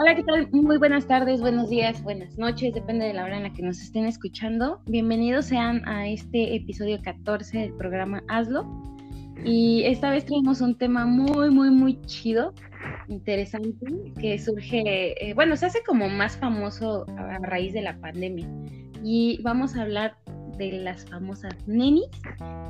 Hola, 0.00 0.14
¿qué 0.14 0.22
tal? 0.22 0.48
Muy 0.52 0.78
buenas 0.78 1.08
tardes, 1.08 1.40
buenos 1.40 1.70
días, 1.70 2.04
buenas 2.04 2.38
noches, 2.38 2.72
depende 2.72 3.04
de 3.04 3.14
la 3.14 3.24
hora 3.24 3.36
en 3.36 3.42
la 3.42 3.52
que 3.52 3.62
nos 3.62 3.80
estén 3.80 4.06
escuchando. 4.06 4.80
Bienvenidos 4.86 5.46
sean 5.46 5.82
a 5.88 6.06
este 6.06 6.54
episodio 6.54 7.02
14 7.02 7.58
del 7.58 7.72
programa 7.72 8.22
Hazlo. 8.28 8.64
Y 9.44 9.82
esta 9.86 10.10
vez 10.10 10.24
tenemos 10.24 10.60
un 10.60 10.78
tema 10.78 11.04
muy, 11.04 11.50
muy, 11.50 11.70
muy 11.70 12.00
chido, 12.02 12.54
interesante, 13.08 13.74
que 14.20 14.38
surge, 14.38 15.30
eh, 15.30 15.34
bueno, 15.34 15.56
se 15.56 15.66
hace 15.66 15.82
como 15.84 16.08
más 16.08 16.36
famoso 16.36 17.04
a 17.18 17.38
raíz 17.40 17.72
de 17.72 17.82
la 17.82 17.98
pandemia. 17.98 18.46
Y 19.02 19.40
vamos 19.42 19.74
a 19.74 19.82
hablar 19.82 20.16
de 20.58 20.78
las 20.78 21.06
famosas 21.06 21.56
nenis 21.66 22.06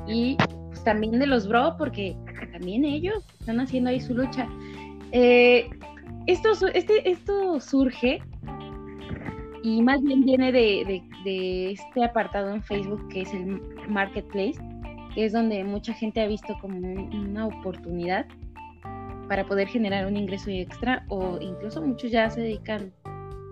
y 0.07 0.35
pues, 0.69 0.83
también 0.83 1.19
de 1.19 1.27
los 1.27 1.47
bro, 1.47 1.75
porque 1.77 2.17
también 2.53 2.85
ellos 2.85 3.23
están 3.39 3.59
haciendo 3.59 3.91
ahí 3.91 4.01
su 4.01 4.15
lucha. 4.15 4.49
Eh, 5.11 5.69
esto, 6.31 6.67
este, 6.73 7.09
esto 7.09 7.59
surge 7.59 8.21
y 9.63 9.81
más 9.81 10.01
bien 10.01 10.23
viene 10.23 10.51
de, 10.51 11.01
este 11.71 12.03
apartado 12.03 12.53
en 12.53 12.63
Facebook 12.63 13.07
que 13.09 13.21
es 13.21 13.33
el 13.33 13.61
Marketplace, 13.89 14.59
que 15.13 15.25
es 15.25 15.33
donde 15.33 15.63
mucha 15.63 15.93
gente 15.93 16.21
ha 16.21 16.27
visto 16.27 16.55
como 16.61 16.77
una 16.77 17.47
oportunidad 17.47 18.25
para 19.27 19.45
poder 19.45 19.67
generar 19.67 20.05
un 20.05 20.17
ingreso 20.17 20.49
extra 20.49 21.03
o 21.09 21.39
incluso 21.41 21.81
muchos 21.81 22.11
ya 22.11 22.29
se 22.29 22.41
dedican 22.41 22.93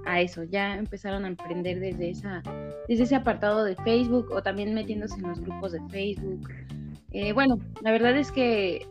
a 0.06 0.22
eso, 0.22 0.44
ya 0.44 0.76
empezaron 0.76 1.26
a 1.26 1.30
emprender 1.30 1.80
desde, 1.80 2.12
esa, 2.12 2.42
desde 2.88 3.04
ese 3.04 3.16
apartado 3.16 3.64
de 3.64 3.76
Facebook 3.78 4.32
o 4.32 4.42
también 4.42 4.74
metiéndose 4.74 5.16
en 5.16 5.24
los 5.24 5.42
grupos 5.42 5.74
de 5.74 5.82
Facebook. 5.90 6.50
Eh, 7.12 7.34
bueno, 7.34 7.60
la 7.82 7.92
verdad 7.92 8.16
es 8.18 8.32
que 8.32 8.86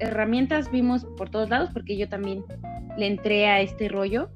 herramientas 0.00 0.70
vimos 0.70 1.04
por 1.16 1.30
todos 1.30 1.48
lados 1.48 1.70
porque 1.72 1.96
yo 1.96 2.08
también 2.08 2.44
le 2.96 3.06
entré 3.06 3.46
a 3.46 3.60
este 3.60 3.88
rollo 3.88 4.30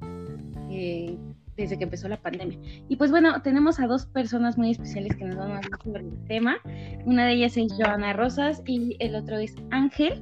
eh, 0.69 1.17
desde 1.57 1.77
que 1.77 1.85
empezó 1.85 2.07
la 2.07 2.17
pandemia. 2.17 2.59
Y 2.89 2.95
pues 2.97 3.11
bueno, 3.11 3.41
tenemos 3.41 3.79
a 3.79 3.87
dos 3.87 4.05
personas 4.05 4.57
muy 4.57 4.71
especiales 4.71 5.15
que 5.15 5.25
nos 5.25 5.37
van 5.37 5.51
a 5.51 5.57
hablar 5.57 5.79
sobre 5.83 6.03
el 6.03 6.25
tema. 6.25 6.57
Una 7.05 7.25
de 7.25 7.33
ellas 7.33 7.57
es 7.57 7.73
Joana 7.77 8.13
Rosas 8.13 8.61
y 8.65 8.97
el 8.99 9.15
otro 9.15 9.37
es 9.37 9.55
Ángel. 9.71 10.21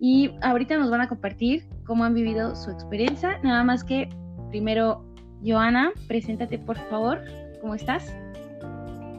Y 0.00 0.30
ahorita 0.42 0.76
nos 0.76 0.90
van 0.90 1.00
a 1.00 1.08
compartir 1.08 1.64
cómo 1.84 2.04
han 2.04 2.14
vivido 2.14 2.54
su 2.54 2.70
experiencia. 2.70 3.40
Nada 3.42 3.64
más 3.64 3.82
que 3.82 4.08
primero, 4.50 5.04
Joana, 5.44 5.90
preséntate 6.06 6.58
por 6.58 6.76
favor. 6.88 7.20
¿Cómo 7.60 7.74
estás? 7.74 8.14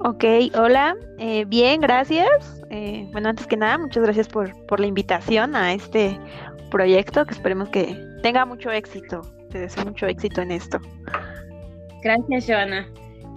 Ok, 0.02 0.24
hola, 0.58 0.96
eh, 1.18 1.44
bien, 1.46 1.82
gracias. 1.82 2.64
Eh, 2.70 3.08
bueno, 3.12 3.30
antes 3.30 3.46
que 3.48 3.58
nada, 3.58 3.78
muchas 3.78 4.04
gracias 4.04 4.30
por, 4.30 4.54
por 4.66 4.80
la 4.80 4.88
invitación 4.88 5.56
a 5.58 5.74
este 5.74 6.18
proyecto 6.72 7.26
que 7.26 7.34
esperemos 7.34 7.68
que 7.70 7.98
tenga 8.24 8.46
mucho 8.46 8.72
éxito. 8.72 9.22
Te 9.50 9.60
deseo 9.60 9.84
mucho 9.84 10.06
éxito 10.06 10.42
en 10.42 10.52
esto. 10.52 10.80
Gracias, 12.02 12.46
Joana. 12.48 12.88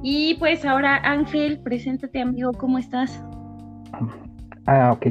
Y 0.04 0.34
pues 0.34 0.64
ahora, 0.64 1.00
Ángel, 1.02 1.60
preséntate, 1.64 2.20
amigo, 2.20 2.52
¿cómo 2.52 2.78
estás? 2.78 3.20
Ah, 4.66 4.92
ok. 4.92 5.06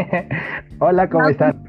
Hola, 0.80 1.08
¿cómo 1.08 1.28
están? 1.28 1.62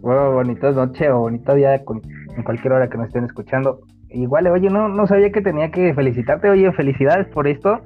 Bueno, 0.00 0.32
bonita 0.32 0.70
noche 0.70 1.10
o 1.10 1.20
bonito 1.20 1.54
día 1.54 1.74
en 1.74 2.42
cualquier 2.44 2.72
hora 2.72 2.88
que 2.88 2.98
nos 2.98 3.08
estén 3.08 3.24
escuchando. 3.24 3.80
Igual, 4.12 4.46
oye, 4.48 4.68
no, 4.70 4.88
no 4.88 5.06
sabía 5.06 5.30
que 5.30 5.40
tenía 5.40 5.70
que 5.70 5.94
felicitarte. 5.94 6.50
Oye, 6.50 6.72
felicidades 6.72 7.28
por 7.28 7.46
esto. 7.46 7.80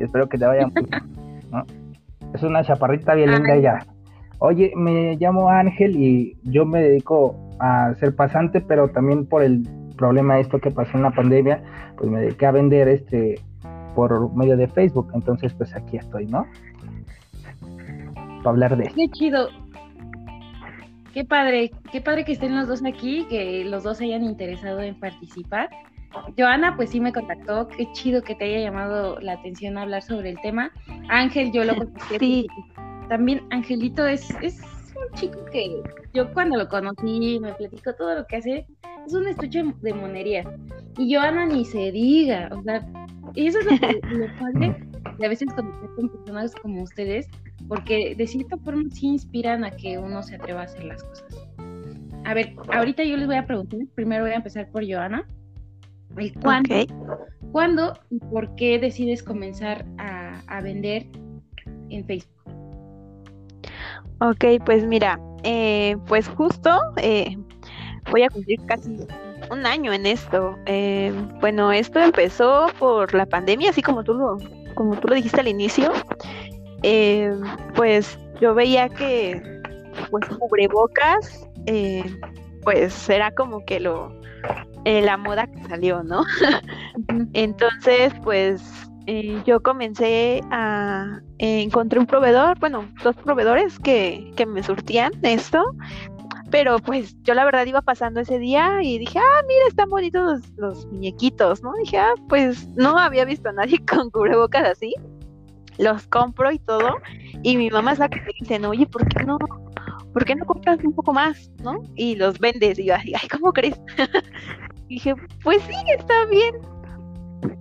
espero 0.00 0.28
que 0.28 0.38
te 0.38 0.46
vaya 0.46 0.66
muy 0.66 0.86
¿no? 1.50 1.64
Es 2.34 2.42
una 2.42 2.62
chaparrita 2.62 3.14
bien 3.14 3.30
linda 3.30 3.54
ella. 3.54 3.86
Oye, 4.38 4.72
me 4.76 5.16
llamo 5.16 5.48
Ángel 5.48 5.96
y 5.96 6.36
yo 6.44 6.64
me 6.64 6.80
dedico 6.80 7.36
a 7.58 7.94
ser 7.94 8.14
pasante, 8.14 8.60
pero 8.60 8.88
también 8.88 9.26
por 9.26 9.42
el 9.42 9.62
problema 9.96 10.38
esto 10.38 10.58
que 10.60 10.70
pasó 10.70 10.96
en 10.96 11.02
la 11.02 11.10
pandemia, 11.10 11.62
pues 11.96 12.10
me 12.10 12.20
dediqué 12.20 12.46
a 12.46 12.52
vender 12.52 12.88
este 12.88 13.40
por 13.94 14.32
medio 14.36 14.56
de 14.56 14.68
Facebook. 14.68 15.10
Entonces, 15.14 15.52
pues 15.54 15.74
aquí 15.74 15.96
estoy, 15.96 16.26
¿no? 16.26 16.46
Para 18.38 18.50
hablar 18.50 18.76
de 18.76 18.84
esto. 18.84 18.94
Qué 18.94 19.08
chido. 19.08 19.48
Qué 21.12 21.24
padre, 21.24 21.70
qué 21.90 22.00
padre 22.00 22.24
que 22.24 22.32
estén 22.32 22.56
los 22.56 22.68
dos 22.68 22.82
aquí, 22.84 23.24
que 23.28 23.64
los 23.64 23.82
dos 23.82 23.98
se 23.98 24.04
hayan 24.04 24.24
interesado 24.24 24.80
en 24.80 24.98
participar. 24.98 25.68
Joana, 26.36 26.76
pues 26.76 26.90
sí 26.90 27.00
me 27.00 27.12
contactó, 27.12 27.68
qué 27.68 27.90
chido 27.92 28.22
que 28.22 28.34
te 28.34 28.44
haya 28.44 28.60
llamado 28.60 29.20
la 29.20 29.34
atención 29.34 29.78
hablar 29.78 30.02
sobre 30.02 30.30
el 30.30 30.40
tema. 30.40 30.70
Ángel, 31.08 31.52
yo 31.52 31.64
lo 31.64 31.74
conocí. 31.76 32.18
Sí. 32.18 32.46
También 33.08 33.42
Angelito 33.50 34.06
es, 34.06 34.30
es 34.42 34.60
un 34.94 35.18
chico 35.18 35.44
que 35.50 35.82
yo 36.12 36.32
cuando 36.32 36.58
lo 36.58 36.68
conocí, 36.68 37.38
me 37.40 37.52
platicó 37.54 37.94
todo 37.94 38.14
lo 38.14 38.26
que 38.26 38.36
hace, 38.36 38.66
es 39.06 39.14
un 39.14 39.26
estuche 39.26 39.64
de 39.80 39.94
monería. 39.94 40.44
Y 40.98 41.14
Joana 41.14 41.46
ni 41.46 41.64
se 41.64 41.90
diga, 41.90 42.50
o 42.52 42.62
sea, 42.62 42.86
y 43.34 43.46
eso 43.46 43.58
es 43.60 43.66
lo, 43.66 43.78
que, 43.78 44.00
lo 44.10 44.26
padre 44.36 44.76
de 45.18 45.26
a 45.26 45.28
veces 45.28 45.48
conocer 45.54 45.90
con 45.96 46.08
personas 46.08 46.54
como 46.56 46.82
ustedes, 46.82 47.28
porque 47.66 48.14
de 48.14 48.26
cierta 48.26 48.56
forma 48.58 48.84
sí 48.90 49.08
inspiran 49.08 49.64
a 49.64 49.70
que 49.72 49.98
uno 49.98 50.22
se 50.22 50.36
atreva 50.36 50.62
a 50.62 50.64
hacer 50.64 50.84
las 50.84 51.02
cosas. 51.02 51.26
A 52.24 52.34
ver, 52.34 52.54
ahorita 52.72 53.04
yo 53.04 53.16
les 53.16 53.26
voy 53.26 53.36
a 53.36 53.46
preguntar, 53.46 53.80
primero 53.94 54.24
voy 54.24 54.32
a 54.32 54.36
empezar 54.36 54.70
por 54.70 54.84
Joana. 54.88 55.26
cuándo, 56.42 56.74
¿Cuándo 57.52 57.94
y 58.10 58.18
por 58.18 58.54
qué 58.54 58.78
decides 58.78 59.22
comenzar 59.22 59.86
a, 59.98 60.40
a 60.46 60.60
vender 60.60 61.06
en 61.88 62.04
Facebook? 62.06 62.38
Ok, 64.20 64.44
pues 64.64 64.84
mira, 64.84 65.18
eh, 65.44 65.96
pues 66.06 66.28
justo 66.28 66.70
eh, 66.96 67.36
voy 68.10 68.22
a 68.22 68.28
cumplir 68.28 68.60
casi 68.66 68.96
un 69.50 69.66
año 69.66 69.92
en 69.92 70.06
esto. 70.06 70.58
Eh, 70.66 71.12
bueno, 71.40 71.70
esto 71.72 72.00
empezó 72.00 72.66
por 72.78 73.14
la 73.14 73.26
pandemia, 73.26 73.70
así 73.70 73.80
como 73.80 74.02
tú 74.02 74.14
lo, 74.14 74.38
como 74.74 74.96
tú 74.96 75.08
lo 75.08 75.14
dijiste 75.14 75.40
al 75.40 75.48
inicio. 75.48 75.92
Eh, 76.82 77.34
pues 77.74 78.18
yo 78.40 78.54
veía 78.54 78.88
que 78.88 79.42
pues 80.10 80.24
cubrebocas 80.38 81.48
eh, 81.66 82.04
pues 82.62 83.08
era 83.08 83.32
como 83.32 83.64
que 83.64 83.80
lo 83.80 84.12
eh, 84.84 85.02
la 85.02 85.16
moda 85.16 85.48
que 85.48 85.64
salió 85.64 86.04
no 86.04 86.22
entonces 87.32 88.12
pues 88.22 88.62
yo 89.44 89.60
comencé 89.62 90.40
a 90.52 91.20
encontré 91.38 91.98
un 91.98 92.06
proveedor 92.06 92.58
bueno 92.60 92.88
dos 93.02 93.16
proveedores 93.16 93.78
que, 93.80 94.30
que 94.36 94.46
me 94.46 94.62
surtían 94.62 95.12
esto 95.22 95.64
pero 96.50 96.78
pues 96.78 97.16
yo 97.22 97.34
la 97.34 97.44
verdad 97.44 97.66
iba 97.66 97.82
pasando 97.82 98.20
ese 98.20 98.38
día 98.38 98.82
y 98.82 98.98
dije, 98.98 99.18
ah, 99.18 99.42
mira, 99.46 99.66
están 99.68 99.90
bonitos 99.90 100.22
los, 100.22 100.56
los, 100.56 100.86
muñequitos, 100.86 101.62
¿no? 101.62 101.74
Dije, 101.82 101.98
ah, 101.98 102.14
pues 102.26 102.68
no 102.68 102.96
había 102.96 103.26
visto 103.26 103.50
a 103.50 103.52
nadie 103.52 103.78
con 103.86 104.08
cubrebocas 104.08 104.66
así 104.66 104.94
los 105.78 106.06
compro 106.08 106.50
y 106.52 106.58
todo. 106.58 106.98
Y 107.42 107.56
mi 107.56 107.70
mamá 107.70 107.92
es 107.92 107.98
la 107.98 108.08
que 108.08 108.20
me 108.20 108.30
dice, 108.40 108.66
oye, 108.66 108.86
¿por 108.86 109.06
qué 109.08 109.24
no? 109.24 109.38
¿Por 110.12 110.24
qué 110.24 110.34
no 110.34 110.44
compras 110.44 110.78
un 110.84 110.94
poco 110.94 111.12
más? 111.12 111.50
¿No? 111.62 111.82
Y 111.94 112.16
los 112.16 112.38
vendes. 112.38 112.78
Y 112.78 112.86
yo, 112.86 112.94
ay, 112.94 113.28
¿cómo 113.30 113.52
crees? 113.52 113.80
dije, 114.88 115.14
pues 115.42 115.62
sí, 115.62 115.74
está 115.96 116.24
bien. 116.26 116.54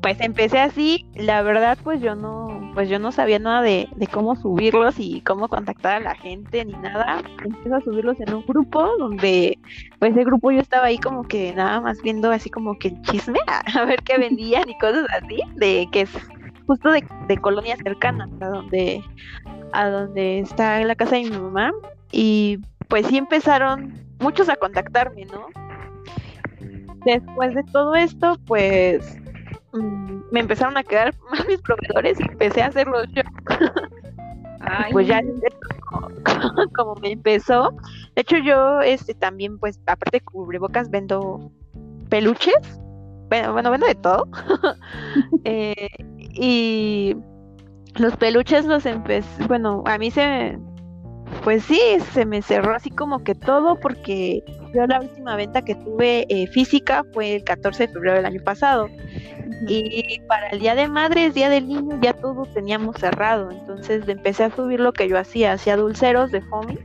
Pues 0.01 0.19
empecé 0.21 0.59
así, 0.59 1.05
la 1.13 1.43
verdad, 1.43 1.77
pues 1.83 2.01
yo 2.01 2.15
no, 2.15 2.71
pues 2.73 2.89
yo 2.89 2.97
no 2.97 3.11
sabía 3.11 3.37
nada 3.37 3.61
de, 3.61 3.87
de 3.95 4.07
cómo 4.07 4.35
subirlos 4.35 4.95
y 4.97 5.21
cómo 5.21 5.49
contactar 5.49 5.97
a 5.97 5.99
la 5.99 6.15
gente 6.15 6.65
ni 6.65 6.73
nada. 6.73 7.21
Empecé 7.43 7.75
a 7.75 7.81
subirlos 7.81 8.19
en 8.19 8.33
un 8.33 8.45
grupo 8.45 8.87
donde, 8.97 9.59
pues 9.99 10.13
ese 10.13 10.23
grupo 10.23 10.51
yo 10.51 10.61
estaba 10.61 10.87
ahí 10.87 10.97
como 10.97 11.23
que 11.23 11.53
nada 11.53 11.79
más 11.79 12.01
viendo 12.01 12.31
así 12.31 12.49
como 12.49 12.79
que 12.79 12.87
el 12.87 13.01
chisme, 13.03 13.39
a 13.75 13.85
ver 13.85 14.01
qué 14.01 14.17
vendían 14.17 14.67
y 14.67 14.77
cosas 14.79 15.05
así, 15.21 15.37
de 15.55 15.87
que 15.91 16.07
justo 16.67 16.91
de, 16.91 17.03
de 17.27 17.37
colonia 17.37 17.75
cercana 17.77 18.29
a 18.41 18.47
donde, 18.49 19.03
a 19.73 19.89
donde 19.89 20.39
está 20.39 20.79
la 20.83 20.95
casa 20.95 21.15
de 21.15 21.23
mi 21.23 21.31
mamá. 21.31 21.71
Y 22.11 22.59
pues 22.87 23.07
sí 23.07 23.17
empezaron 23.17 23.93
muchos 24.19 24.49
a 24.49 24.55
contactarme, 24.55 25.25
¿no? 25.25 25.47
Después 27.05 27.55
de 27.55 27.63
todo 27.71 27.95
esto, 27.95 28.37
pues 28.45 29.17
mm, 29.73 30.19
me 30.31 30.41
empezaron 30.41 30.77
a 30.77 30.83
quedar 30.83 31.13
más 31.31 31.45
mis 31.47 31.61
proveedores 31.61 32.19
y 32.19 32.23
empecé 32.23 32.61
a 32.61 32.67
hacerlos 32.67 33.07
yo. 33.13 33.23
pues 34.91 35.07
ya 35.07 35.21
como, 36.75 36.95
me 36.95 37.11
empezó. 37.11 37.71
De 38.15 38.21
hecho, 38.21 38.37
yo 38.37 38.81
este 38.81 39.13
también, 39.13 39.57
pues, 39.59 39.79
aparte 39.85 40.17
de 40.17 40.21
cubrebocas, 40.21 40.89
vendo 40.89 41.51
peluches. 42.09 42.79
Bueno, 43.29 43.53
bueno, 43.53 43.71
vendo 43.71 43.87
de 43.87 43.95
todo. 43.95 44.27
eh, 45.43 45.89
y 46.37 47.15
los 47.95 48.15
peluches 48.17 48.65
los 48.65 48.85
empecé, 48.85 49.47
bueno, 49.47 49.83
a 49.85 49.97
mí 49.97 50.11
se, 50.11 50.57
pues 51.43 51.63
sí, 51.63 51.79
se 52.13 52.25
me 52.25 52.41
cerró 52.41 52.75
así 52.75 52.89
como 52.89 53.23
que 53.23 53.35
todo 53.35 53.79
porque 53.79 54.43
yo 54.73 54.85
la 54.85 55.01
última 55.01 55.35
venta 55.35 55.61
que 55.61 55.75
tuve 55.75 56.25
eh, 56.29 56.47
física 56.47 57.03
fue 57.13 57.35
el 57.35 57.43
14 57.43 57.87
de 57.87 57.93
febrero 57.93 58.17
del 58.17 58.25
año 58.25 58.41
pasado. 58.43 58.89
Y 59.67 60.19
para 60.27 60.49
el 60.49 60.59
Día 60.59 60.75
de 60.75 60.87
Madres, 60.87 61.33
Día 61.33 61.49
del 61.49 61.67
Niño, 61.67 61.99
ya 62.01 62.13
todo 62.13 62.45
teníamos 62.53 62.97
cerrado. 62.97 63.49
Entonces 63.49 64.07
empecé 64.07 64.43
a 64.43 64.55
subir 64.55 64.79
lo 64.79 64.93
que 64.93 65.09
yo 65.09 65.17
hacía, 65.17 65.53
hacía 65.53 65.77
dulceros 65.77 66.31
de 66.31 66.41
foamy 66.41 66.77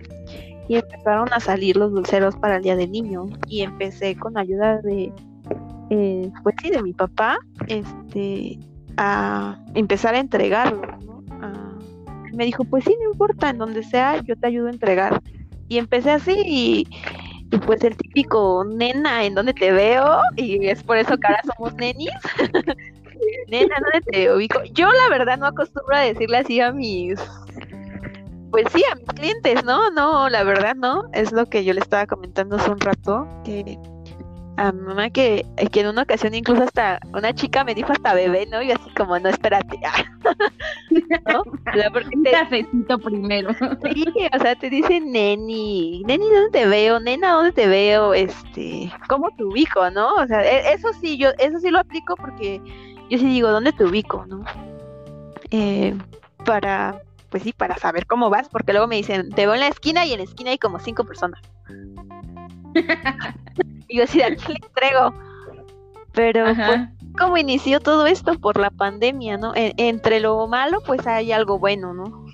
y 0.69 0.77
empezaron 0.77 1.31
a 1.33 1.41
salir 1.41 1.77
los 1.77 1.93
dulceros 1.93 2.35
para 2.37 2.57
el 2.57 2.63
Día 2.63 2.77
del 2.77 2.91
Niño 2.91 3.27
y 3.47 3.61
empecé 3.61 4.17
con 4.17 4.39
ayuda 4.39 4.79
de, 4.79 5.13
eh, 5.91 6.31
pues 6.43 6.55
sí, 6.63 6.71
de 6.71 6.83
mi 6.83 6.95
papá, 6.95 7.39
este, 7.67 8.59
a 8.97 9.59
empezar 9.75 10.15
a 10.15 10.19
entregarlos, 10.19 11.05
¿no? 11.05 11.13
me 12.33 12.47
dijo, 12.47 12.65
pues 12.65 12.85
sí, 12.85 12.97
no 13.01 13.11
importa, 13.13 13.51
en 13.51 13.59
donde 13.59 13.83
sea, 13.83 14.23
yo 14.23 14.37
te 14.37 14.47
ayudo 14.47 14.69
a 14.69 14.71
entregar. 14.71 15.23
Y 15.69 15.79
empecé 15.79 16.11
así 16.11 16.35
y, 16.45 16.89
y 17.51 17.59
pues 17.59 17.85
el 17.85 17.97
típico 17.97 18.65
nena, 18.65 19.25
¿en 19.25 19.35
donde 19.35 19.53
te 19.53 19.71
veo? 19.71 20.21
Y 20.37 20.67
es 20.67 20.83
por 20.83 20.97
eso 20.97 21.17
que 21.19 21.27
ahora 21.27 21.43
somos 21.55 21.75
nenis. 21.75 22.11
nena, 23.49 23.77
¿dónde 23.81 24.11
te 24.11 24.35
ubico? 24.35 24.63
Yo 24.73 24.89
la 24.91 25.09
verdad 25.11 25.39
no 25.39 25.47
acostumbro 25.47 25.97
a 25.97 26.01
decirle 26.01 26.39
así 26.39 26.61
a 26.61 26.73
mis 26.73 27.21
pues 28.51 28.67
sí, 28.71 28.83
a 28.91 28.95
mis 28.95 29.07
clientes, 29.07 29.65
¿no? 29.65 29.91
No, 29.91 30.29
la 30.29 30.45
verdad 30.45 30.77
no. 30.77 31.09
Es 31.15 31.33
lo 31.33 31.47
que 31.47 31.65
yo 31.65 31.73
le 31.73 31.81
estaba 31.81 32.07
comentando 32.07 32.57
hace 32.57 32.71
un 32.71 32.81
rato, 32.81 33.27
que 33.45 33.79
a 34.57 34.73
mi 34.73 34.81
mamá 34.83 35.11
que, 35.11 35.47
que 35.71 35.81
en 35.81 35.89
una 35.89 36.03
ocasión 36.03 36.35
incluso 36.35 36.63
hasta 36.63 37.01
una 37.15 37.35
chica 37.35 37.65
me 37.65 37.75
dijo 37.75 37.93
hasta 37.93 38.15
bebé, 38.15 38.47
¿no? 38.47 38.63
Y 38.63 38.71
así 38.71 38.91
como, 38.97 39.19
no, 39.19 39.29
espérate. 39.29 39.79
¿No? 41.33 41.43
Un 41.45 42.25
cafecito 42.25 42.99
primero. 42.99 43.51
Sí, 43.93 44.05
o 44.35 44.39
sea, 44.39 44.55
te 44.55 44.71
dicen 44.71 45.13
neni, 45.13 46.03
neni, 46.07 46.29
¿dónde 46.29 46.51
te 46.51 46.67
veo? 46.67 47.01
Nena, 47.01 47.33
¿dónde 47.33 47.53
te 47.53 47.67
veo? 47.67 48.15
Este, 48.15 48.93
¿cómo 49.09 49.31
te 49.37 49.45
ubico, 49.45 49.91
no? 49.91 50.15
O 50.15 50.27
sea, 50.27 50.43
e, 50.43 50.73
eso 50.75 50.93
sí, 51.01 51.17
yo, 51.17 51.31
eso 51.39 51.59
sí 51.59 51.71
lo 51.71 51.81
aplico 51.81 52.15
porque 52.17 52.61
yo 53.11 53.19
sí 53.19 53.27
digo, 53.27 53.51
¿dónde 53.51 53.73
te 53.73 53.85
ubico, 53.85 54.27
no? 54.27 54.45
Eh, 55.51 55.97
para 56.45 57.03
pues 57.33 57.45
sí, 57.45 57.55
para 57.55 57.79
saber 57.79 58.07
cómo 58.07 58.29
vas, 58.29 58.51
porque 58.51 58.73
luego 58.73 58.87
me 58.87 58.97
dicen, 58.97 59.31
te 59.31 59.47
veo 59.47 59.55
en 59.55 59.61
la 59.61 59.69
esquina 59.69 60.05
y 60.05 60.13
en 60.13 60.19
la 60.19 60.25
esquina 60.25 60.51
hay 60.51 60.59
como 60.59 60.79
cinco 60.79 61.05
personas. 61.05 61.41
y 63.89 63.99
yo 63.99 64.07
sí, 64.07 64.19
de 64.19 64.25
aquí 64.25 64.53
le 64.53 64.67
entrego. 64.67 65.15
Pero 66.13 66.45
pues, 66.45 66.81
¿cómo 67.19 67.37
inició 67.37 67.81
todo 67.81 68.07
esto? 68.07 68.39
Por 68.39 68.59
la 68.59 68.71
pandemia, 68.71 69.39
¿no? 69.39 69.53
entre 69.55 70.21
lo 70.21 70.47
malo, 70.47 70.79
pues 70.87 71.07
hay 71.07 71.33
algo 71.33 71.59
bueno, 71.59 71.95
¿no? 71.95 72.27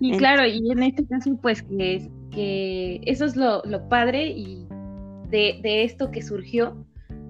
y 0.00 0.16
claro, 0.18 0.44
y 0.46 0.70
en 0.70 0.82
este 0.82 1.06
caso, 1.06 1.38
pues 1.40 1.62
que, 1.62 2.10
que 2.30 3.00
eso 3.06 3.24
es 3.24 3.34
lo, 3.34 3.62
lo 3.64 3.88
padre 3.88 4.26
y 4.26 4.66
de, 5.30 5.58
de 5.62 5.84
esto 5.84 6.10
que 6.10 6.22
surgió, 6.22 6.76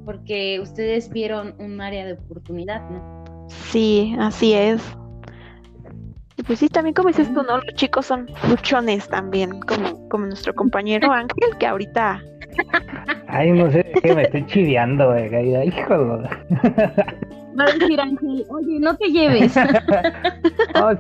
porque 0.05 0.58
ustedes 0.61 1.08
vieron 1.11 1.55
un 1.58 1.81
área 1.81 2.05
de 2.05 2.14
oportunidad, 2.14 2.88
¿no? 2.91 3.25
Sí, 3.49 4.14
así 4.19 4.55
es. 4.55 4.82
Pues 6.46 6.58
sí, 6.58 6.69
también 6.69 6.94
como 6.94 7.08
dices 7.08 7.32
tú, 7.32 7.43
¿no? 7.43 7.56
Los 7.56 7.75
chicos 7.75 8.06
son 8.06 8.29
luchones 8.49 9.08
también, 9.08 9.61
como, 9.61 10.08
como 10.08 10.26
nuestro 10.26 10.55
compañero 10.55 11.11
Ángel, 11.11 11.56
que 11.58 11.67
ahorita... 11.67 12.23
Ay, 13.29 13.50
no 13.52 13.70
sé, 13.70 13.85
que 14.02 14.14
me 14.14 14.23
estoy 14.23 14.46
chiviando, 14.46 15.06
güey, 15.06 15.67
hijo. 15.67 16.23
Va 17.58 17.64
a 17.64 17.73
decir 17.73 18.00
Ángel, 18.00 18.44
oye, 18.49 18.81
no 18.81 18.96
te 18.96 19.08
lleves. 19.11 19.56
oh, 20.75 20.93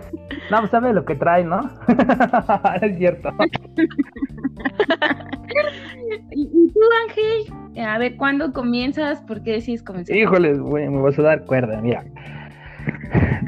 no, 0.50 0.58
pues 0.60 0.70
sabe 0.70 0.92
lo 0.92 1.04
que 1.04 1.16
trae, 1.16 1.44
¿no? 1.44 1.60
es 2.80 2.96
cierto. 2.96 3.30
¿Y, 6.30 6.72
tú, 6.72 6.80
Ángel? 7.08 7.86
A 7.86 7.98
ver, 7.98 8.16
¿cuándo 8.16 8.52
comienzas? 8.52 9.20
¿Por 9.22 9.42
qué 9.42 9.52
decís 9.52 9.82
comenzar? 9.82 10.16
Híjoles, 10.16 10.60
güey, 10.60 10.88
me 10.88 11.02
vas 11.02 11.18
a 11.18 11.22
dar 11.22 11.44
cuerda, 11.44 11.80
mira. 11.80 12.04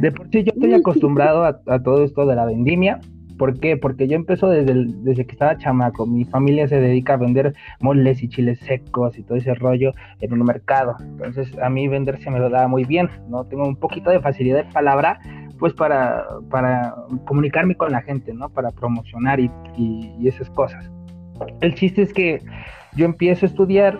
De 0.01 0.13
por 0.13 0.29
sí 0.31 0.45
yo 0.45 0.53
estoy 0.55 0.75
acostumbrado 0.75 1.45
a, 1.45 1.83
todo 1.83 2.05
esto 2.05 2.27
de 2.27 2.37
la 2.37 2.45
vendimia. 2.45 3.01
¿Por 3.39 3.61
qué? 3.61 3.77
Porque 3.77 4.09
yo 4.09 4.17
empezó 4.17 4.49
desde, 4.49 4.87
desde 5.03 5.27
que 5.27 5.33
estaba 5.33 5.59
chamaco. 5.59 6.07
Mi 6.07 6.25
familia 6.25 6.69
se 6.69 6.81
dedica 6.81 7.15
a 7.15 7.17
vender 7.19 7.55
moles 7.81 8.23
y 8.23 8.29
chiles 8.29 8.59
secos 8.61 9.19
y 9.19 9.23
todo 9.23 9.37
ese 9.37 9.55
rollo 9.55 9.93
en 10.21 10.33
un 10.33 10.43
mercado. 10.45 10.97
Entonces 11.01 11.57
a 11.59 11.69
mí 11.69 11.87
vender 11.87 12.19
se 12.19 12.31
me 12.31 12.39
lo 12.39 12.49
da 12.49 12.67
muy 12.67 12.85
bien. 12.85 13.11
¿no? 13.29 13.45
Tengo 13.45 13.67
un 13.67 13.77
poquito 13.77 14.11
de 14.11 14.21
facilidad 14.21 14.65
de 14.65 14.73
palabra 14.73 15.21
pues 15.59 15.73
para, 15.73 16.27
para 16.51 16.95
comunicarme 17.27 17.75
con 17.75 17.91
la 17.91 18.03
gente, 18.03 18.35
¿no? 18.35 18.51
Para 18.51 18.73
promocionar 18.73 19.41
y, 19.41 19.51
y 19.77 20.29
esas 20.29 20.51
cosas. 20.51 20.91
El 21.61 21.75
chiste 21.75 22.03
es 22.03 22.13
que 22.13 22.43
yo 22.95 23.05
empiezo 23.07 23.47
a 23.47 23.49
estudiar 23.49 23.99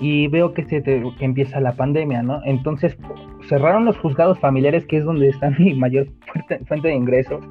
y 0.00 0.28
veo 0.28 0.54
que 0.54 0.64
se 0.64 0.82
que 0.82 1.24
empieza 1.24 1.60
la 1.60 1.72
pandemia, 1.72 2.22
¿no? 2.22 2.40
Entonces 2.44 2.96
cerraron 3.50 3.84
los 3.84 3.98
juzgados 3.98 4.38
familiares, 4.38 4.86
que 4.86 4.98
es 4.98 5.04
donde 5.04 5.28
está 5.28 5.50
mi 5.58 5.74
mayor 5.74 6.06
fuente 6.68 6.88
de 6.88 6.94
ingresos, 6.94 7.44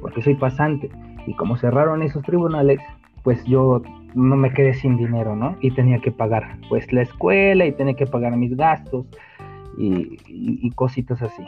porque 0.00 0.22
soy 0.22 0.34
pasante. 0.34 0.88
Y 1.26 1.34
como 1.34 1.58
cerraron 1.58 2.02
esos 2.02 2.22
tribunales, 2.22 2.80
pues 3.22 3.44
yo 3.44 3.82
no 4.14 4.36
me 4.36 4.50
quedé 4.54 4.72
sin 4.72 4.96
dinero, 4.96 5.36
¿no? 5.36 5.54
Y 5.60 5.70
tenía 5.72 5.98
que 5.98 6.10
pagar, 6.10 6.56
pues, 6.70 6.90
la 6.94 7.02
escuela 7.02 7.66
y 7.66 7.72
tenía 7.72 7.94
que 7.94 8.06
pagar 8.06 8.34
mis 8.38 8.56
gastos 8.56 9.06
y, 9.76 10.70
cositas 10.74 11.20
así. 11.20 11.42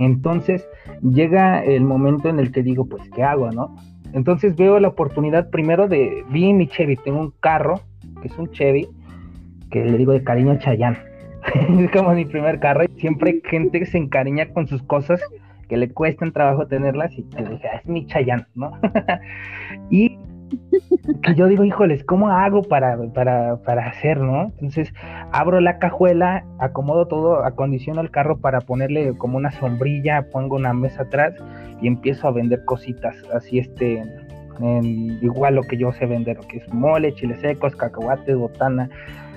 Entonces 0.00 0.68
llega 1.02 1.62
el 1.64 1.84
momento 1.84 2.28
en 2.28 2.40
el 2.40 2.50
que 2.50 2.64
digo, 2.64 2.86
pues, 2.86 3.08
¿qué 3.14 3.22
hago, 3.22 3.52
no? 3.52 3.76
Entonces 4.12 4.56
veo 4.56 4.80
la 4.80 4.88
oportunidad 4.88 5.50
primero 5.50 5.86
de, 5.86 6.24
vi 6.30 6.52
mi 6.52 6.66
Chevy, 6.66 6.96
tengo 6.96 7.20
un 7.20 7.32
carro, 7.38 7.80
que 8.20 8.26
es 8.26 8.36
un 8.36 8.50
Chevy, 8.50 8.88
que 9.70 9.84
le 9.84 9.96
digo 9.96 10.12
de 10.12 10.24
cariño 10.24 10.58
Chayán. 10.58 11.09
es 11.78 11.90
como 11.90 12.12
mi 12.12 12.24
primer 12.24 12.60
carro 12.60 12.84
y 12.84 13.00
siempre 13.00 13.40
gente 13.44 13.84
se 13.86 13.98
encariña 13.98 14.48
con 14.52 14.66
sus 14.66 14.82
cosas 14.82 15.20
que 15.68 15.76
le 15.76 15.90
cuestan 15.90 16.32
trabajo 16.32 16.66
tenerlas 16.66 17.16
y 17.16 17.22
te 17.22 17.44
dije, 17.44 17.68
ah, 17.72 17.76
es 17.76 17.86
mi 17.86 18.04
Chayán, 18.06 18.46
¿no? 18.54 18.72
y 19.90 20.18
que 21.22 21.34
yo 21.36 21.46
digo, 21.46 21.64
híjoles, 21.64 22.02
¿cómo 22.04 22.28
hago 22.28 22.62
para, 22.62 22.98
para, 23.14 23.56
para 23.58 23.86
hacer, 23.86 24.18
no? 24.18 24.52
Entonces 24.54 24.92
abro 25.30 25.60
la 25.60 25.78
cajuela, 25.78 26.44
acomodo 26.58 27.06
todo, 27.06 27.44
acondiciono 27.44 28.00
el 28.00 28.10
carro 28.10 28.38
para 28.38 28.60
ponerle 28.60 29.16
como 29.16 29.36
una 29.36 29.52
sombrilla, 29.52 30.26
pongo 30.32 30.56
una 30.56 30.72
mesa 30.72 31.02
atrás 31.02 31.34
y 31.80 31.86
empiezo 31.86 32.26
a 32.26 32.32
vender 32.32 32.64
cositas, 32.64 33.16
así 33.32 33.60
este, 33.60 34.02
igual 35.22 35.54
lo 35.54 35.62
que 35.62 35.76
yo 35.76 35.92
sé 35.92 36.06
vender, 36.06 36.38
que 36.48 36.58
es 36.58 36.74
mole, 36.74 37.14
chiles 37.14 37.40
secos, 37.40 37.76
cacahuates, 37.76 38.36
botana, 38.36 38.90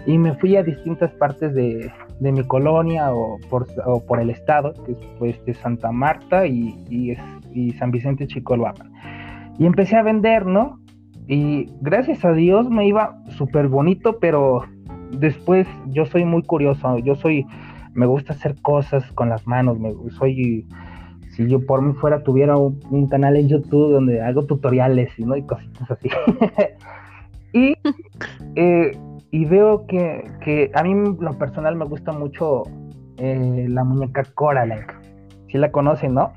y 0.05 0.17
me 0.17 0.33
fui 0.35 0.55
a 0.55 0.63
distintas 0.63 1.11
partes 1.13 1.53
de, 1.53 1.91
mi 2.19 2.43
colonia 2.43 3.13
o 3.13 3.37
por, 3.49 3.67
por, 4.07 4.19
el 4.19 4.29
estado, 4.29 4.73
que 4.85 4.93
es 4.93 4.97
pues, 5.19 5.45
de 5.45 5.53
Santa 5.53 5.91
Marta 5.91 6.45
y, 6.45 6.75
y, 7.53 7.71
San 7.73 7.91
Vicente 7.91 8.27
Chicolhuapan. 8.27 8.91
Y 9.59 9.65
empecé 9.65 9.97
a 9.97 10.03
vender, 10.03 10.45
¿no? 10.45 10.79
Y 11.27 11.69
gracias 11.81 12.25
a 12.25 12.33
Dios 12.33 12.69
me 12.69 12.87
iba 12.87 13.17
súper 13.29 13.67
bonito, 13.67 14.19
pero 14.19 14.63
después 15.11 15.67
yo 15.87 16.05
soy 16.05 16.25
muy 16.25 16.43
curioso, 16.43 16.97
yo 16.99 17.15
soy, 17.15 17.45
me 17.93 18.05
gusta 18.05 18.33
hacer 18.33 18.55
cosas 18.61 19.09
con 19.13 19.29
las 19.29 19.47
manos, 19.47 19.79
me, 19.79 19.93
soy, 20.11 20.65
si 21.31 21.47
yo 21.47 21.65
por 21.65 21.81
mí 21.81 21.93
fuera 21.93 22.23
tuviera 22.23 22.57
un, 22.57 23.07
canal 23.07 23.37
en 23.37 23.47
YouTube 23.47 23.93
donde 23.93 24.21
hago 24.21 24.45
tutoriales 24.45 25.17
¿no? 25.19 25.35
y 25.37 25.43
cositas 25.43 25.89
así. 25.91 26.09
y 27.53 27.75
eh, 28.55 28.91
y 29.33 29.45
veo 29.45 29.87
que, 29.87 30.71
a 30.75 30.83
mí 30.83 30.93
lo 31.19 31.37
personal 31.39 31.75
me 31.75 31.85
gusta 31.85 32.11
mucho 32.11 32.61
eh, 33.17 33.65
la 33.67 33.83
muñeca 33.83 34.23
Coraline. 34.35 34.85
¿Sí 35.47 35.57
la 35.57 35.71
conocen, 35.71 36.13
no? 36.13 36.31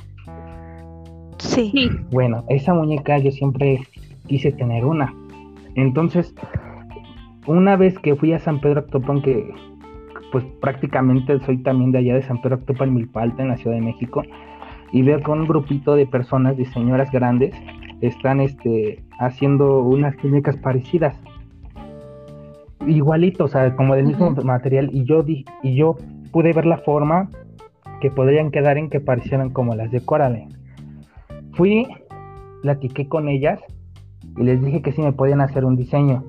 Sí. 1.36 1.90
Bueno, 2.10 2.46
esa 2.48 2.72
muñeca 2.72 3.18
yo 3.18 3.30
siempre 3.32 3.80
quise 4.26 4.50
tener 4.50 4.86
una. 4.86 5.14
Entonces, 5.74 6.34
una 7.46 7.76
vez 7.76 7.98
que 7.98 8.16
fui 8.16 8.32
a 8.32 8.38
San 8.38 8.62
Pedro 8.62 8.80
Actopan, 8.80 9.20
que 9.20 9.46
pues 10.32 10.44
prácticamente 10.62 11.38
soy 11.40 11.58
también 11.58 11.92
de 11.92 11.98
allá 11.98 12.14
de 12.14 12.22
San 12.22 12.40
Pedro 12.40 12.56
Actopan, 12.56 12.94
Milpalta, 12.94 13.42
en 13.42 13.50
la 13.50 13.58
Ciudad 13.58 13.76
de 13.76 13.82
México, 13.82 14.22
y 14.90 15.02
veo 15.02 15.20
que 15.20 15.30
un 15.30 15.46
grupito 15.46 15.96
de 15.96 16.06
personas, 16.06 16.56
de 16.56 16.64
señoras 16.64 17.10
grandes, 17.12 17.54
están 18.00 18.40
este, 18.40 19.04
haciendo 19.18 19.82
unas 19.82 20.16
muñecas 20.24 20.56
parecidas 20.56 21.14
igualito, 22.86 23.44
o 23.44 23.48
sea, 23.48 23.74
como 23.76 23.94
del 23.94 24.06
mismo 24.06 24.30
material, 24.30 24.90
y 24.92 25.04
yo, 25.04 25.22
di, 25.22 25.44
y 25.62 25.74
yo 25.74 25.96
pude 26.32 26.52
ver 26.52 26.66
la 26.66 26.78
forma 26.78 27.30
que 28.00 28.10
podrían 28.10 28.50
quedar 28.50 28.78
en 28.78 28.90
que 28.90 29.00
parecieran 29.00 29.50
como 29.50 29.74
las 29.74 29.90
de 29.90 30.00
Coraline. 30.00 30.54
Fui, 31.52 31.86
platiqué 32.62 33.08
con 33.08 33.28
ellas 33.28 33.60
y 34.36 34.42
les 34.42 34.62
dije 34.62 34.82
que 34.82 34.92
sí 34.92 35.00
me 35.02 35.12
podían 35.12 35.40
hacer 35.40 35.64
un 35.64 35.76
diseño. 35.76 36.24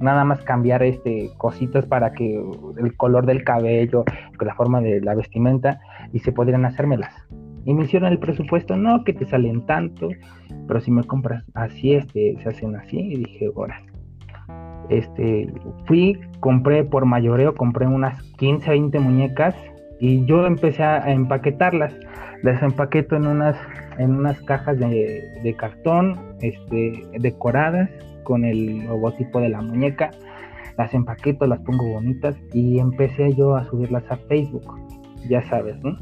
Nada 0.00 0.24
más 0.24 0.42
cambiar 0.42 0.82
este 0.82 1.30
cositas 1.38 1.86
para 1.86 2.12
que 2.12 2.42
el 2.76 2.96
color 2.96 3.24
del 3.24 3.44
cabello, 3.44 4.04
la 4.40 4.54
forma 4.56 4.80
de 4.80 5.00
la 5.00 5.14
vestimenta, 5.14 5.78
y 6.12 6.18
se 6.18 6.32
podrían 6.32 6.64
hacérmelas. 6.64 7.14
Y 7.64 7.74
me 7.74 7.84
hicieron 7.84 8.10
el 8.10 8.18
presupuesto, 8.18 8.76
no, 8.76 9.04
que 9.04 9.12
te 9.12 9.24
salen 9.26 9.64
tanto, 9.66 10.08
pero 10.66 10.80
si 10.80 10.90
me 10.90 11.04
compras 11.04 11.44
así, 11.54 11.94
este, 11.94 12.36
se 12.42 12.48
hacen 12.48 12.74
así, 12.74 12.98
y 12.98 13.16
dije, 13.18 13.50
ahora 13.54 13.80
este, 14.98 15.52
fui, 15.86 16.20
compré 16.40 16.84
por 16.84 17.04
mayoreo, 17.06 17.54
compré 17.54 17.86
unas 17.86 18.22
15, 18.38 18.70
20 18.70 18.98
muñecas 19.00 19.54
y 20.00 20.24
yo 20.26 20.46
empecé 20.46 20.82
a 20.82 21.10
empaquetarlas. 21.10 21.94
Las 22.42 22.62
empaqueto 22.62 23.16
en 23.16 23.26
unas, 23.26 23.56
en 23.98 24.16
unas 24.16 24.40
cajas 24.42 24.78
de, 24.78 25.54
cartón 25.56 26.18
este, 26.40 27.04
decoradas 27.20 27.88
con 28.24 28.44
el 28.44 28.84
logotipo 28.86 29.40
de 29.40 29.48
la 29.48 29.62
muñeca. 29.62 30.10
Las 30.76 30.92
empaqueto, 30.94 31.46
las 31.46 31.60
pongo 31.60 31.86
bonitas 31.92 32.34
y 32.52 32.78
empecé 32.78 33.32
yo 33.34 33.54
a 33.54 33.64
subirlas 33.66 34.04
a 34.10 34.16
Facebook. 34.16 34.76
Ya 35.28 35.42
sabes, 35.42 35.80
¿no? 35.84 35.96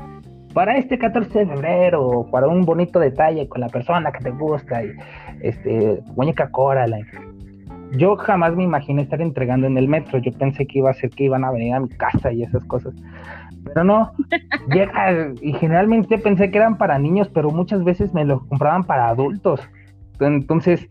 Para 0.54 0.78
este 0.78 0.98
14 0.98 1.40
de 1.40 1.46
febrero, 1.46 2.26
para 2.32 2.48
un 2.48 2.62
bonito 2.62 2.98
detalle 2.98 3.48
con 3.48 3.60
la 3.60 3.68
persona 3.68 4.10
que 4.10 4.24
te 4.24 4.30
gusta, 4.30 4.82
este, 5.42 6.00
muñeca 6.16 6.50
Coraline. 6.50 7.29
Yo 7.92 8.16
jamás 8.16 8.54
me 8.54 8.64
imaginé 8.64 9.02
estar 9.02 9.20
entregando 9.20 9.66
en 9.66 9.76
el 9.76 9.88
metro. 9.88 10.18
Yo 10.18 10.32
pensé 10.32 10.66
que 10.66 10.78
iba 10.78 10.90
a 10.90 10.94
ser 10.94 11.10
que 11.10 11.24
iban 11.24 11.44
a 11.44 11.50
venir 11.50 11.74
a 11.74 11.80
mi 11.80 11.88
casa 11.88 12.32
y 12.32 12.42
esas 12.42 12.64
cosas. 12.64 12.94
Pero 13.64 13.84
no, 13.84 14.12
llega, 14.72 15.32
y 15.40 15.52
generalmente 15.54 16.18
pensé 16.18 16.50
que 16.50 16.58
eran 16.58 16.78
para 16.78 16.98
niños, 16.98 17.28
pero 17.28 17.50
muchas 17.50 17.84
veces 17.84 18.14
me 18.14 18.24
los 18.24 18.44
compraban 18.46 18.84
para 18.84 19.08
adultos. 19.08 19.60
Entonces, 20.20 20.88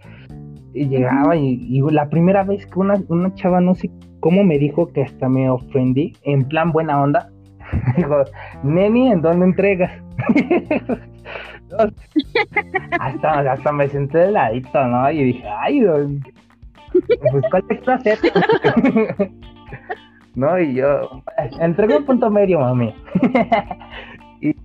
y 0.73 0.87
llegaba 0.87 1.35
y, 1.35 1.81
la 1.91 2.09
primera 2.09 2.43
vez 2.43 2.65
que 2.65 2.79
una, 2.79 2.95
una 3.07 3.33
chava, 3.35 3.61
no 3.61 3.75
sé 3.75 3.89
cómo 4.19 4.43
me 4.43 4.57
dijo 4.59 4.87
que 4.91 5.03
hasta 5.03 5.29
me 5.29 5.49
ofendí, 5.49 6.13
en 6.23 6.43
plan 6.43 6.71
buena 6.71 7.01
onda, 7.01 7.29
dijo, 7.97 8.23
Neni, 8.63 9.11
¿en 9.11 9.21
dónde 9.21 9.45
entregas? 9.45 9.91
hasta, 12.99 13.51
hasta 13.51 13.71
me 13.71 13.87
senté 13.87 14.17
de 14.19 14.31
ladito, 14.31 14.85
¿no? 14.85 15.09
Y 15.11 15.23
dije, 15.23 15.43
ay, 15.47 15.81
pues 17.31 17.43
cuál 17.49 17.63
es 17.69 19.29
¿no? 20.35 20.59
Y 20.59 20.73
yo, 20.75 21.21
entregué 21.59 21.97
un 21.97 22.05
punto 22.05 22.29
medio, 22.29 22.59
mami. 22.59 22.93
y, 24.41 24.55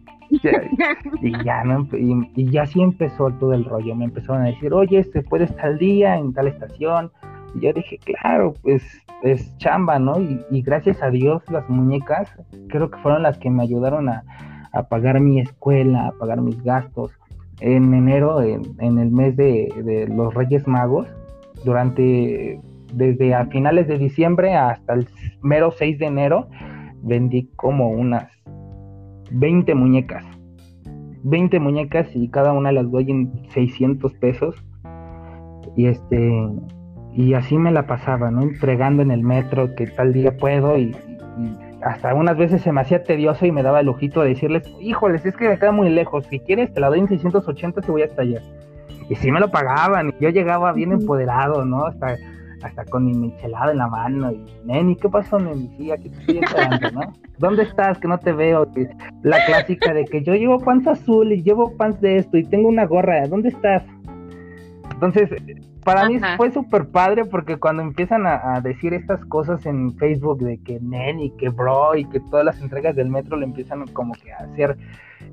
ya, 1.45 1.65
¿no? 1.65 1.89
Y, 1.93 2.51
ya 2.51 2.63
así 2.63 2.81
empezó 2.81 3.31
todo 3.33 3.53
el 3.53 3.65
rollo. 3.65 3.95
Me 3.95 4.05
empezaron 4.05 4.43
a 4.43 4.47
decir, 4.47 4.73
oye, 4.73 5.03
¿se 5.05 5.23
puede 5.23 5.45
estar 5.45 5.67
al 5.67 5.79
día 5.79 6.17
en 6.17 6.33
tal 6.33 6.49
estación? 6.49 7.11
Y 7.55 7.61
yo 7.61 7.73
dije, 7.73 7.99
claro, 7.99 8.55
pues 8.63 8.83
es 9.23 9.57
chamba, 9.59 9.99
¿no? 9.99 10.21
Y, 10.21 10.63
gracias 10.63 11.03
a 11.03 11.11
Dios 11.11 11.43
las 11.51 11.69
muñecas 11.69 12.31
creo 12.69 12.91
que 12.91 12.99
fueron 12.99 13.23
las 13.23 13.39
que 13.39 13.51
me 13.51 13.63
ayudaron 13.63 14.09
a, 14.09 14.23
pagar 14.89 15.21
mi 15.21 15.41
escuela, 15.41 16.09
a 16.09 16.13
pagar 16.13 16.41
mis 16.41 16.63
gastos. 16.63 17.13
En 17.61 17.95
enero, 17.95 18.43
en, 18.43 18.99
el 18.99 19.11
mes 19.13 19.37
de, 19.37 19.73
de 19.85 20.09
los 20.09 20.35
Reyes 20.35 20.67
Magos, 20.67 21.07
durante 21.65 22.61
desde 22.93 23.35
a 23.35 23.47
finales 23.47 23.89
de 23.89 23.99
diciembre 23.99 24.55
hasta 24.55 24.95
el 24.95 25.09
mero 25.43 25.73
6 25.73 25.99
de 25.99 26.07
enero 26.07 26.49
vendí 27.03 27.51
como 27.57 27.91
unas 27.91 28.31
20 29.31 29.75
muñecas. 29.75 30.25
20 31.25 31.59
muñecas 31.59 32.09
y 32.15 32.29
cada 32.29 32.53
una 32.53 32.71
las 32.71 32.91
doy 32.91 33.11
en 33.11 33.33
600 33.51 34.13
pesos. 34.15 34.55
Y 35.77 35.87
este 35.87 36.49
y 37.17 37.35
así 37.35 37.57
me 37.57 37.71
la 37.71 37.87
pasaba, 37.87 38.31
¿no? 38.31 38.43
Entregando 38.43 39.03
en 39.03 39.11
el 39.11 39.23
metro 39.23 39.75
que 39.75 39.87
tal 39.87 40.13
día 40.13 40.37
puedo 40.37 40.77
y, 40.77 40.95
hasta 41.83 42.15
unas 42.15 42.37
veces 42.37 42.63
se 42.63 42.73
me 42.73 42.81
hacía 42.81 43.05
tedioso 43.05 43.45
y 43.47 43.53
me 43.53 43.63
daba 43.63 43.81
el 43.81 43.89
ojito 43.89 44.23
de 44.23 44.31
decirles, 44.31 44.63
híjoles, 44.81 45.25
es 45.27 45.37
que 45.37 45.49
me 45.49 45.59
queda 45.59 45.71
muy 45.71 45.91
lejos, 45.91 46.27
si 46.27 46.41
quieres 46.41 46.73
te 46.73 46.81
la 46.81 46.89
doy 46.89 47.01
en 47.01 47.09
680 47.09 47.81
te 47.83 47.91
voy 47.91 48.03
hasta 48.03 48.23
allá. 48.23 48.41
Y 49.09 49.15
sí 49.17 49.31
me 49.31 49.41
lo 49.41 49.51
pagaban, 49.51 50.09
y 50.09 50.23
yo 50.23 50.31
llegaba 50.31 50.73
bien 50.73 50.93
empoderado, 50.93 51.65
¿no? 51.65 51.87
Hasta 51.87 52.17
hasta 52.65 52.85
con 52.87 53.05
mi 53.05 53.13
michelada 53.13 53.73
en 53.73 53.79
la 53.79 53.89
mano. 53.89 54.33
Y, 54.33 54.45
Neni, 54.65 54.97
¿qué 54.97 55.09
pasó, 55.09 55.39
Neni? 55.39 55.71
Sí, 55.77 55.91
aquí 55.91 56.09
te 56.09 56.19
estoy 56.19 56.39
esperando, 56.39 56.91
¿no? 56.93 57.13
¿Dónde 57.39 57.63
estás? 57.65 57.99
Que 57.99 58.09
no 58.09 58.19
te 58.19 58.33
veo. 58.33 58.67
La 59.23 59.45
clásica 59.45 59.93
de 59.93 60.05
que 60.05 60.23
yo 60.23 60.35
llevo 60.35 60.59
pants 60.61 60.87
azul 60.87 61.33
y 61.33 61.43
llevo 61.43 61.77
pants 61.77 62.01
de 62.01 62.17
esto 62.17 62.39
y 62.39 62.45
tengo 62.45 62.69
una 62.69 62.87
gorra. 62.87 63.27
¿Dónde 63.29 63.51
estás? 63.51 63.83
Entonces, 64.93 65.31
para 65.85 66.09
mí 66.09 66.19
fue 66.37 66.51
súper 66.51 66.89
padre 66.89 67.25
porque 67.25 67.57
cuando 67.57 67.83
empiezan 67.83 68.27
a, 68.27 68.61
decir 68.63 68.95
estas 68.95 69.25
cosas 69.27 69.67
en 69.67 69.95
Facebook 69.99 70.39
de 70.39 70.59
que 70.59 70.81
Neni, 70.81 71.31
que 71.37 71.51
bro 71.51 71.95
y 71.95 72.07
que 72.07 72.21
todas 72.21 72.45
las 72.45 72.61
entregas 72.61 72.97
del 72.97 73.11
metro 73.11 73.37
le 73.37 73.45
empiezan 73.45 73.87
como 73.89 74.15
que 74.15 74.33
a 74.33 74.39
hacer 74.39 74.77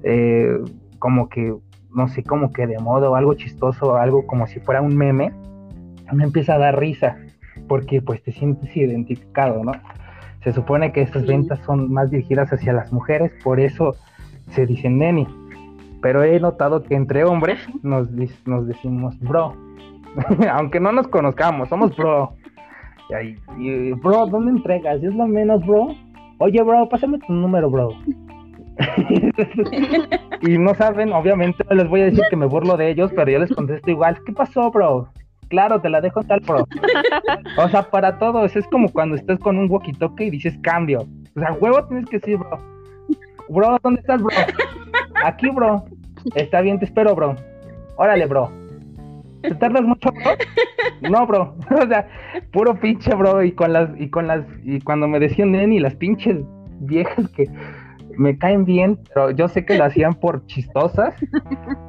eh, 0.03 0.57
como 0.99 1.29
que, 1.29 1.55
no 1.93 2.07
sé, 2.07 2.23
como 2.23 2.51
que 2.51 2.67
de 2.67 2.79
modo, 2.79 3.15
algo 3.15 3.33
chistoso, 3.33 3.95
algo 3.95 4.25
como 4.27 4.47
si 4.47 4.59
fuera 4.59 4.81
un 4.81 4.95
meme 4.95 5.31
me 6.11 6.23
empieza 6.23 6.55
a 6.55 6.57
dar 6.57 6.79
risa, 6.79 7.17
porque 7.67 8.01
pues 8.01 8.21
te 8.23 8.31
sientes 8.31 8.75
identificado, 8.75 9.63
¿no? 9.63 9.71
Se 10.43 10.51
supone 10.51 10.91
que 10.91 11.01
estas 11.01 11.25
ventas 11.25 11.59
son 11.65 11.91
más 11.91 12.09
dirigidas 12.09 12.51
hacia 12.51 12.73
las 12.73 12.91
mujeres, 12.91 13.31
por 13.43 13.59
eso 13.59 13.95
se 14.49 14.65
dicen 14.65 14.97
neni. 14.97 15.27
Pero 16.01 16.23
he 16.23 16.39
notado 16.39 16.83
que 16.83 16.95
entre 16.95 17.23
hombres 17.23 17.59
nos, 17.83 18.09
nos 18.45 18.67
decimos 18.67 19.17
bro, 19.19 19.55
aunque 20.51 20.79
no 20.79 20.91
nos 20.91 21.07
conozcamos, 21.07 21.69
somos 21.69 21.95
bro. 21.95 22.33
Y, 23.57 23.91
bro, 23.93 24.25
¿dónde 24.27 24.51
entregas? 24.51 25.03
¿Es 25.03 25.13
lo 25.13 25.27
menos, 25.27 25.65
bro? 25.65 25.89
Oye, 26.37 26.61
bro, 26.63 26.87
pásame 26.89 27.19
tu 27.19 27.33
número, 27.33 27.69
bro. 27.69 27.89
y 30.41 30.57
no 30.57 30.73
saben, 30.75 31.13
obviamente 31.13 31.63
les 31.69 31.87
voy 31.87 32.01
a 32.01 32.05
decir 32.05 32.23
que 32.29 32.35
me 32.35 32.45
burlo 32.45 32.77
de 32.77 32.89
ellos, 32.89 33.11
pero 33.15 33.29
yo 33.29 33.39
les 33.39 33.51
contesto 33.51 33.91
igual, 33.91 34.17
¿qué 34.25 34.31
pasó, 34.31 34.71
bro? 34.71 35.09
claro, 35.51 35.81
te 35.81 35.89
la 35.89 36.01
dejo 36.01 36.23
tal 36.23 36.41
pro. 36.41 36.65
o 37.57 37.69
sea, 37.69 37.83
para 37.83 38.17
todos, 38.17 38.55
es 38.55 38.65
como 38.67 38.89
cuando 38.89 39.15
estás 39.15 39.37
con 39.39 39.59
un 39.59 39.69
walkie-talkie 39.69 40.27
y 40.27 40.31
dices 40.31 40.57
cambio. 40.63 41.05
O 41.35 41.39
sea, 41.39 41.53
huevo 41.53 41.85
tienes 41.87 42.09
que 42.09 42.17
decir, 42.17 42.37
bro. 42.37 42.57
Bro, 43.49 43.77
¿dónde 43.83 43.99
estás, 43.99 44.21
bro? 44.23 44.35
Aquí, 45.23 45.49
bro. 45.49 45.83
Está 46.35 46.61
bien, 46.61 46.79
te 46.79 46.85
espero, 46.85 47.13
bro. 47.15 47.35
Órale, 47.97 48.25
bro. 48.25 48.49
¿Te 49.41 49.53
tardas 49.55 49.83
mucho, 49.83 50.09
bro? 50.11 51.09
No, 51.09 51.27
bro. 51.27 51.55
o 51.83 51.87
sea, 51.87 52.07
puro 52.51 52.79
pinche, 52.79 53.13
bro. 53.13 53.43
Y 53.43 53.51
con 53.51 53.73
las, 53.73 53.89
y 53.99 54.09
con 54.09 54.27
las, 54.27 54.45
y 54.63 54.79
cuando 54.79 55.07
me 55.07 55.19
decían 55.19 55.51
neni, 55.51 55.79
las 55.79 55.95
pinches 55.95 56.37
viejas 56.79 57.29
que 57.31 57.47
me 58.21 58.37
caen 58.37 58.65
bien, 58.65 58.99
pero 59.13 59.31
yo 59.31 59.47
sé 59.47 59.65
que 59.65 59.77
lo 59.77 59.83
hacían 59.83 60.13
por 60.13 60.45
chistosas. 60.45 61.15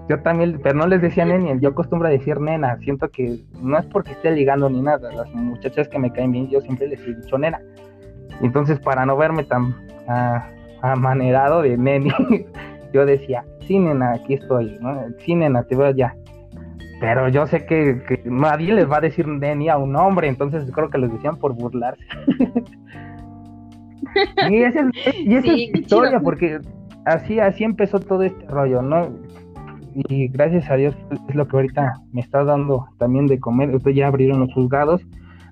Yo 0.08 0.20
también, 0.22 0.58
pero 0.62 0.74
no 0.74 0.86
les 0.86 1.02
decía 1.02 1.24
neni, 1.24 1.60
yo 1.60 1.70
acostumbro 1.70 2.08
a 2.08 2.10
decir 2.10 2.40
nena. 2.40 2.78
Siento 2.78 3.10
que 3.10 3.40
no 3.60 3.78
es 3.78 3.84
porque 3.86 4.12
esté 4.12 4.30
ligando 4.30 4.68
ni 4.70 4.80
nada. 4.80 5.12
Las 5.12 5.30
muchachas 5.34 5.88
que 5.88 5.98
me 5.98 6.10
caen 6.10 6.32
bien, 6.32 6.48
yo 6.48 6.60
siempre 6.62 6.88
les 6.88 7.00
he 7.06 7.14
dicho 7.14 7.38
nena. 7.38 7.60
Entonces, 8.40 8.80
para 8.80 9.04
no 9.04 9.16
verme 9.16 9.44
tan 9.44 9.74
amanerado 10.80 11.62
de 11.62 11.76
neni, 11.76 12.10
yo 12.94 13.04
decía, 13.04 13.44
sí, 13.66 13.78
nena, 13.78 14.14
aquí 14.14 14.34
estoy, 14.34 14.78
¿no? 14.80 15.04
Sí, 15.18 15.34
nena, 15.34 15.62
te 15.64 15.76
veo 15.76 15.90
ya. 15.90 16.16
Pero 16.98 17.28
yo 17.28 17.46
sé 17.46 17.66
que, 17.66 18.02
que 18.08 18.22
nadie 18.24 18.72
les 18.72 18.90
va 18.90 18.98
a 18.98 19.00
decir 19.00 19.28
neni 19.28 19.68
a 19.68 19.76
un 19.76 19.96
hombre, 19.96 20.28
entonces 20.28 20.64
creo 20.72 20.88
que 20.88 20.98
les 20.98 21.12
decían 21.12 21.36
por 21.36 21.52
burlarse. 21.52 22.04
Y 24.50 24.62
esa 24.62 24.90
es, 25.04 25.46
historia, 25.46 26.20
porque 26.20 26.60
así, 27.04 27.38
así 27.40 27.64
empezó 27.64 28.00
todo 28.00 28.22
este 28.22 28.46
rollo, 28.46 28.82
¿no? 28.82 29.10
Y 29.94 30.28
gracias 30.28 30.70
a 30.70 30.76
Dios 30.76 30.96
es 31.28 31.34
lo 31.34 31.46
que 31.46 31.56
ahorita 31.56 31.94
me 32.12 32.20
está 32.20 32.44
dando 32.44 32.86
también 32.98 33.26
de 33.26 33.38
comer. 33.38 33.74
Ustedes 33.74 33.96
ya 33.96 34.06
abrieron 34.06 34.40
los 34.40 34.52
juzgados, 34.54 35.02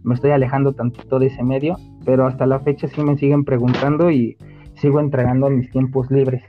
me 0.03 0.15
estoy 0.15 0.31
alejando 0.31 0.73
tantito 0.73 1.19
de 1.19 1.27
ese 1.27 1.43
medio, 1.43 1.77
pero 2.05 2.27
hasta 2.27 2.47
la 2.47 2.61
fecha 2.61 2.89
sí 2.89 3.03
me 3.03 3.17
siguen 3.17 3.45
preguntando 3.45 4.11
y 4.11 4.37
sigo 4.75 5.01
entregando 5.01 5.51
mis 5.51 5.71
tiempos 5.71 6.11
libres. 6.11 6.43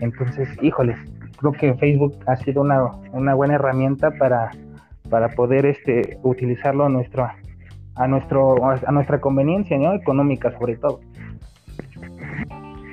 Entonces, 0.00 0.48
híjoles, 0.62 0.96
creo 1.38 1.52
que 1.52 1.74
Facebook 1.74 2.16
ha 2.26 2.36
sido 2.36 2.62
una, 2.62 2.84
una 3.12 3.34
buena 3.34 3.54
herramienta 3.54 4.10
para, 4.12 4.50
para 5.10 5.28
poder 5.28 5.66
este, 5.66 6.18
utilizarlo 6.22 6.86
a 6.86 6.88
nuestro, 6.88 7.28
a 7.94 8.08
nuestro, 8.08 8.64
a 8.64 8.92
nuestra 8.92 9.20
conveniencia, 9.20 9.76
¿no? 9.78 9.92
Económica 9.92 10.50
sobre 10.58 10.76
todo. 10.76 11.00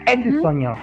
Ese 0.05 0.29
es 0.29 0.41
sueño. 0.41 0.75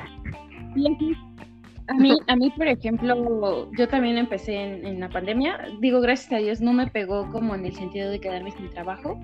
A 1.88 1.94
mí, 1.94 2.16
a 2.28 2.36
mí, 2.36 2.50
por 2.50 2.68
ejemplo, 2.68 3.68
yo 3.76 3.88
también 3.88 4.16
empecé 4.16 4.54
en, 4.56 5.00
la 5.00 5.08
pandemia. 5.08 5.58
Digo, 5.80 6.00
gracias 6.00 6.32
a 6.32 6.36
Dios 6.36 6.60
no 6.60 6.72
me 6.72 6.86
pegó 6.86 7.28
como 7.30 7.54
en 7.56 7.66
el 7.66 7.74
sentido 7.74 8.10
de 8.10 8.20
quedarme 8.20 8.52
sin 8.52 8.70
trabajo. 8.70 9.18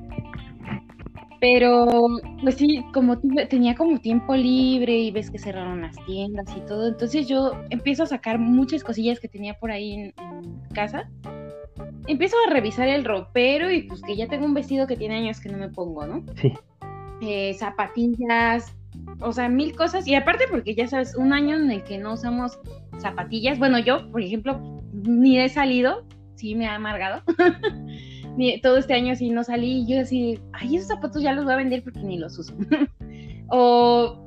Pero, 1.40 2.08
pues 2.42 2.56
sí, 2.56 2.84
como 2.92 3.18
tenía 3.48 3.74
como 3.74 4.00
tiempo 4.00 4.34
libre 4.34 4.98
y 4.98 5.10
ves 5.12 5.30
que 5.30 5.38
cerraron 5.38 5.82
las 5.82 5.94
tiendas 6.06 6.46
y 6.56 6.60
todo, 6.62 6.88
entonces 6.88 7.28
yo 7.28 7.52
empiezo 7.70 8.02
a 8.02 8.06
sacar 8.06 8.38
muchas 8.38 8.82
cosillas 8.82 9.20
que 9.20 9.28
tenía 9.28 9.54
por 9.54 9.70
ahí 9.70 9.92
en, 9.92 10.14
casa. 10.74 11.08
Empiezo 12.06 12.36
a 12.46 12.52
revisar 12.52 12.88
el 12.88 13.04
ropero 13.04 13.70
y 13.70 13.82
pues 13.82 14.02
que 14.02 14.16
ya 14.16 14.26
tengo 14.28 14.44
un 14.44 14.54
vestido 14.54 14.86
que 14.86 14.96
tiene 14.96 15.16
años 15.16 15.40
que 15.40 15.48
no 15.48 15.58
me 15.58 15.68
pongo, 15.68 16.06
¿no? 16.06 16.24
Sí. 16.36 16.52
Eh, 17.22 17.54
zapatillas, 17.54 18.75
o 19.20 19.32
sea, 19.32 19.48
mil 19.48 19.74
cosas. 19.74 20.06
Y 20.06 20.14
aparte 20.14 20.44
porque 20.50 20.74
ya 20.74 20.86
sabes, 20.86 21.14
un 21.16 21.32
año 21.32 21.56
en 21.56 21.70
el 21.70 21.84
que 21.84 21.98
no 21.98 22.14
usamos 22.14 22.58
zapatillas. 22.98 23.58
Bueno, 23.58 23.78
yo, 23.78 24.10
por 24.10 24.22
ejemplo, 24.22 24.60
ni 24.92 25.38
he 25.38 25.48
salido, 25.48 26.04
sí 26.34 26.54
me 26.54 26.66
ha 26.66 26.74
amargado. 26.74 27.22
Todo 28.62 28.76
este 28.76 28.92
año 28.94 29.14
sí 29.14 29.30
no 29.30 29.42
salí 29.44 29.82
y 29.82 29.86
yo 29.94 30.00
así, 30.00 30.38
ay, 30.52 30.76
esos 30.76 30.88
zapatos 30.88 31.22
ya 31.22 31.32
los 31.32 31.44
voy 31.44 31.54
a 31.54 31.56
vender 31.56 31.82
porque 31.82 32.00
ni 32.00 32.18
los 32.18 32.38
uso. 32.38 32.54
o 33.48 34.22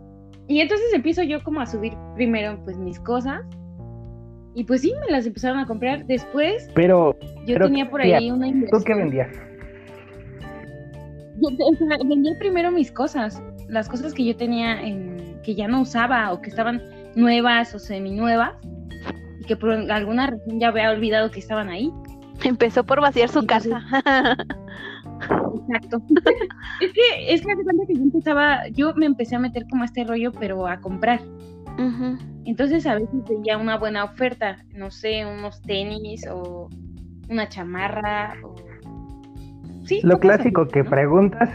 y 0.47 0.61
entonces 0.61 0.91
empiezo 0.93 1.21
yo 1.21 1.43
como 1.43 1.61
a 1.61 1.67
subir 1.67 1.93
primero 2.15 2.59
pues 2.63 2.75
mis 2.77 2.99
cosas. 2.99 3.41
Y 4.55 4.63
pues 4.63 4.81
sí, 4.81 4.91
me 5.05 5.11
las 5.11 5.27
empezaron 5.27 5.59
a 5.59 5.67
comprar. 5.67 6.07
Después 6.07 6.67
Pero, 6.73 7.15
yo 7.45 7.53
pero, 7.53 7.67
tenía 7.67 7.87
por 7.87 8.01
tía, 8.01 8.17
ahí 8.17 8.31
una 8.31 8.47
¿tú 8.47 8.53
inversión. 8.53 8.83
qué 8.83 8.93
vendías? 8.95 9.29
Yo 11.41 11.49
vendía 12.05 12.33
primero 12.39 12.71
mis 12.71 12.91
cosas, 12.91 13.41
las 13.67 13.87
cosas 13.89 14.13
que 14.13 14.25
yo 14.25 14.35
tenía 14.35 14.81
en, 14.81 15.39
que 15.43 15.55
ya 15.55 15.67
no 15.67 15.81
usaba 15.81 16.31
o 16.33 16.41
que 16.41 16.49
estaban 16.49 16.81
nuevas 17.15 17.73
o 17.75 17.79
seminuevas 17.79 18.53
y 19.39 19.45
que 19.45 19.55
por 19.55 19.71
alguna 19.71 20.27
razón 20.27 20.59
ya 20.59 20.69
había 20.69 20.91
olvidado 20.91 21.31
que 21.31 21.39
estaban 21.39 21.69
ahí. 21.69 21.91
Empezó 22.43 22.83
por 22.83 23.01
vaciar 23.01 23.29
su 23.29 23.39
Entonces- 23.39 23.71
casa. 23.71 24.37
Exacto. 25.67 26.01
es 26.81 26.93
que 26.93 27.33
es 27.33 27.45
de 27.45 27.63
cuenta 27.63 27.85
que 27.87 27.95
yo 27.95 28.01
empezaba, 28.03 28.67
yo 28.69 28.93
me 28.95 29.05
empecé 29.05 29.35
a 29.35 29.39
meter 29.39 29.65
como 29.69 29.83
a 29.83 29.85
este 29.85 30.03
rollo, 30.03 30.31
pero 30.31 30.67
a 30.67 30.79
comprar. 30.79 31.21
Entonces 32.43 32.85
a 32.85 32.95
veces 32.95 33.09
veía 33.29 33.57
una 33.57 33.77
buena 33.77 34.03
oferta, 34.03 34.65
no 34.73 34.91
sé, 34.91 35.25
unos 35.25 35.61
tenis 35.61 36.27
o 36.29 36.67
una 37.29 37.47
chamarra 37.47 38.33
o 38.43 38.55
sí, 39.89 39.99
Lo 40.03 40.19
clásico 40.19 40.67
que 40.67 40.83
¿no? 40.83 40.89
preguntas 40.89 41.49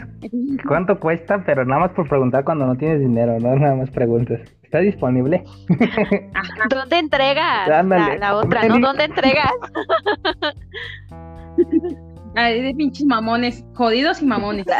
cuánto 0.67 0.99
cuesta, 0.99 1.43
pero 1.45 1.65
nada 1.65 1.81
más 1.81 1.91
por 1.91 2.07
preguntar 2.07 2.43
cuando 2.43 2.65
no 2.65 2.75
tienes 2.75 2.99
dinero, 2.99 3.39
no 3.39 3.55
nada 3.55 3.75
más 3.75 3.89
preguntas. 3.89 4.41
¿Está 4.63 4.79
disponible? 4.79 5.43
ajá. 6.33 6.67
¿Dónde 6.69 6.99
entregas? 6.99 7.69
Ándale. 7.69 8.19
La, 8.19 8.31
la 8.31 8.35
otra, 8.35 8.67
¿no? 8.67 8.79
¿Dónde 8.79 9.05
entregas? 9.05 9.51
Ay, 12.37 12.61
de 12.61 12.75
pinches 12.75 13.05
mamones, 13.05 13.63
jodidos 13.75 14.21
y 14.21 14.25
mamones. 14.25 14.65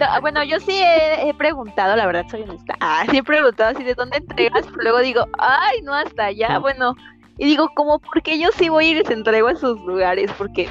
No, 0.00 0.20
bueno, 0.22 0.42
yo 0.44 0.58
sí 0.60 0.72
he, 0.72 1.28
he 1.28 1.34
preguntado, 1.34 1.94
la 1.94 2.06
verdad 2.06 2.24
soy 2.30 2.40
honesta. 2.40 2.74
Ah, 2.80 3.04
sí 3.10 3.18
he 3.18 3.22
preguntado 3.22 3.76
así 3.76 3.84
de 3.84 3.94
dónde 3.94 4.16
entregas, 4.16 4.64
pero 4.64 4.82
luego 4.82 5.00
digo, 5.00 5.26
ay, 5.38 5.82
no, 5.82 5.92
hasta 5.92 6.26
allá. 6.26 6.58
Bueno, 6.58 6.94
y 7.36 7.44
digo, 7.44 7.68
como 7.74 7.98
porque 7.98 8.38
yo 8.38 8.48
sí 8.56 8.70
voy 8.70 8.86
y 8.86 8.94
les 8.94 9.10
entrego 9.10 9.48
a 9.48 9.52
esos 9.52 9.78
lugares, 9.82 10.32
porque 10.38 10.70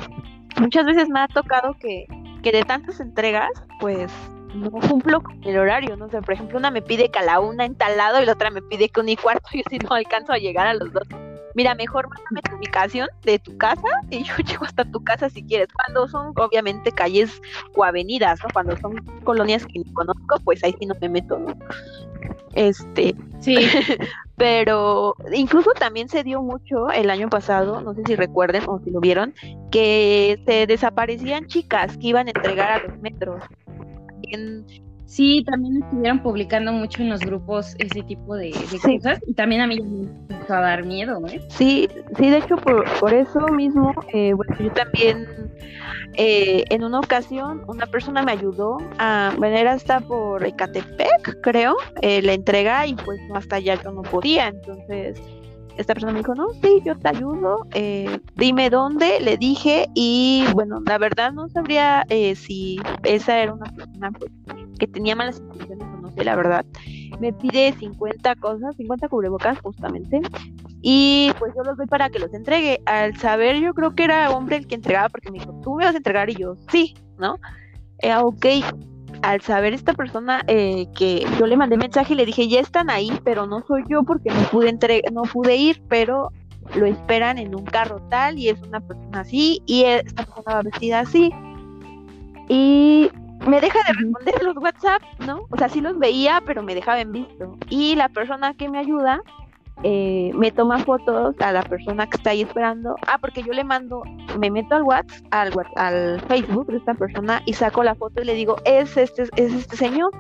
muchas 0.60 0.86
veces 0.86 1.10
me 1.10 1.20
ha 1.20 1.28
tocado 1.28 1.75
que, 1.80 2.06
que 2.44 2.51
de 2.51 2.63
tantas 2.63 3.00
entregas, 3.00 3.51
pues 3.80 4.12
no 4.54 4.72
cumplo 4.72 5.22
con 5.22 5.44
el 5.44 5.58
horario, 5.58 5.96
¿no? 5.96 6.10
Sea, 6.10 6.22
por 6.22 6.34
ejemplo, 6.34 6.58
una 6.58 6.72
me 6.72 6.82
pide 6.82 7.10
que 7.10 7.20
a 7.20 7.24
la 7.24 7.39
una 7.39 7.66
en 7.66 7.75
tal 7.75 7.98
lado 7.98 8.22
y 8.22 8.25
la 8.25 8.34
otra 8.34 8.50
me 8.50 8.62
pide 8.62 8.89
que 8.89 9.00
un 9.00 9.10
y 9.10 9.16
cuarto, 9.16 9.50
yo 9.54 9.62
sí 9.70 9.78
no 9.80 9.94
alcanzo 9.96 10.34
a 10.34 10.38
llegar 10.38 10.68
a 10.68 10.74
los 10.74 10.92
dos. 10.92 11.08
Mira, 11.56 11.75
mejor 11.75 12.08
mándame 12.10 12.41
tu 12.50 12.56
ubicación 12.58 13.08
de 13.24 13.39
tu 13.39 13.58
casa 13.58 13.88
y 14.10 14.24
yo 14.24 14.34
llego 14.46 14.65
hasta 14.65 14.86
tu 14.86 15.03
casa 15.03 15.29
si 15.29 15.44
quieres. 15.44 15.68
Cuando 15.74 16.08
son, 16.08 16.34
obviamente, 16.36 16.91
calles 16.91 17.41
o 17.75 17.84
avenidas, 17.84 18.39
¿no? 18.44 18.50
Cuando 18.53 18.77
son 18.77 18.96
colonias 19.24 19.65
que 19.65 19.79
ni 19.79 19.94
conozco, 19.94 20.39
pues 20.44 20.63
ahí 20.63 20.75
sí 20.79 20.86
no 20.86 20.96
me 21.01 21.10
meto, 21.10 21.39
¿no? 21.39 21.58
Este, 22.53 23.15
Sí, 23.39 23.56
pero 24.36 25.15
incluso 25.34 25.72
también 25.72 26.10
se 26.10 26.24
dio 26.24 26.41
mucho 26.41 26.89
el 26.89 27.10
año 27.10 27.29
pasado, 27.29 27.82
no 27.82 27.94
sé 27.94 28.01
si 28.06 28.15
recuerden 28.15 28.63
o 28.68 28.79
si 28.84 28.91
lo 28.91 29.00
vieron, 29.00 29.34
que 29.72 30.41
se 30.46 30.68
desaparecían 30.68 31.48
chicas 31.48 31.98
que 31.98 32.08
iban 32.08 32.27
a 32.27 32.32
entregar 32.32 32.72
a 32.72 32.84
los 32.88 33.00
metros. 33.01 33.44
En- 34.24 34.65
sí, 35.10 35.44
también 35.44 35.82
estuvieron 35.84 36.20
publicando 36.22 36.72
mucho 36.72 37.01
en 37.01 37.10
los 37.10 37.22
grupos 37.22 37.75
ese 37.80 38.04
tipo 38.04 38.36
de, 38.36 38.50
de 38.51 38.78
Sí. 38.78 38.98
cosas 38.98 39.20
y 39.25 39.34
también 39.34 39.62
a 39.62 39.68
mí 39.68 39.80
me 39.82 40.08
empezó 40.32 40.54
a 40.54 40.62
dar 40.62 40.86
miedo, 40.86 41.20
¿eh? 41.28 41.42
sí, 41.50 41.89
sí, 42.18 42.30
de 42.30 42.38
hecho 42.38 42.56
por, 42.58 42.86
por 43.00 43.13
eso 43.13 43.39
mismo, 43.50 43.94
eh, 44.13 44.34
bueno, 44.34 44.56
yo 44.60 44.72
también 44.72 45.28
eh, 46.13 46.63
en 46.70 46.84
una 46.84 47.00
ocasión 47.00 47.63
una 47.68 47.86
persona 47.88 48.22
me 48.22 48.32
ayudó 48.34 48.78
a, 49.00 49.34
bueno, 49.38 49.58
era 49.58 49.74
hasta 49.74 50.00
por 50.00 50.46
Ecatepec, 50.46 51.42
creo, 51.42 51.75
eh, 52.01 52.22
la 52.22 52.34
entrega 52.34 52.86
y 52.86 52.94
pues 52.96 53.20
hasta 53.34 53.56
allá 53.58 53.82
yo 53.84 53.92
no 53.92 54.04
podía, 54.04 54.48
entonces 54.48 55.20
esta 55.79 55.93
persona 55.93 56.12
me 56.12 56.19
dijo, 56.19 56.36
no, 56.36 56.50
sí, 56.62 56.81
yo 56.83 56.98
te 56.98 57.07
ayudo, 57.07 57.65
eh, 57.74 58.19
dime 58.36 58.69
dónde, 58.69 59.21
le 59.21 59.38
dije 59.38 59.88
y 59.95 60.43
bueno, 60.53 60.81
la 60.86 60.98
verdad 60.98 61.31
no 61.31 61.48
sabría 61.48 62.06
eh, 62.10 62.36
si 62.36 62.82
esa 63.04 63.39
era 63.39 63.54
una 63.54 63.65
persona 63.71 64.12
que 64.77 64.88
tenía 64.88 65.15
malas 65.15 65.39
intenciones 65.39 65.88
o 65.88 66.01
no 66.01 66.12
sé, 66.12 66.25
la 66.25 66.36
verdad. 66.36 66.65
Me 67.21 67.32
pide 67.32 67.71
50 67.80 68.36
cosas, 68.36 68.75
50 68.75 69.08
cubrebocas 69.08 69.58
justamente, 69.62 70.21
y 70.82 71.32
pues 71.39 71.54
yo 71.56 71.63
los 71.63 71.77
doy 71.77 71.88
para 71.88 72.10
que 72.10 72.19
los 72.19 72.34
entregue. 72.34 72.82
Al 72.86 73.15
saber, 73.15 73.56
yo 73.62 73.73
creo 73.73 73.95
que 73.95 74.04
era 74.04 74.32
hombre 74.32 74.58
el 74.58 74.67
que 74.67 74.75
entregaba 74.75 75.08
porque 75.08 75.32
me 75.32 75.39
dijo, 75.39 75.58
tú 75.63 75.75
me 75.75 75.86
vas 75.86 75.93
a 75.93 75.97
entregar 75.97 76.30
y 76.30 76.36
yo, 76.36 76.56
sí, 76.69 76.93
¿no? 77.17 77.38
Eh, 77.99 78.13
ok, 78.15 78.45
al 79.21 79.41
saber 79.41 79.73
esta 79.73 79.93
persona 79.93 80.43
eh, 80.47 80.88
que 80.95 81.25
yo 81.38 81.47
le 81.47 81.58
mandé 81.58 81.77
mensaje 81.77 82.13
y 82.13 82.17
le 82.17 82.25
dije, 82.25 82.47
ya 82.47 82.60
están 82.60 82.89
ahí, 82.89 83.12
pero 83.23 83.45
no 83.45 83.63
soy 83.67 83.84
yo 83.89 84.03
porque 84.03 84.29
no 84.29 84.41
pude, 84.49 84.69
entre 84.69 85.01
no 85.12 85.23
pude 85.23 85.55
ir, 85.55 85.82
pero 85.88 86.32
lo 86.75 86.86
esperan 86.86 87.38
en 87.38 87.55
un 87.55 87.65
carro 87.65 88.01
tal 88.10 88.38
y 88.38 88.49
es 88.49 88.62
una 88.62 88.79
persona 88.79 89.21
así 89.21 89.62
y 89.65 89.84
esta 89.84 90.23
persona 90.23 90.55
va 90.55 90.62
vestida 90.62 90.99
así. 90.99 91.32
Y 92.47 93.10
me 93.47 93.62
deja 93.62 93.79
de 93.88 93.93
responder 93.93 94.43
los 94.43 94.58
WhatsApp, 94.58 95.01
¿no? 95.25 95.45
O 95.49 95.58
sea, 95.58 95.69
sí 95.69 95.82
los 95.82 95.97
veía, 95.97 96.41
pero 96.45 96.63
me 96.63 96.75
dejaba 96.75 96.99
en 96.99 97.12
visto. 97.12 97.58
Y 97.69 97.95
la 97.95 98.10
persona 98.10 98.53
que 98.53 98.69
me 98.69 98.79
ayuda 98.79 99.21
eh, 99.84 100.32
me 100.36 100.52
toma 100.52 100.80
fotos 100.80 101.36
a 101.39 101.52
la 101.52 101.63
persona 101.63 102.08
que 102.08 102.18
está 102.18 102.32
ahí 102.32 102.42
esperando. 102.42 102.96
Ah, 103.08 103.18
porque 103.20 103.44
yo 103.44 103.54
le 103.54 103.63
mando, 103.63 104.04
me 104.38 104.52
meto 104.52 104.76
al 104.76 104.84
WhatsApp, 104.84 105.26
al, 105.32 105.54
al 105.76 106.22
Facebook 106.28 106.68
de 106.68 106.78
esta 106.78 106.94
persona 106.94 107.42
y 107.46 107.54
saco 107.54 107.84
la 107.84 107.96
foto 107.96 108.22
y 108.22 108.26
le 108.26 108.34
digo, 108.34 108.58
es 108.65 108.98
este, 108.98 109.24
es 109.36 109.54
este 109.54 109.78
señor. 109.78 110.12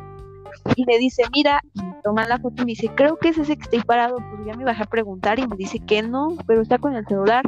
Y 0.75 0.85
me 0.85 0.97
dice, 0.97 1.23
mira, 1.33 1.61
y 1.73 1.81
toma 2.03 2.27
la 2.27 2.37
foto 2.39 2.61
y 2.61 2.65
me 2.65 2.71
dice, 2.71 2.89
creo 2.95 3.17
que 3.17 3.29
es 3.29 3.37
ese 3.37 3.55
que 3.55 3.63
está 3.63 3.77
ahí 3.77 3.83
parado. 3.83 4.17
Pues 4.17 4.45
ya 4.45 4.53
me 4.53 4.63
bajé 4.63 4.83
a 4.83 4.85
preguntar 4.85 5.39
y 5.39 5.47
me 5.47 5.55
dice 5.55 5.79
que 5.79 6.01
no, 6.01 6.37
pero 6.47 6.61
está 6.61 6.77
con 6.77 6.95
el 6.95 7.05
celular. 7.05 7.43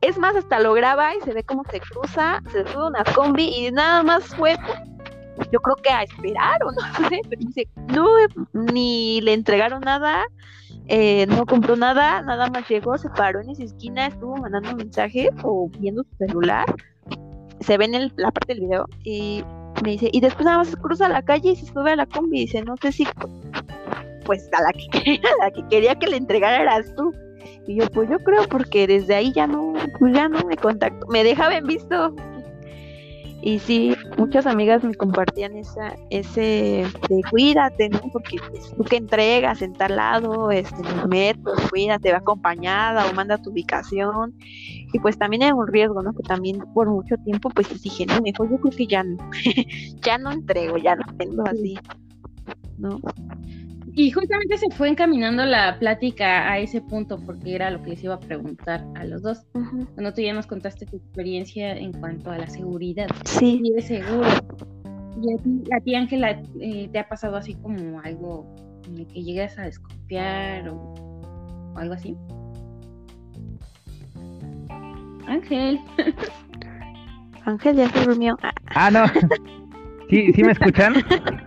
Es 0.00 0.18
más, 0.18 0.36
hasta 0.36 0.60
lo 0.60 0.74
graba 0.74 1.14
y 1.16 1.20
se 1.22 1.32
ve 1.32 1.42
cómo 1.44 1.62
se 1.70 1.80
cruza, 1.80 2.42
se 2.52 2.66
sube 2.66 2.88
una 2.88 3.04
combi 3.14 3.44
y 3.44 3.72
nada 3.72 4.02
más 4.02 4.24
fue, 4.36 4.54
yo 5.50 5.60
creo 5.60 5.76
que 5.76 5.88
a 5.88 6.02
esperar 6.02 6.62
o 6.62 6.72
no 6.72 6.80
sé, 7.08 7.20
pero 7.30 7.40
dice, 7.40 7.68
no, 7.88 8.06
ni 8.52 9.22
le 9.22 9.32
entregaron 9.32 9.80
nada, 9.80 10.22
eh, 10.88 11.26
no 11.26 11.46
compró 11.46 11.76
nada, 11.76 12.22
nada 12.22 12.48
más 12.50 12.68
llegó, 12.68 12.96
se 12.98 13.08
paró 13.10 13.40
en 13.40 13.50
esa 13.50 13.64
esquina, 13.64 14.06
estuvo 14.06 14.36
mandando 14.36 14.74
mensajes 14.76 15.30
o 15.42 15.68
viendo 15.78 16.02
su 16.04 16.26
celular, 16.26 16.66
se 17.60 17.78
ve 17.78 17.84
en 17.86 17.94
el- 17.94 18.12
la 18.16 18.30
parte 18.30 18.54
del 18.54 18.64
video 18.64 18.86
y 19.02 19.42
me 19.82 19.92
dice, 19.92 20.08
y 20.12 20.20
después 20.20 20.44
nada 20.44 20.58
más 20.58 20.74
cruza 20.76 21.08
la 21.08 21.22
calle 21.22 21.50
y 21.52 21.56
se 21.56 21.66
sube 21.66 21.92
a 21.92 21.96
la 21.96 22.06
combi 22.06 22.40
dice, 22.40 22.62
no 22.62 22.76
sé 22.76 22.92
si, 22.92 23.06
pues 24.24 24.48
a 24.52 24.62
la 24.62 24.72
que 24.72 25.20
a 25.40 25.44
la 25.44 25.50
que 25.50 25.66
quería 25.68 25.94
que 25.98 26.06
le 26.06 26.16
entregara 26.16 26.62
eras 26.62 26.94
tú. 26.96 27.12
Y 27.66 27.76
yo, 27.76 27.86
pues 27.90 28.08
yo 28.10 28.18
creo 28.18 28.46
porque 28.48 28.86
desde 28.86 29.14
ahí 29.14 29.32
ya 29.32 29.46
no, 29.46 29.72
pues 29.98 30.14
ya 30.14 30.28
no 30.28 30.44
me 30.46 30.56
contactó, 30.56 31.06
me 31.08 31.24
dejaba 31.24 31.56
en 31.56 31.66
visto. 31.66 32.14
Y 33.42 33.58
sí, 33.58 33.94
muchas 34.16 34.46
amigas 34.46 34.82
me 34.84 34.94
compartían 34.94 35.56
esa, 35.56 35.96
ese 36.08 36.86
de 37.08 37.22
cuídate, 37.30 37.90
¿no? 37.90 38.00
Porque 38.12 38.38
pues, 38.50 38.74
tú 38.74 38.84
que 38.84 38.96
entregas 38.96 39.60
en 39.60 39.74
tal 39.74 39.96
lado, 39.96 40.50
este, 40.50 40.82
los 40.82 41.06
metros, 41.08 41.60
cuídate, 41.68 42.12
va 42.12 42.18
acompañada 42.18 43.06
o 43.06 43.12
manda 43.12 43.36
tu 43.36 43.50
ubicación. 43.50 44.34
Y 44.92 44.98
pues 44.98 45.18
también 45.18 45.42
era 45.42 45.54
un 45.54 45.66
riesgo, 45.66 46.02
¿no? 46.02 46.14
Que 46.14 46.22
también 46.22 46.60
por 46.72 46.88
mucho 46.88 47.16
tiempo, 47.18 47.50
pues 47.50 47.82
dije, 47.82 48.06
no, 48.06 48.20
mejor 48.22 48.50
yo 48.50 48.58
creo 48.58 48.76
que 48.76 48.86
ya 48.86 49.02
no, 49.02 49.18
ya 50.02 50.16
no 50.16 50.32
entrego, 50.32 50.78
ya 50.78 50.96
no 50.96 51.04
tengo 51.18 51.44
así, 51.46 51.78
¿no? 52.78 53.00
Y 53.96 54.10
justamente 54.10 54.56
se 54.58 54.66
fue 54.74 54.88
encaminando 54.88 55.44
la 55.44 55.78
plática 55.78 56.50
a 56.50 56.58
ese 56.58 56.80
punto 56.80 57.16
porque 57.24 57.54
era 57.54 57.70
lo 57.70 57.80
que 57.82 57.90
les 57.90 58.02
iba 58.02 58.14
a 58.14 58.20
preguntar 58.20 58.84
a 58.96 59.04
los 59.04 59.22
dos. 59.22 59.46
Bueno, 59.94 60.12
tú 60.12 60.20
ya 60.20 60.32
nos 60.34 60.46
contaste 60.48 60.84
tu 60.86 60.96
experiencia 60.96 61.76
en 61.76 61.92
cuanto 61.92 62.30
a 62.32 62.38
la 62.38 62.48
seguridad. 62.48 63.06
Sí, 63.24 63.60
Y 63.62 63.72
eres 63.72 63.86
seguro. 63.86 64.28
Y 65.22 65.32
a 65.32 65.36
ti, 65.42 65.62
a 65.72 65.80
ti, 65.80 65.94
Ángela, 65.94 66.42
eh, 66.60 66.88
¿te 66.90 66.98
ha 66.98 67.08
pasado 67.08 67.36
así 67.36 67.54
como 67.54 68.00
algo 68.00 68.52
en 68.88 68.98
el 68.98 69.06
que 69.06 69.22
llegas 69.22 69.56
a 69.58 69.62
desconfiar 69.62 70.68
o, 70.68 70.74
o 71.74 71.78
algo 71.78 71.94
así? 71.94 72.16
Ángel. 75.28 75.78
Ángel 77.44 77.76
ya 77.76 77.88
se 77.90 78.04
durmió. 78.06 78.36
Ah, 78.42 78.52
Ah, 78.74 78.90
no. 78.90 79.04
¿Sí, 80.10 80.32
¿Sí 80.32 80.42
me 80.42 80.52
escuchan? 80.52 80.94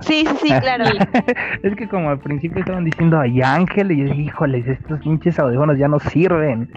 sí, 0.00 0.24
sí, 0.26 0.36
sí, 0.42 0.48
claro. 0.60 0.84
es 1.62 1.76
que 1.76 1.88
como 1.88 2.10
al 2.10 2.18
principio 2.18 2.60
estaban 2.60 2.84
diciendo, 2.84 3.18
ay 3.18 3.40
Ángel, 3.42 3.92
y 3.92 3.98
yo 3.98 4.04
dije, 4.04 4.22
híjoles, 4.22 4.66
estos 4.66 5.00
pinches 5.00 5.38
audífonos 5.38 5.78
ya 5.78 5.88
no 5.88 5.98
sirven. 5.98 6.70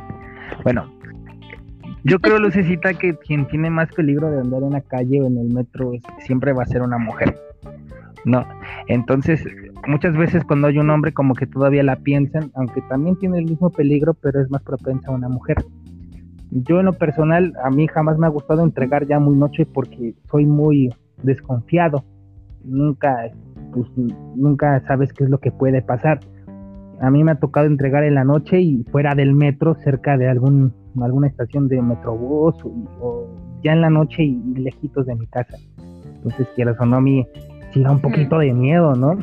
Bueno, 0.64 0.92
yo 2.04 2.20
creo, 2.20 2.40
Lucecita, 2.40 2.94
que 2.94 3.16
quien 3.16 3.48
tiene 3.48 3.70
más 3.70 3.90
peligro 3.92 4.32
de 4.32 4.40
andar 4.40 4.64
en 4.64 4.72
la 4.72 4.82
calle 4.82 5.22
o 5.22 5.28
en 5.28 5.38
el 5.38 5.54
metro 5.54 5.92
siempre 6.20 6.52
va 6.52 6.64
a 6.64 6.68
ser 6.68 6.82
una 6.82 6.98
mujer. 6.98 7.40
No, 8.26 8.46
entonces 8.88 9.44
muchas 9.88 10.16
veces 10.16 10.44
cuando 10.44 10.68
hay 10.68 10.78
un 10.78 10.90
hombre 10.90 11.12
como 11.12 11.34
que 11.36 11.48
todavía 11.48 11.84
la 11.84 11.96
piensan, 11.98 12.52
aunque 12.56 12.82
también 12.82 13.16
tiene 13.18 13.40
el 13.40 13.46
mismo 13.46 13.70
peligro, 13.70 14.14
pero 14.14 14.42
es 14.42 14.50
más 14.50 14.62
propensa 14.64 15.10
a 15.10 15.16
una 15.16 15.30
mujer. 15.30 15.64
Yo 16.52 16.80
en 16.80 16.88
lo 16.88 16.94
personal, 16.94 17.54
a 17.64 17.70
mí 17.70 17.88
jamás 17.88 18.18
me 18.18 18.28
ha 18.28 18.30
gustado 18.30 18.64
entregar 18.64 19.08
ya 19.08 19.20
muy 19.20 19.36
noche 19.36 19.66
porque 19.66 20.16
soy 20.30 20.46
muy 20.46 20.94
desconfiado. 21.24 22.04
Nunca 22.64 23.32
pues 23.72 23.88
nunca 24.36 24.82
sabes 24.86 25.14
qué 25.14 25.24
es 25.24 25.30
lo 25.30 25.40
que 25.40 25.52
puede 25.52 25.82
pasar. 25.82 26.20
A 27.00 27.10
mí 27.10 27.24
me 27.24 27.32
ha 27.32 27.40
tocado 27.40 27.66
entregar 27.66 28.04
en 28.04 28.16
la 28.16 28.24
noche 28.24 28.62
y 28.62 28.84
fuera 28.92 29.16
del 29.16 29.34
metro, 29.34 29.76
cerca 29.84 30.18
de 30.18 30.30
algún, 30.30 30.74
alguna 31.02 31.28
estación 31.28 31.68
de 31.68 31.82
metrobús 31.82 32.56
o, 32.64 33.28
ya 33.64 33.74
en 33.74 33.82
la 33.82 33.90
noche 33.90 34.24
y, 34.24 34.40
lejitos 34.56 35.06
de 35.08 35.16
mi 35.16 35.26
casa. 35.28 35.58
Entonces, 36.16 36.48
quieras 36.56 36.78
o 36.80 36.86
no, 36.86 36.98
a 36.98 37.02
mí 37.02 37.26
sí 37.74 37.82
da 37.82 37.92
un 37.92 38.02
poquito 38.02 38.38
de 38.38 38.54
miedo, 38.54 38.94
¿no? 38.94 39.18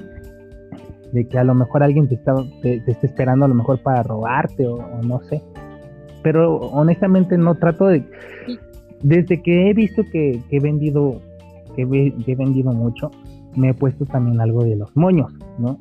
De 1.13 1.29
que 1.29 1.39
a 1.39 1.45
lo 1.45 1.55
mejor 1.55 1.85
alguien 1.85 2.09
te 2.09 2.17
está, 2.17 2.35
te, 2.63 2.83
esté 2.87 3.07
esperando 3.07 3.45
a 3.45 3.49
lo 3.49 3.55
mejor 3.55 3.81
para 3.81 4.03
robarte 4.03 4.67
o, 4.67 4.79
no 5.05 5.21
sé. 5.23 5.41
Pero 6.23 6.57
honestamente 6.57 7.39
no 7.39 7.55
trato 7.55 7.87
de... 7.87 8.05
Desde 9.03 9.41
que 9.41 9.71
he 9.71 9.75
visto 9.75 10.03
que, 10.11 10.41
he 10.51 10.59
vendido, 10.61 11.21
que 11.87 12.33
he 12.33 12.35
vendido 12.35 12.73
mucho, 12.73 13.11
me 13.57 13.71
he 13.71 13.75
puesto 13.75 14.05
también 14.07 14.41
algo 14.41 14.65
de 14.65 14.77
los 14.77 14.95
moños, 14.97 15.33
¿no? 15.59 15.79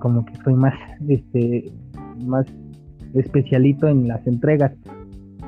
Como 0.00 0.24
que 0.24 0.34
soy 0.36 0.54
más, 0.54 0.74
este, 1.08 1.70
más 2.24 2.46
especialito 3.14 3.88
en 3.88 4.08
las 4.08 4.26
entregas. 4.26 4.72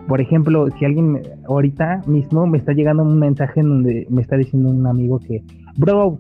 Por 0.08 0.20
ejemplo, 0.20 0.68
si 0.78 0.84
alguien 0.84 1.20
ahorita 1.48 2.02
mismo 2.06 2.46
me 2.46 2.58
está 2.58 2.72
llegando 2.72 3.02
un 3.02 3.18
mensaje 3.18 3.60
en 3.60 3.68
donde 3.68 4.06
me 4.10 4.22
está 4.22 4.36
diciendo 4.36 4.70
un 4.70 4.86
amigo 4.86 5.20
que, 5.20 5.42
bro, 5.76 6.18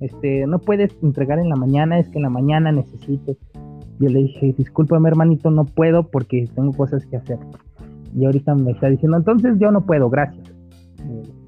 este, 0.00 0.46
no 0.46 0.58
puedes 0.58 0.90
entregar 1.02 1.38
en 1.38 1.48
la 1.48 1.56
mañana, 1.56 1.98
es 1.98 2.08
que 2.08 2.18
en 2.18 2.22
la 2.22 2.30
mañana 2.30 2.72
necesito. 2.72 3.36
Yo 3.98 4.08
le 4.08 4.20
dije, 4.20 4.54
discúlpame 4.56 5.08
hermanito, 5.10 5.50
no 5.50 5.66
puedo 5.66 6.08
porque 6.08 6.48
tengo 6.54 6.72
cosas 6.72 7.04
que 7.06 7.16
hacer. 7.16 7.38
Y 8.16 8.24
ahorita 8.24 8.54
me 8.54 8.72
está 8.72 8.88
diciendo, 8.88 9.18
entonces 9.18 9.58
yo 9.58 9.70
no 9.70 9.82
puedo, 9.82 10.08
gracias. 10.08 10.52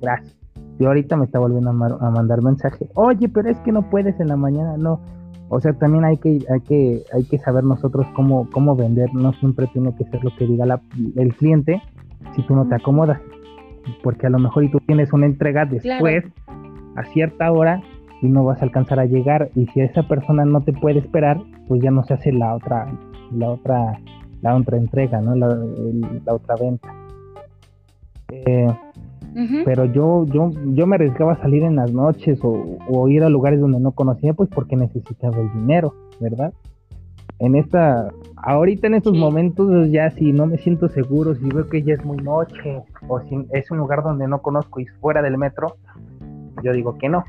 Gracias. 0.01 0.42
Y 0.79 0.85
ahorita 0.85 1.17
me 1.17 1.27
está 1.27 1.39
volviendo 1.39 1.71
a, 1.71 2.11
mandar 2.11 2.43
mensaje, 2.43 2.89
oye, 2.95 3.29
pero 3.29 3.49
es 3.49 3.59
que 3.61 3.73
no 3.73 3.89
puedes 3.91 4.19
en 4.21 4.29
la 4.29 4.37
mañana, 4.37 4.77
no. 4.77 5.01
O 5.49 5.61
sea, 5.61 5.75
también 5.75 6.05
hay 6.05 6.17
que, 6.17 6.39
hay 6.51 6.61
que, 6.61 7.03
hay 7.13 7.25
que 7.25 7.39
saber 7.39 7.63
nosotros 7.63 8.07
cómo, 8.15 8.49
cómo 8.51 8.75
vender, 8.75 9.13
no 9.15 9.33
siempre 9.35 9.67
tiene 9.69 9.95
que 9.97 10.05
ser 10.05 10.25
lo 10.25 10.35
que 10.37 10.47
diga 10.47 10.81
el 11.17 11.35
cliente 11.35 11.83
si 12.35 12.43
tú 12.43 12.55
no 12.55 12.67
te 12.67 12.75
acomodas. 12.75 13.21
Porque 14.03 14.27
a 14.27 14.31
lo 14.31 14.39
mejor 14.39 14.65
y 14.65 14.71
tú 14.71 14.79
tienes 14.81 15.13
una 15.13 15.27
entrega 15.27 15.67
después, 15.67 16.25
a 16.97 17.05
cierta 17.13 17.53
hora, 17.53 17.83
y 18.23 18.29
no 18.29 18.45
vas 18.45 18.63
a 18.63 18.65
alcanzar 18.65 19.01
a 19.01 19.05
llegar. 19.05 19.51
Y 19.55 19.67
si 19.67 19.81
esa 19.81 20.05
persona 20.05 20.45
no 20.45 20.63
te 20.63 20.73
puede 20.73 21.01
esperar, 21.01 21.43
pues 21.69 21.83
ya 21.83 21.91
no 21.91 22.05
se 22.05 22.15
hace 22.15 22.33
la 22.33 22.55
otra, 22.55 22.87
la 23.33 23.51
otra, 23.51 23.99
la 24.41 24.55
otra 24.55 24.77
entrega, 24.79 25.21
¿no? 25.21 25.35
La, 25.35 25.49
la 26.25 26.35
otra 26.35 26.55
venta. 26.59 26.95
Eh, 28.29 28.69
pero 29.65 29.87
yo, 29.87 30.27
yo, 30.27 30.51
yo 30.75 30.87
me 30.87 30.97
arriesgaba 30.97 31.33
a 31.33 31.41
salir 31.41 31.63
en 31.63 31.77
las 31.77 31.93
noches 31.93 32.41
o, 32.43 33.09
ir 33.09 33.25
a 33.25 33.29
lugares 33.29 33.61
donde 33.61 33.81
no 33.81 33.93
conocía, 33.93 34.35
pues 34.35 34.49
porque 34.51 34.77
necesitaba 34.77 35.39
el 35.39 35.53
dinero, 35.53 35.95
¿verdad? 36.21 36.53
En 37.39 37.57
esta, 37.57 38.13
ahorita 38.37 38.87
en 38.87 38.95
estos 38.95 39.17
momentos 39.17 39.91
ya 39.91 40.11
si 40.11 40.33
no 40.33 40.47
me 40.47 40.59
siento 40.59 40.89
seguro, 40.89 41.35
si 41.35 41.49
veo 41.49 41.69
que 41.69 41.83
ya 41.83 41.95
es 41.95 42.05
muy 42.05 42.19
noche 42.19 42.83
o 43.09 43.21
si 43.21 43.47
es 43.53 43.71
un 43.71 43.79
lugar 43.79 44.03
donde 44.03 44.29
no 44.29 44.43
conozco 44.43 44.81
y 44.81 44.87
fuera 44.87 45.23
del 45.23 45.39
metro, 45.39 45.77
yo 46.63 46.73
digo 46.73 46.99
que 46.99 47.09
no, 47.09 47.25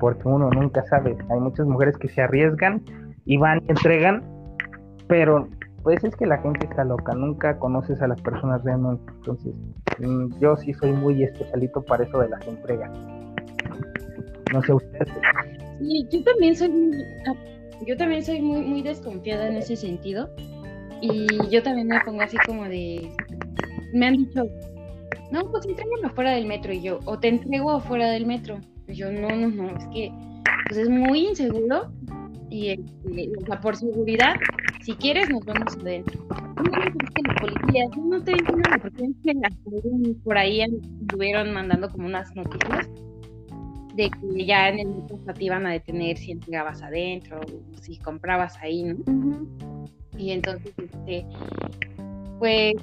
porque 0.00 0.26
uno 0.26 0.50
nunca 0.50 0.82
sabe. 0.86 1.16
Hay 1.30 1.40
muchas 1.40 1.66
mujeres 1.66 1.96
que 1.96 2.08
se 2.08 2.22
arriesgan 2.22 2.82
y 3.24 3.36
van 3.36 3.62
y 3.66 3.70
entregan, 3.70 4.24
pero 5.06 5.46
pues 5.82 6.02
es 6.04 6.14
que 6.16 6.26
la 6.26 6.38
gente 6.38 6.66
está 6.66 6.84
loca, 6.84 7.14
nunca 7.14 7.58
conoces 7.58 8.02
a 8.02 8.08
las 8.08 8.20
personas 8.20 8.62
realmente. 8.64 9.02
Entonces, 9.16 9.54
yo 10.40 10.56
sí 10.56 10.72
soy 10.74 10.92
muy 10.92 11.22
especialito 11.22 11.82
para 11.82 12.04
eso 12.04 12.18
de 12.18 12.28
las 12.28 12.46
entregas. 12.46 12.90
No 14.52 14.62
sé 14.62 14.72
usted. 14.72 15.06
Sí, 15.80 16.06
yo 16.10 16.22
también 16.24 16.56
soy 16.56 16.68
muy, 16.68 16.96
ah, 17.26 17.34
yo 17.86 17.96
también 17.96 18.24
soy 18.24 18.40
muy, 18.40 18.62
muy 18.62 18.82
desconfiada 18.82 19.48
en 19.48 19.56
ese 19.56 19.76
sentido. 19.76 20.28
Y 21.00 21.26
yo 21.50 21.62
también 21.62 21.88
me 21.88 22.00
pongo 22.00 22.20
así 22.22 22.36
como 22.46 22.64
de. 22.64 23.10
Me 23.94 24.06
han 24.06 24.16
dicho, 24.18 24.44
no, 25.30 25.50
pues 25.50 25.66
entrégame 25.66 26.06
afuera 26.06 26.32
del 26.32 26.46
metro. 26.46 26.72
Y 26.72 26.82
yo, 26.82 27.00
o 27.06 27.18
te 27.18 27.28
entrego 27.28 27.70
afuera 27.70 28.10
del 28.10 28.26
metro. 28.26 28.58
Y 28.86 28.94
yo, 28.94 29.10
no, 29.10 29.28
no, 29.30 29.48
no, 29.48 29.76
es 29.76 29.86
que 29.88 30.12
pues 30.68 30.80
es 30.80 30.88
muy 30.88 31.28
inseguro. 31.28 31.90
Y, 32.50 32.76
por 33.62 33.76
seguridad, 33.76 34.34
si 34.82 34.94
quieres, 34.94 35.30
nos 35.30 35.44
vemos 35.44 35.76
adentro. 35.76 36.26
No, 36.28 38.04
no 38.04 38.22
te 38.22 38.32
dicen 38.32 38.58
nada, 38.58 38.78
porque 38.78 40.14
por 40.24 40.36
ahí 40.36 40.62
estuvieron 40.62 41.52
mandando 41.52 41.88
como 41.88 42.06
unas 42.06 42.34
noticias 42.34 42.88
de 43.94 44.10
que 44.10 44.46
ya 44.46 44.68
en 44.68 44.80
el 44.80 44.88
metro 44.88 45.18
te 45.34 45.44
iban 45.44 45.66
a 45.66 45.72
detener 45.72 46.16
si 46.16 46.32
entregabas 46.32 46.82
adentro, 46.82 47.40
si 47.80 47.96
comprabas 47.98 48.56
ahí, 48.58 48.84
¿no? 48.84 49.46
Y 50.16 50.32
entonces, 50.32 50.72
este, 50.76 51.24
pues, 52.38 52.74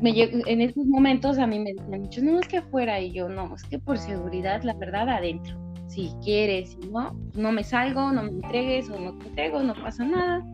me 0.00 0.10
en 0.22 0.60
esos 0.60 0.86
momentos 0.86 1.38
a 1.38 1.46
mí 1.46 1.58
me 1.58 1.74
decían 1.74 2.00
mucho, 2.00 2.22
no, 2.22 2.38
es 2.38 2.48
que 2.48 2.58
afuera, 2.58 3.00
y 3.00 3.12
yo, 3.12 3.28
no, 3.28 3.54
es 3.54 3.64
que 3.64 3.78
por 3.78 3.98
seguridad, 3.98 4.62
la 4.62 4.74
verdad, 4.74 5.08
adentro. 5.08 5.59
Si 5.90 6.12
quieres, 6.22 6.70
si 6.70 6.88
no, 6.88 7.16
no 7.34 7.52
me 7.52 7.64
salgo, 7.64 8.12
no 8.12 8.22
me 8.22 8.30
entregues 8.30 8.88
o 8.90 8.98
no 8.98 9.18
te 9.18 9.26
entrego, 9.26 9.62
no 9.62 9.74
pasa 9.74 10.04
nada 10.04 10.44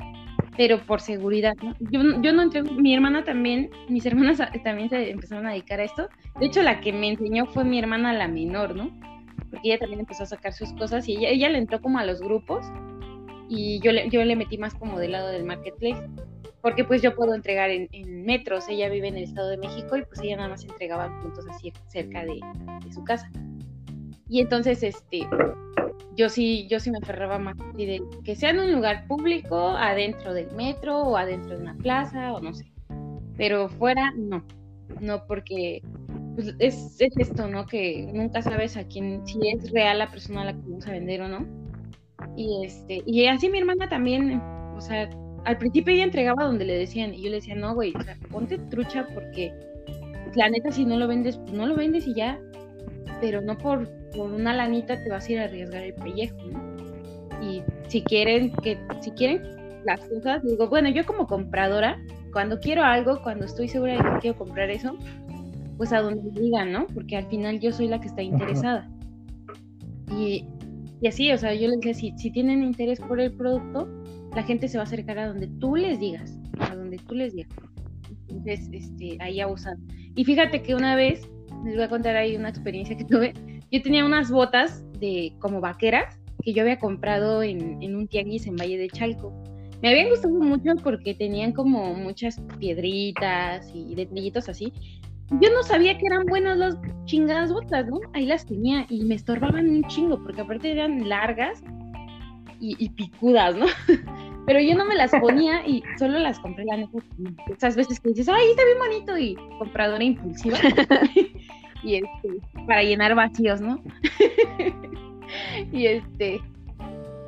pero 0.57 0.79
por 0.79 1.01
seguridad, 1.01 1.55
¿no? 1.62 1.75
Yo, 1.90 2.01
yo 2.22 2.33
no 2.33 2.42
entrego, 2.42 2.72
mi 2.72 2.94
hermana 2.94 3.25
también, 3.25 3.70
mis 3.88 4.07
hermanas 4.07 4.38
también 4.64 4.88
se 4.88 5.11
empezaron 5.11 5.46
a 5.46 5.51
dedicar 5.51 5.81
a 5.81 5.85
esto. 5.85 6.09
De 6.40 6.46
hecho, 6.46 6.62
la 6.62 6.81
que 6.81 6.92
me 6.92 7.09
enseñó 7.09 7.46
fue 7.46 7.64
mi 7.64 7.79
hermana 7.79 8.12
la 8.12 8.29
menor, 8.29 8.75
¿no? 8.75 8.90
Porque 9.51 9.68
ella 9.68 9.79
también 9.79 10.01
empezó 10.01 10.22
a 10.22 10.27
sacar 10.27 10.53
sus 10.53 10.72
cosas 10.72 11.07
y 11.09 11.16
ella, 11.16 11.29
ella 11.29 11.49
le 11.51 11.59
entró 11.59 11.81
como 11.81 11.99
a 11.99 12.05
los 12.05 12.20
grupos 12.20 12.66
y 13.49 13.81
yo 13.81 13.92
le, 13.92 14.09
yo 14.09 14.25
le 14.25 14.35
metí 14.35 14.59
más 14.59 14.75
como 14.75 14.99
del 14.99 15.12
lado 15.12 15.29
del 15.29 15.44
marketplace. 15.44 16.03
Porque 16.62 16.85
pues 16.85 17.01
yo 17.01 17.14
puedo 17.14 17.33
entregar 17.35 17.70
en, 17.70 17.88
metros, 18.25 18.68
ella 18.68 18.88
vive 18.88 19.07
en 19.07 19.16
el 19.18 19.25
Estado 19.25 19.51
de 19.51 19.59
México 19.59 19.96
y 19.96 20.03
pues 20.03 20.20
ella 20.20 20.37
nada 20.37 20.49
más 20.49 20.64
entregaba 20.64 21.16
puntos 21.20 21.46
así 21.49 21.72
cerca 21.87 22.25
de, 22.25 22.40
de 22.85 22.92
su 22.92 23.05
casa. 23.05 23.31
Y 24.28 24.40
entonces, 24.40 24.82
este, 24.82 25.26
yo 26.16 26.28
sí, 26.28 26.66
yo 26.68 26.80
sí 26.80 26.90
me 26.90 26.98
aferraba 26.98 27.38
más 27.38 27.56
que 28.24 28.36
sea 28.36 28.50
en 28.50 28.60
un 28.60 28.72
lugar 28.72 29.06
público, 29.06 29.70
adentro 29.70 30.34
del 30.34 30.50
metro 30.52 31.02
o 31.02 31.16
adentro 31.16 31.56
de 31.56 31.62
una 31.62 31.76
plaza 31.76 32.32
o 32.32 32.40
no 32.40 32.54
sé. 32.54 32.72
Pero 33.36 33.68
fuera, 33.68 34.12
no. 34.16 34.42
No, 35.00 35.26
porque 35.26 35.82
pues, 36.34 36.54
es, 36.58 36.96
esto, 36.98 37.48
¿no? 37.48 37.66
Que 37.66 38.10
nunca 38.12 38.42
sabes 38.42 38.76
a 38.76 38.84
quién, 38.84 39.26
si 39.26 39.38
es 39.48 39.70
real 39.72 39.98
la 39.98 40.10
persona 40.10 40.42
a 40.42 40.44
la 40.46 40.52
que 40.52 40.60
vamos 40.60 40.86
a 40.86 40.92
vender 40.92 41.22
o 41.22 41.28
no. 41.28 41.46
Y 42.36 42.64
este, 42.64 43.02
y 43.06 43.26
así 43.26 43.48
mi 43.50 43.58
hermana 43.58 43.88
también, 43.88 44.40
o 44.74 44.80
sea, 44.80 45.08
al 45.44 45.58
principio 45.58 45.94
ella 45.94 46.04
entregaba 46.04 46.44
donde 46.44 46.64
le 46.64 46.78
decían, 46.78 47.14
y 47.14 47.22
yo 47.22 47.30
le 47.30 47.36
decía, 47.36 47.54
no, 47.54 47.74
güey, 47.74 47.92
o 47.94 48.02
sea, 48.02 48.16
ponte 48.30 48.58
trucha 48.70 49.06
porque 49.14 49.52
la 50.34 50.48
neta 50.48 50.70
si 50.72 50.84
no 50.84 50.96
lo 50.98 51.06
vendes, 51.06 51.36
pues 51.38 51.52
no 51.52 51.66
lo 51.66 51.76
vendes 51.76 52.06
y 52.06 52.14
ya. 52.14 52.40
Pero 53.20 53.40
no 53.40 53.56
por 53.56 53.88
por 54.16 54.33
una 54.33 54.55
lanita 54.55 55.02
te 55.02 55.11
vas 55.11 55.29
a 55.29 55.33
ir 55.33 55.38
a 55.40 55.44
arriesgar 55.44 55.83
el 55.83 55.94
pellejo, 55.94 56.37
Y 57.42 57.62
si 57.88 58.02
quieren 58.02 58.52
que, 58.62 58.79
si 59.00 59.11
quieren 59.12 59.42
las 59.85 60.00
cosas, 60.09 60.42
digo, 60.42 60.68
bueno, 60.68 60.88
yo 60.88 61.05
como 61.05 61.26
compradora, 61.26 61.98
cuando 62.33 62.59
quiero 62.59 62.83
algo, 62.83 63.22
cuando 63.22 63.44
estoy 63.44 63.68
segura 63.68 63.92
de 63.94 63.98
que 63.98 64.18
quiero 64.20 64.38
comprar 64.38 64.70
eso, 64.70 64.96
pues 65.76 65.92
a 65.92 66.00
donde 66.00 66.40
digan, 66.40 66.72
¿no? 66.72 66.87
Porque 66.88 67.16
al 67.16 67.26
final 67.26 67.61
yo 67.61 67.72
soy 67.72 67.88
la 67.88 68.00
que 68.00 68.09
está 68.09 68.22
interesada. 68.22 68.90
Y, 70.11 70.44
y 71.00 71.07
así, 71.07 71.31
o 71.33 71.38
sea, 71.38 71.55
yo 71.55 71.68
les 71.68 71.81
decía, 71.81 71.94
si, 71.94 72.18
si 72.18 72.31
tienen 72.31 72.62
interés 72.62 73.00
por 73.00 73.20
el 73.20 73.33
producto, 73.33 73.88
la 74.35 74.42
gente 74.42 74.68
se 74.68 74.79
va 74.79 74.85
a 74.85 74.87
acercar 74.87 75.18
a 75.18 75.29
donde 75.29 75.48
tú 75.61 75.76
les 75.76 75.98
digas, 75.98 76.38
a 76.59 76.74
donde 76.74 76.98
tú 76.98 77.14
les 77.14 77.35
digas. 77.35 77.52
Entonces, 78.29 78.68
este, 78.72 79.16
ahí 79.20 79.40
abusan. 79.40 79.79
Y 80.14 80.24
fíjate 80.24 80.62
que 80.62 80.74
una 80.74 80.96
vez, 80.96 81.29
les 81.64 81.74
voy 81.74 81.85
a 81.85 81.88
contar 81.88 82.16
ahí 82.16 82.37
una 82.37 82.48
experiencia 82.48 82.96
que 82.96 83.05
tuve, 83.05 83.33
yo 83.70 83.83
tenía 83.83 84.05
unas 84.05 84.31
botas 84.31 84.85
de 84.98 85.33
como 85.40 85.61
vaqueras 85.61 86.18
que 86.42 86.52
yo 86.52 86.62
había 86.62 86.79
comprado 86.79 87.42
en, 87.42 87.94
un 87.94 88.07
tianguis 88.07 88.46
en 88.46 88.57
Valle 88.57 88.79
de 88.79 88.88
Chalco. 88.88 89.33
Me 89.83 89.90
habían 89.90 90.09
gustado 90.09 90.38
mucho 90.38 90.74
porque 90.83 91.12
tenían 91.12 91.52
como 91.52 91.92
muchas 91.94 92.40
piedritas 92.59 93.70
y 93.74 93.94
detallitos 93.94 94.48
así. 94.48 94.72
Yo 95.40 95.50
no 95.50 95.64
sabía 95.64 95.98
que 95.98 96.07
eran 96.07 96.24
buenas 96.26 96.57
las 96.57 96.76
chingadas 97.05 97.52
botas, 97.52 97.87
¿no? 97.88 97.98
Ahí 98.14 98.26
las 98.26 98.46
tenía 98.46 98.87
y 98.88 99.05
me 99.05 99.16
estorbaban 99.16 99.68
un 99.68 99.83
chingo 99.88 100.22
porque 100.22 100.42
aparte 100.42 100.70
eran 100.70 101.09
largas 101.09 101.62
y, 102.61 102.88
picudas, 102.90 103.57
¿no? 103.57 103.66
Pero 104.46 104.61
yo 104.61 104.76
no 104.76 104.85
me 104.85 104.94
las 104.94 105.11
ponía 105.11 105.66
y 105.66 105.83
solo 105.98 106.20
las 106.20 106.38
compré 106.38 106.64
la 106.64 106.76
neta. 106.76 106.98
Esas 107.50 107.74
veces 107.74 107.98
que 107.98 108.11
dices, 108.11 108.29
ay, 108.29 108.50
está 108.50 108.64
bien 108.64 108.79
bonito 108.79 109.18
y 109.18 109.35
compradora 109.59 110.05
impulsiva. 110.05 110.57
y 111.87 111.94
este, 111.96 112.40
para 112.66 112.83
llenar 112.83 113.14
vacíos, 113.14 113.61
¿no? 113.61 113.81
y 115.72 115.87
este, 115.87 116.40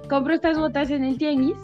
compro 0.09 0.35
estas 0.35 0.59
botas 0.59 0.91
en 0.91 1.05
el 1.05 1.17
tianguis 1.17 1.57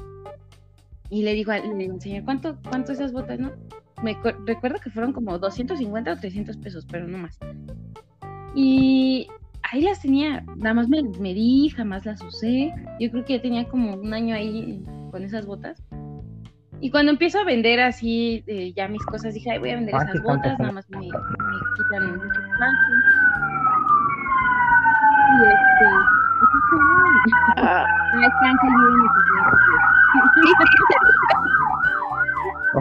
y 1.11 1.23
le 1.23 1.35
digo, 1.35 1.53
digo, 1.77 2.01
señor, 2.01 2.25
¿cuánto, 2.25 2.57
cuánto 2.71 2.93
esas 2.93 3.13
botas, 3.13 3.41
no? 3.41 3.53
Me 4.03 4.17
recuerdo 4.47 4.79
que 4.83 4.91
fueron 4.91 5.13
como 5.13 5.39
250 5.39 6.13
o 6.13 6.17
300 6.17 6.57
pesos, 6.59 6.87
pero 6.89 7.09
no 7.09 7.19
más. 7.19 7.39
Y 8.55 9.27
ahí 9.63 9.83
las 9.83 10.01
tenía, 10.01 10.45
nada 10.57 10.75
más 10.75 10.89
me, 10.89 11.03
me 11.03 11.35
di, 11.35 11.71
jamás 11.71 12.07
las 12.07 12.23
usé. 12.23 12.73
Yo 13.01 13.11
creo 13.11 13.25
que 13.25 13.37
ya 13.37 13.43
tenía 13.43 13.65
como 13.67 13.95
un 13.95 14.15
año 14.15 14.37
ahí 14.37 14.81
con 15.11 15.25
esas 15.25 15.47
botas. 15.47 15.83
Y 16.85 16.91
cuando 16.91 17.13
empiezo 17.13 17.41
a 17.41 17.45
vender 17.45 17.81
así 17.81 18.45
eh, 18.47 18.75
ya 18.77 18.89
mis 18.89 19.03
cosas, 19.07 19.33
dije, 19.33 19.53
ay, 19.53 19.59
voy 19.59 19.71
a 19.71 19.77
vender 19.77 19.95
Ah, 19.95 20.05
esas 20.05 20.23
botas, 20.23 20.59
nada 20.59 20.71
más 20.71 20.91
me, 20.91 20.99
me 20.99 21.07
quitan 21.07 22.13
mucho 22.13 22.27
espacio. 22.27 22.95
Y 25.33 25.45
este, 25.47 25.87
Ah. 27.57 27.87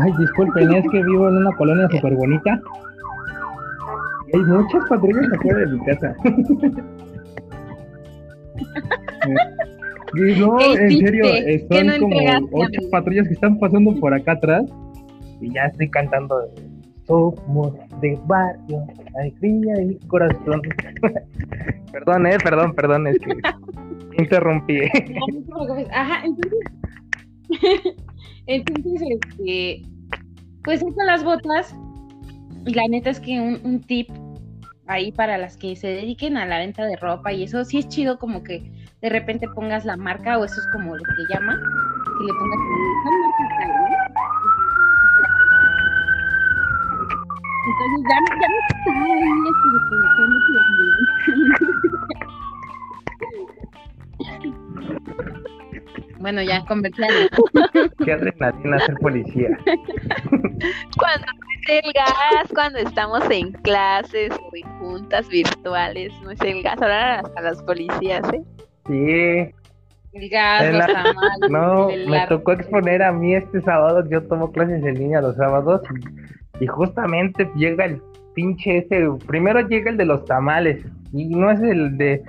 Ay, 0.01 0.11
disculpen, 0.19 0.73
es 0.73 0.85
que 0.91 1.01
vivo 1.01 1.29
en 1.29 1.37
una 1.37 1.55
colonia 1.55 1.87
súper 1.89 2.13
bonita. 2.15 2.59
Hay 4.33 4.41
muchas 4.41 4.89
patrullas 4.89 5.31
afuera 5.31 5.59
de 5.59 5.67
mi 5.67 5.85
casa. 5.85 6.13
No, 10.13 10.57
¿Qué 10.57 10.73
en 10.73 10.99
serio, 10.99 11.25
son 11.69 11.87
no 11.87 11.99
como 11.99 12.17
ocho 12.51 12.89
patrullas 12.91 13.27
que 13.27 13.33
están 13.33 13.57
pasando 13.57 13.95
por 13.99 14.13
acá 14.13 14.33
atrás. 14.33 14.63
Y 15.41 15.51
ya 15.53 15.65
estoy 15.65 15.89
cantando. 15.89 16.49
Somos 17.07 17.73
de 17.99 18.17
barrio, 18.27 18.85
alegría 19.19 19.81
y 19.81 19.95
corazón. 20.07 20.61
perdón, 21.91 22.27
eh, 22.27 22.37
perdón, 22.43 22.73
perdón, 22.75 23.07
es 23.07 23.17
que 23.19 23.31
interrumpí. 24.21 24.81
Ajá, 25.91 26.23
entonces. 26.23 26.59
entonces, 28.45 29.01
este. 29.09 29.81
Pues 30.63 30.81
con 30.81 31.05
las 31.07 31.23
botas. 31.23 31.75
Y 32.65 32.73
la 32.73 32.87
neta 32.87 33.09
es 33.09 33.19
que 33.19 33.41
un, 33.41 33.59
un 33.65 33.81
tip 33.81 34.09
ahí 34.85 35.11
para 35.11 35.37
las 35.37 35.57
que 35.57 35.75
se 35.75 35.87
dediquen 35.87 36.37
a 36.37 36.45
la 36.45 36.59
venta 36.59 36.85
de 36.85 36.95
ropa 36.97 37.33
y 37.33 37.43
eso, 37.43 37.65
sí 37.65 37.79
es 37.79 37.87
chido 37.87 38.17
como 38.19 38.43
que 38.43 38.71
de 39.03 39.09
repente 39.09 39.47
pongas 39.49 39.83
la 39.85 39.97
marca, 39.97 40.39
o 40.39 40.45
eso 40.45 40.59
es 40.61 40.67
como 40.71 40.95
lo 40.95 41.03
que 41.03 41.25
llama, 41.29 41.55
que 41.57 42.23
le 42.23 42.33
pongas 42.39 42.59
la 42.59 42.65
marca 43.19 43.43
tal, 43.59 43.69
¿no? 43.69 43.85
Entonces 47.65 47.99
ya, 48.09 48.17
no- 48.21 48.33
ya 48.41 48.47
no 48.47 48.57
está 48.69 48.91
ahí 49.03 49.21
este. 49.49 50.43
Bueno, 56.19 56.41
ya, 56.41 56.63
comercial. 56.65 57.29
Qué 58.05 58.13
adrenalina 58.13 58.79
ser 58.79 58.95
policía. 58.99 59.49
Cuando 60.97 61.25
es 61.67 61.83
el 61.83 61.91
gas, 61.93 62.47
cuando 62.53 62.79
estamos 62.79 63.29
en 63.29 63.51
clases 63.51 64.31
o 64.31 64.49
en 64.55 64.79
juntas 64.79 65.27
virtuales, 65.27 66.13
no 66.23 66.31
es 66.31 66.39
el 66.41 66.63
gas. 66.63 66.81
Ahora 66.81 67.19
hasta 67.19 67.41
las 67.41 67.61
policías, 67.63 68.21
¿eh? 68.33 68.41
Sí, 68.87 69.53
los 70.13 70.87
tamales. 70.87 71.49
No, 71.49 71.87
me 72.07 72.27
tocó 72.27 72.51
exponer 72.53 73.01
a 73.01 73.11
mí 73.11 73.35
este 73.35 73.61
sábado, 73.61 74.07
yo 74.09 74.21
tomo 74.23 74.51
clases 74.51 74.83
en 74.83 74.95
línea 74.95 75.21
los 75.21 75.35
sábados 75.35 75.81
y, 76.59 76.67
justamente 76.67 77.49
llega 77.55 77.85
el 77.85 78.01
pinche 78.35 78.77
ese, 78.77 79.07
primero 79.27 79.67
llega 79.67 79.91
el 79.91 79.97
de 79.97 80.05
los 80.05 80.23
tamales 80.25 80.83
y 81.11 81.25
no 81.25 81.51
es 81.51 81.61
el 81.61 81.97
de, 81.97 82.23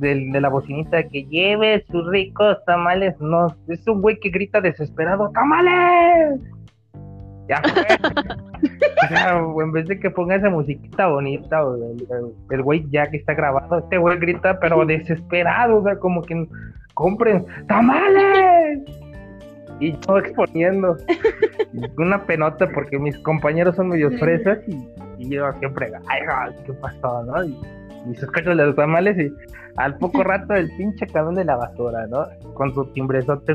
de 0.00 0.40
la 0.40 0.48
bocinita 0.48 1.02
que 1.04 1.24
lleve 1.24 1.84
sus 1.90 2.06
ricos 2.08 2.58
tamales, 2.66 3.18
no, 3.20 3.56
es 3.68 3.86
un 3.86 4.02
güey 4.02 4.18
que 4.20 4.30
grita 4.30 4.60
desesperado, 4.60 5.30
¡tamales! 5.30 6.40
Ya 7.48 7.62
fue. 7.62 9.08
Sea, 9.08 9.38
en 9.38 9.72
vez 9.72 9.86
de 9.86 9.98
que 9.98 10.10
ponga 10.10 10.36
esa 10.36 10.50
musiquita 10.50 11.06
bonita, 11.06 11.64
o 11.64 11.76
el, 12.50 12.62
güey 12.62 12.86
ya 12.90 13.06
que 13.06 13.16
está 13.16 13.34
grabado, 13.34 13.78
este 13.78 13.96
güey 13.96 14.18
grita 14.18 14.58
pero 14.60 14.84
desesperado, 14.84 15.78
o 15.78 15.82
sea, 15.82 15.96
como 15.96 16.22
que 16.22 16.46
compren 16.94 17.46
tamales 17.68 18.80
y 19.80 19.92
yo 20.06 20.18
exponiendo. 20.18 20.96
Una 21.96 22.22
penota 22.24 22.68
porque 22.68 22.98
mis 22.98 23.16
compañeros 23.18 23.76
son 23.76 23.88
medio 23.88 24.10
fresas 24.18 24.58
y, 24.66 24.88
y 25.18 25.30
yo 25.30 25.52
siempre 25.58 25.90
ay 26.08 26.22
qué 26.64 26.72
pasó 26.74 27.22
no 27.24 27.44
y, 27.44 27.56
y 28.10 28.14
se 28.14 28.24
escuchan 28.24 28.56
los 28.56 28.74
tamales 28.74 29.18
y 29.18 29.32
al 29.76 29.96
poco 29.98 30.22
rato 30.24 30.54
el 30.54 30.70
pinche 30.76 31.06
camión 31.06 31.34
de 31.34 31.44
la 31.44 31.56
basura 31.56 32.06
no 32.06 32.26
con 32.54 32.72
su 32.74 32.84
timbrezote 32.92 33.54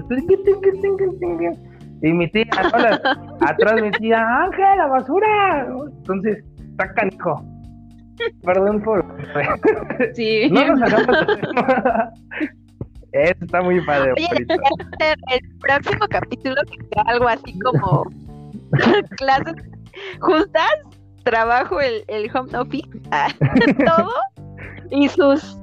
y 2.03 2.13
mi 2.13 2.29
tía 2.29 2.45
¿no? 3.39 3.47
Atrás 3.47 3.81
mi 3.81 3.89
tía 3.91 4.19
Ángel 4.43 4.77
la 4.77 4.87
basura 4.87 5.67
entonces 5.97 6.43
está 6.71 6.93
canijo 6.93 7.43
perdón 8.43 8.81
por 8.83 9.03
Sí. 10.13 10.49
no 10.51 10.65
nos 10.67 10.81
hagamos 10.81 11.17
eso 13.13 13.35
está 13.45 13.61
muy 13.61 13.79
padre 13.81 14.11
Oye, 14.13 14.27
el, 15.31 15.41
próximo 15.59 16.05
capítulo 16.09 16.55
que 16.69 16.83
sea 16.93 17.03
algo 17.07 17.27
así 17.27 17.57
como 17.59 18.05
clases 19.17 19.55
juntas, 20.19 20.71
trabajo, 21.23 21.79
el, 21.79 22.03
el 22.07 22.29
home 22.35 22.57
office, 22.57 22.89
ah, 23.11 23.27
todo 23.85 24.09
y 24.89 25.07
sus 25.09 25.57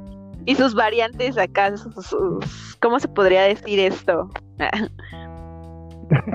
y 0.46 0.54
sus 0.54 0.74
variantes 0.74 1.36
acá, 1.36 1.76
sus, 1.76 1.92
sus- 2.06 2.76
¿cómo 2.80 2.98
se 3.00 3.08
podría 3.08 3.42
decir 3.42 3.78
esto? 3.80 4.30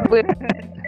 Bueno, 0.09 0.33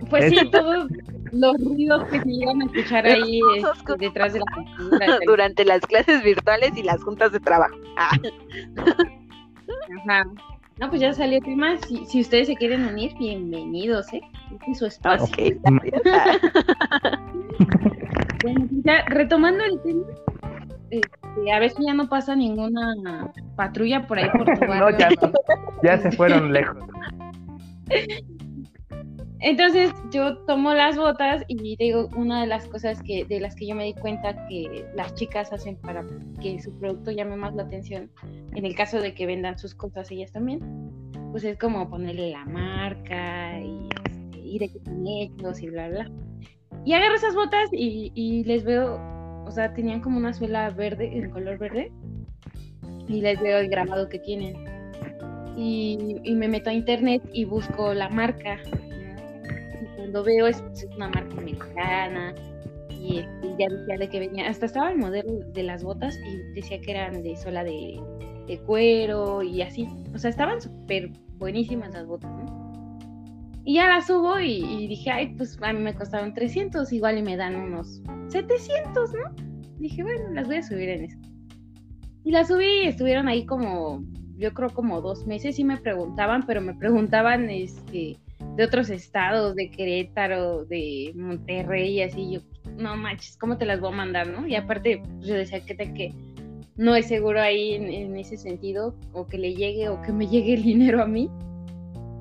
Pues 0.09 0.29
sí, 0.29 0.49
todos 0.51 0.87
los 1.31 1.57
ruidos 1.63 2.03
que 2.05 2.19
se 2.21 2.29
llegan 2.29 2.61
a 2.61 2.65
escuchar 2.65 3.05
ahí 3.05 3.39
este, 3.57 3.95
detrás 3.99 4.33
de 4.33 4.39
la 4.39 4.45
computadora. 4.53 5.19
durante 5.25 5.65
las 5.65 5.81
clases 5.81 6.23
virtuales 6.23 6.71
y 6.77 6.83
las 6.83 7.03
juntas 7.03 7.31
de 7.31 7.39
trabajo. 7.39 7.75
Ah, 7.97 8.11
Ajá. 10.05 10.23
No, 10.79 10.89
pues 10.89 11.01
ya 11.01 11.11
salió 11.13 11.39
tema. 11.41 11.75
Si, 11.87 12.05
si 12.05 12.21
ustedes 12.21 12.47
se 12.47 12.55
quieren 12.55 12.85
unir, 12.85 13.11
bienvenidos, 13.17 14.13
¿eh? 14.13 14.21
Este 14.53 14.71
es 14.71 14.77
su 14.77 14.85
espacio. 14.85 15.25
ok, 15.25 15.37
está 15.39 15.71
bien. 15.81 16.01
Ah, 16.05 17.19
Bueno, 18.43 18.67
pues 18.69 18.83
ya 18.83 19.03
retomando 19.07 19.63
el 19.63 19.81
tema, 19.81 20.05
este, 20.91 21.51
a 21.51 21.59
ver 21.59 21.71
si 21.71 21.83
ya 21.85 21.93
no 21.95 22.07
pasa 22.07 22.35
ninguna 22.35 22.93
patrulla 23.55 24.05
por 24.07 24.19
ahí 24.19 24.29
por 24.29 24.45
tu 24.59 24.65
no 24.65 24.67
barrio. 24.67 24.97
ya 24.99 25.09
no 25.09 25.31
ya 25.83 25.97
se 25.97 26.11
fueron 26.11 26.53
lejos 26.53 26.77
Entonces 29.39 29.91
yo 30.11 30.37
tomo 30.39 30.73
las 30.73 30.97
botas 30.97 31.43
y 31.47 31.75
digo, 31.77 32.09
una 32.15 32.41
de 32.41 32.47
las 32.47 32.67
cosas 32.67 33.01
que 33.03 33.23
de 33.25 33.39
las 33.39 33.55
que 33.55 33.67
yo 33.67 33.75
me 33.75 33.83
di 33.83 33.93
cuenta 33.93 34.47
que 34.47 34.85
las 34.95 35.13
chicas 35.13 35.53
hacen 35.53 35.75
para 35.75 36.03
que 36.41 36.59
su 36.59 36.77
producto 36.79 37.11
llame 37.11 37.35
más 37.35 37.53
la 37.53 37.63
atención, 37.63 38.09
en 38.55 38.65
el 38.65 38.75
caso 38.75 38.99
de 38.99 39.13
que 39.13 39.27
vendan 39.27 39.59
sus 39.59 39.75
cosas 39.75 40.09
ellas 40.09 40.31
también, 40.31 40.59
pues 41.31 41.43
es 41.43 41.57
como 41.57 41.87
ponerle 41.89 42.31
la 42.31 42.45
marca 42.45 43.59
y, 43.59 43.87
este, 44.33 44.59
de 44.59 44.69
qué 44.69 44.79
son 44.83 45.07
hechos 45.07 45.61
y 45.61 45.69
bla, 45.69 45.89
bla. 45.89 46.11
Y 46.83 46.93
agarro 46.93 47.15
esas 47.15 47.35
botas 47.35 47.69
y, 47.71 48.43
les 48.45 48.63
veo, 48.63 48.99
o 49.45 49.51
sea, 49.51 49.73
tenían 49.73 50.01
como 50.01 50.17
una 50.17 50.33
suela 50.33 50.69
verde, 50.69 51.17
en 51.17 51.29
color 51.29 51.57
verde, 51.57 51.91
y 53.07 53.21
les 53.21 53.39
veo 53.39 53.59
el 53.59 53.69
grabado 53.69 54.09
que 54.09 54.19
tienen. 54.19 54.55
Y, 55.55 56.17
me 56.33 56.47
meto 56.47 56.69
a 56.69 56.73
internet 56.73 57.21
y 57.33 57.45
busco 57.45 57.93
la 57.93 58.09
marca 58.09 58.57
cuando 59.97 60.23
veo 60.23 60.47
es, 60.47 60.61
pues, 60.61 60.83
es 60.83 60.95
una 60.95 61.09
marca 61.09 61.33
americana 61.37 62.33
y, 62.89 63.19
este, 63.19 63.55
ya 63.59 63.67
decía 63.69 63.97
de 63.97 64.09
que 64.09 64.19
venía, 64.19 64.47
hasta 64.47 64.67
estaba 64.67 64.91
el 64.91 64.97
modelo 64.97 65.39
de 65.53 65.63
las 65.63 65.83
botas 65.83 66.17
y 66.25 66.53
decía 66.53 66.79
que 66.79 66.91
eran 66.91 67.23
de 67.23 67.35
sola 67.35 67.63
de, 67.63 67.99
de 68.47 68.59
cuero 68.59 69.43
y 69.43 69.61
así, 69.61 69.89
o 70.13 70.17
sea, 70.17 70.29
estaban 70.29 70.61
súper 70.61 71.09
buenísimas 71.37 71.93
las 71.93 72.07
botas, 72.07 72.31
¿no? 72.31 72.57
Y 73.65 73.75
ya 73.75 73.87
las 73.87 74.07
subo 74.07 74.39
y, 74.39 74.63
y 74.63 74.87
dije, 74.87 75.11
ay, 75.11 75.35
pues 75.35 75.57
a 75.61 75.73
mí 75.73 75.79
me 75.79 75.93
costaron 75.93 76.33
300, 76.33 76.93
igual 76.93 77.17
y 77.17 77.21
me 77.21 77.35
dan 77.35 77.55
unos 77.55 78.01
700, 78.29 79.13
¿no? 79.13 79.35
Dije, 79.77 80.03
bueno, 80.03 80.29
las 80.31 80.47
voy 80.47 80.57
a 80.57 80.63
subir 80.63 80.87
en 80.87 81.03
eso. 81.03 81.17
Y 82.23 82.31
las 82.31 82.47
subí 82.47 82.83
y 82.83 82.87
estuvieron 82.87 83.27
ahí 83.27 83.45
como, 83.45 84.03
yo 84.37 84.53
creo 84.53 84.69
como 84.69 85.01
dos 85.01 85.27
meses 85.27 85.59
y 85.59 85.65
me 85.65 85.77
preguntaban, 85.77 86.45
pero 86.45 86.61
me 86.61 86.75
preguntaban, 86.75 87.49
este, 87.49 88.17
de 88.57 88.63
otros 88.63 88.89
estados, 88.89 89.55
de 89.55 89.69
Querétaro, 89.69 90.65
de 90.65 91.13
Monterrey 91.15 92.01
así, 92.01 92.33
yo, 92.33 92.39
no 92.75 92.97
manches, 92.97 93.37
¿cómo 93.37 93.57
te 93.57 93.65
las 93.65 93.79
voy 93.79 93.93
a 93.93 93.97
mandar, 93.97 94.27
no? 94.27 94.47
Y 94.47 94.55
aparte, 94.55 94.97
pues, 94.97 95.27
yo 95.27 95.35
decía 95.35 95.63
que, 95.63 95.75
que 95.75 96.11
no 96.75 96.95
es 96.95 97.07
seguro 97.07 97.39
ahí 97.39 97.75
en, 97.75 97.85
en 97.85 98.17
ese 98.17 98.35
sentido, 98.35 98.95
o 99.13 99.27
que 99.27 99.37
le 99.37 99.53
llegue 99.53 99.89
o 99.89 100.01
que 100.01 100.11
me 100.11 100.27
llegue 100.27 100.55
el 100.55 100.63
dinero 100.63 101.03
a 101.03 101.05
mí. 101.05 101.29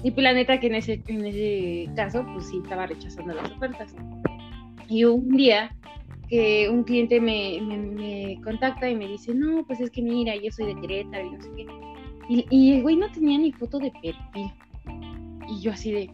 Y 0.02 0.10
pues 0.10 0.22
la 0.22 0.34
neta 0.34 0.60
que 0.60 0.66
en 0.66 0.74
ese, 0.74 1.02
en 1.06 1.24
ese 1.24 1.90
caso, 1.96 2.24
pues 2.34 2.48
sí, 2.48 2.60
estaba 2.62 2.86
rechazando 2.86 3.32
las 3.32 3.50
ofertas. 3.50 3.94
Y 4.88 5.04
un 5.04 5.30
día 5.30 5.74
que 6.28 6.68
un 6.68 6.84
cliente 6.84 7.18
me, 7.18 7.58
me, 7.62 7.78
me 7.78 8.40
contacta 8.44 8.90
y 8.90 8.94
me 8.94 9.08
dice, 9.08 9.34
no, 9.34 9.64
pues 9.66 9.80
es 9.80 9.90
que 9.90 10.02
mira, 10.02 10.36
yo 10.36 10.52
soy 10.52 10.66
de 10.66 10.80
Querétaro 10.82 11.26
y 11.26 11.30
no 11.30 11.40
sé 11.40 11.48
qué. 11.56 11.66
Y, 12.28 12.46
y 12.50 12.72
el 12.74 12.82
güey 12.82 12.96
no 12.96 13.10
tenía 13.10 13.38
ni 13.38 13.52
foto 13.52 13.78
de 13.78 13.90
perfil. 14.02 14.52
Y 15.48 15.60
yo 15.60 15.72
así 15.72 15.92
de, 15.92 16.10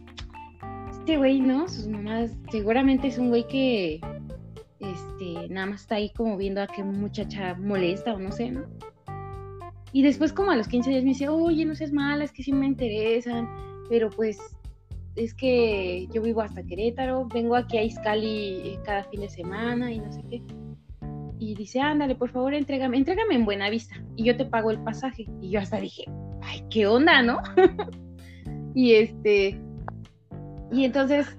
este 1.03 1.17
güey, 1.17 1.41
¿no? 1.41 1.67
Sus 1.67 1.85
mamás, 1.85 2.31
seguramente 2.49 3.09
es 3.09 3.17
un 3.17 3.27
güey 3.27 3.45
que, 3.45 3.99
este, 4.79 5.49
nada 5.49 5.67
más 5.67 5.81
está 5.81 5.95
ahí 5.95 6.09
como 6.13 6.37
viendo 6.37 6.61
a 6.61 6.67
qué 6.67 6.81
muchacha 6.81 7.55
molesta 7.55 8.13
o 8.13 8.19
no 8.19 8.31
sé, 8.31 8.51
¿no? 8.51 8.61
Y 9.91 10.01
después 10.01 10.31
como 10.31 10.51
a 10.51 10.55
los 10.55 10.69
15 10.69 10.91
días 10.91 11.03
me 11.03 11.09
dice, 11.09 11.27
oye, 11.27 11.65
no 11.65 11.75
seas 11.75 11.91
mala, 11.91 12.23
es 12.23 12.31
que 12.31 12.41
sí 12.41 12.53
me 12.53 12.67
interesan, 12.67 13.49
pero 13.89 14.09
pues 14.11 14.39
es 15.17 15.33
que 15.33 16.07
yo 16.13 16.21
vivo 16.21 16.39
hasta 16.39 16.63
Querétaro, 16.63 17.27
vengo 17.27 17.57
aquí 17.57 17.77
a 17.77 17.83
Iscali 17.83 18.61
eh, 18.63 18.79
cada 18.85 19.03
fin 19.03 19.19
de 19.19 19.29
semana 19.29 19.91
y 19.91 19.99
no 19.99 20.09
sé 20.09 20.23
qué. 20.29 20.41
Y 21.37 21.53
dice, 21.55 21.81
ándale, 21.81 22.15
por 22.15 22.29
favor, 22.29 22.53
entrégame, 22.53 22.95
entrégame 22.95 23.35
en 23.35 23.43
buena 23.43 23.69
vista 23.69 24.01
y 24.15 24.23
yo 24.23 24.37
te 24.37 24.45
pago 24.45 24.71
el 24.71 24.81
pasaje. 24.81 25.25
Y 25.41 25.49
yo 25.49 25.59
hasta 25.59 25.81
dije, 25.81 26.05
ay, 26.41 26.63
qué 26.69 26.87
onda, 26.87 27.21
¿no? 27.21 27.41
y 28.73 28.93
este, 28.93 29.59
y 30.73 30.85
entonces 30.85 31.37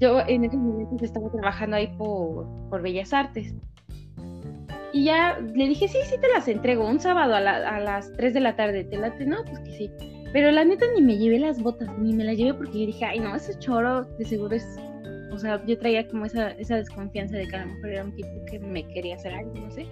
yo 0.00 0.20
en 0.26 0.44
ese 0.44 0.56
momento 0.56 1.04
estaba 1.04 1.30
trabajando 1.30 1.76
ahí 1.76 1.88
por, 1.98 2.46
por 2.70 2.82
Bellas 2.82 3.12
Artes. 3.12 3.54
Y 4.92 5.04
ya 5.04 5.38
le 5.38 5.68
dije, 5.68 5.86
sí, 5.86 5.98
sí 6.04 6.16
te 6.18 6.28
las 6.28 6.48
entrego, 6.48 6.86
un 6.86 6.98
sábado 6.98 7.34
a, 7.34 7.40
las 7.40 8.12
3 8.14 8.32
de 8.32 8.40
la 8.40 8.56
tarde, 8.56 8.84
¿te 8.84 8.96
late? 8.96 9.26
No, 9.26 9.44
pues 9.44 9.58
que 9.60 9.72
sí. 9.72 9.90
Pero 10.32 10.50
la 10.50 10.64
neta 10.64 10.86
ni 10.94 11.02
me 11.02 11.18
llevé 11.18 11.38
las 11.38 11.62
botas, 11.62 11.90
ni 11.98 12.14
me 12.14 12.24
las 12.24 12.38
llevé 12.38 12.54
porque 12.54 12.80
yo 12.80 12.86
dije, 12.86 13.04
ay 13.04 13.20
no, 13.20 13.34
ese 13.34 13.58
choro 13.58 14.04
de 14.04 14.24
seguro 14.24 14.56
es... 14.56 14.64
O 15.30 15.38
sea, 15.38 15.64
yo 15.66 15.78
traía 15.78 16.08
como 16.08 16.24
esa, 16.24 16.50
esa 16.52 16.76
desconfianza 16.76 17.36
de 17.36 17.46
que 17.46 17.54
a 17.54 17.64
lo 17.64 17.74
mejor 17.74 17.90
era 17.90 18.04
un 18.04 18.14
tipo 18.14 18.44
que 18.50 18.58
me 18.58 18.86
quería 18.88 19.14
hacer 19.16 19.34
algo, 19.34 19.54
no 19.54 19.70
sé. 19.70 19.86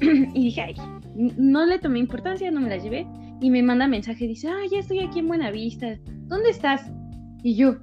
y 0.00 0.44
dije, 0.44 0.60
ay, 0.60 0.74
no 1.14 1.64
le 1.64 1.78
tomé 1.78 2.00
importancia, 2.00 2.50
no 2.50 2.60
me 2.60 2.68
las 2.68 2.82
llevé. 2.82 3.06
Y 3.40 3.50
me 3.50 3.62
manda 3.62 3.86
mensaje, 3.86 4.26
dice, 4.26 4.48
ah, 4.48 4.66
ya 4.70 4.80
estoy 4.80 5.00
aquí 5.00 5.20
en 5.20 5.28
Buenavista, 5.28 5.98
¿dónde 6.26 6.50
estás? 6.50 6.90
Y 7.44 7.56
yo, 7.56 7.76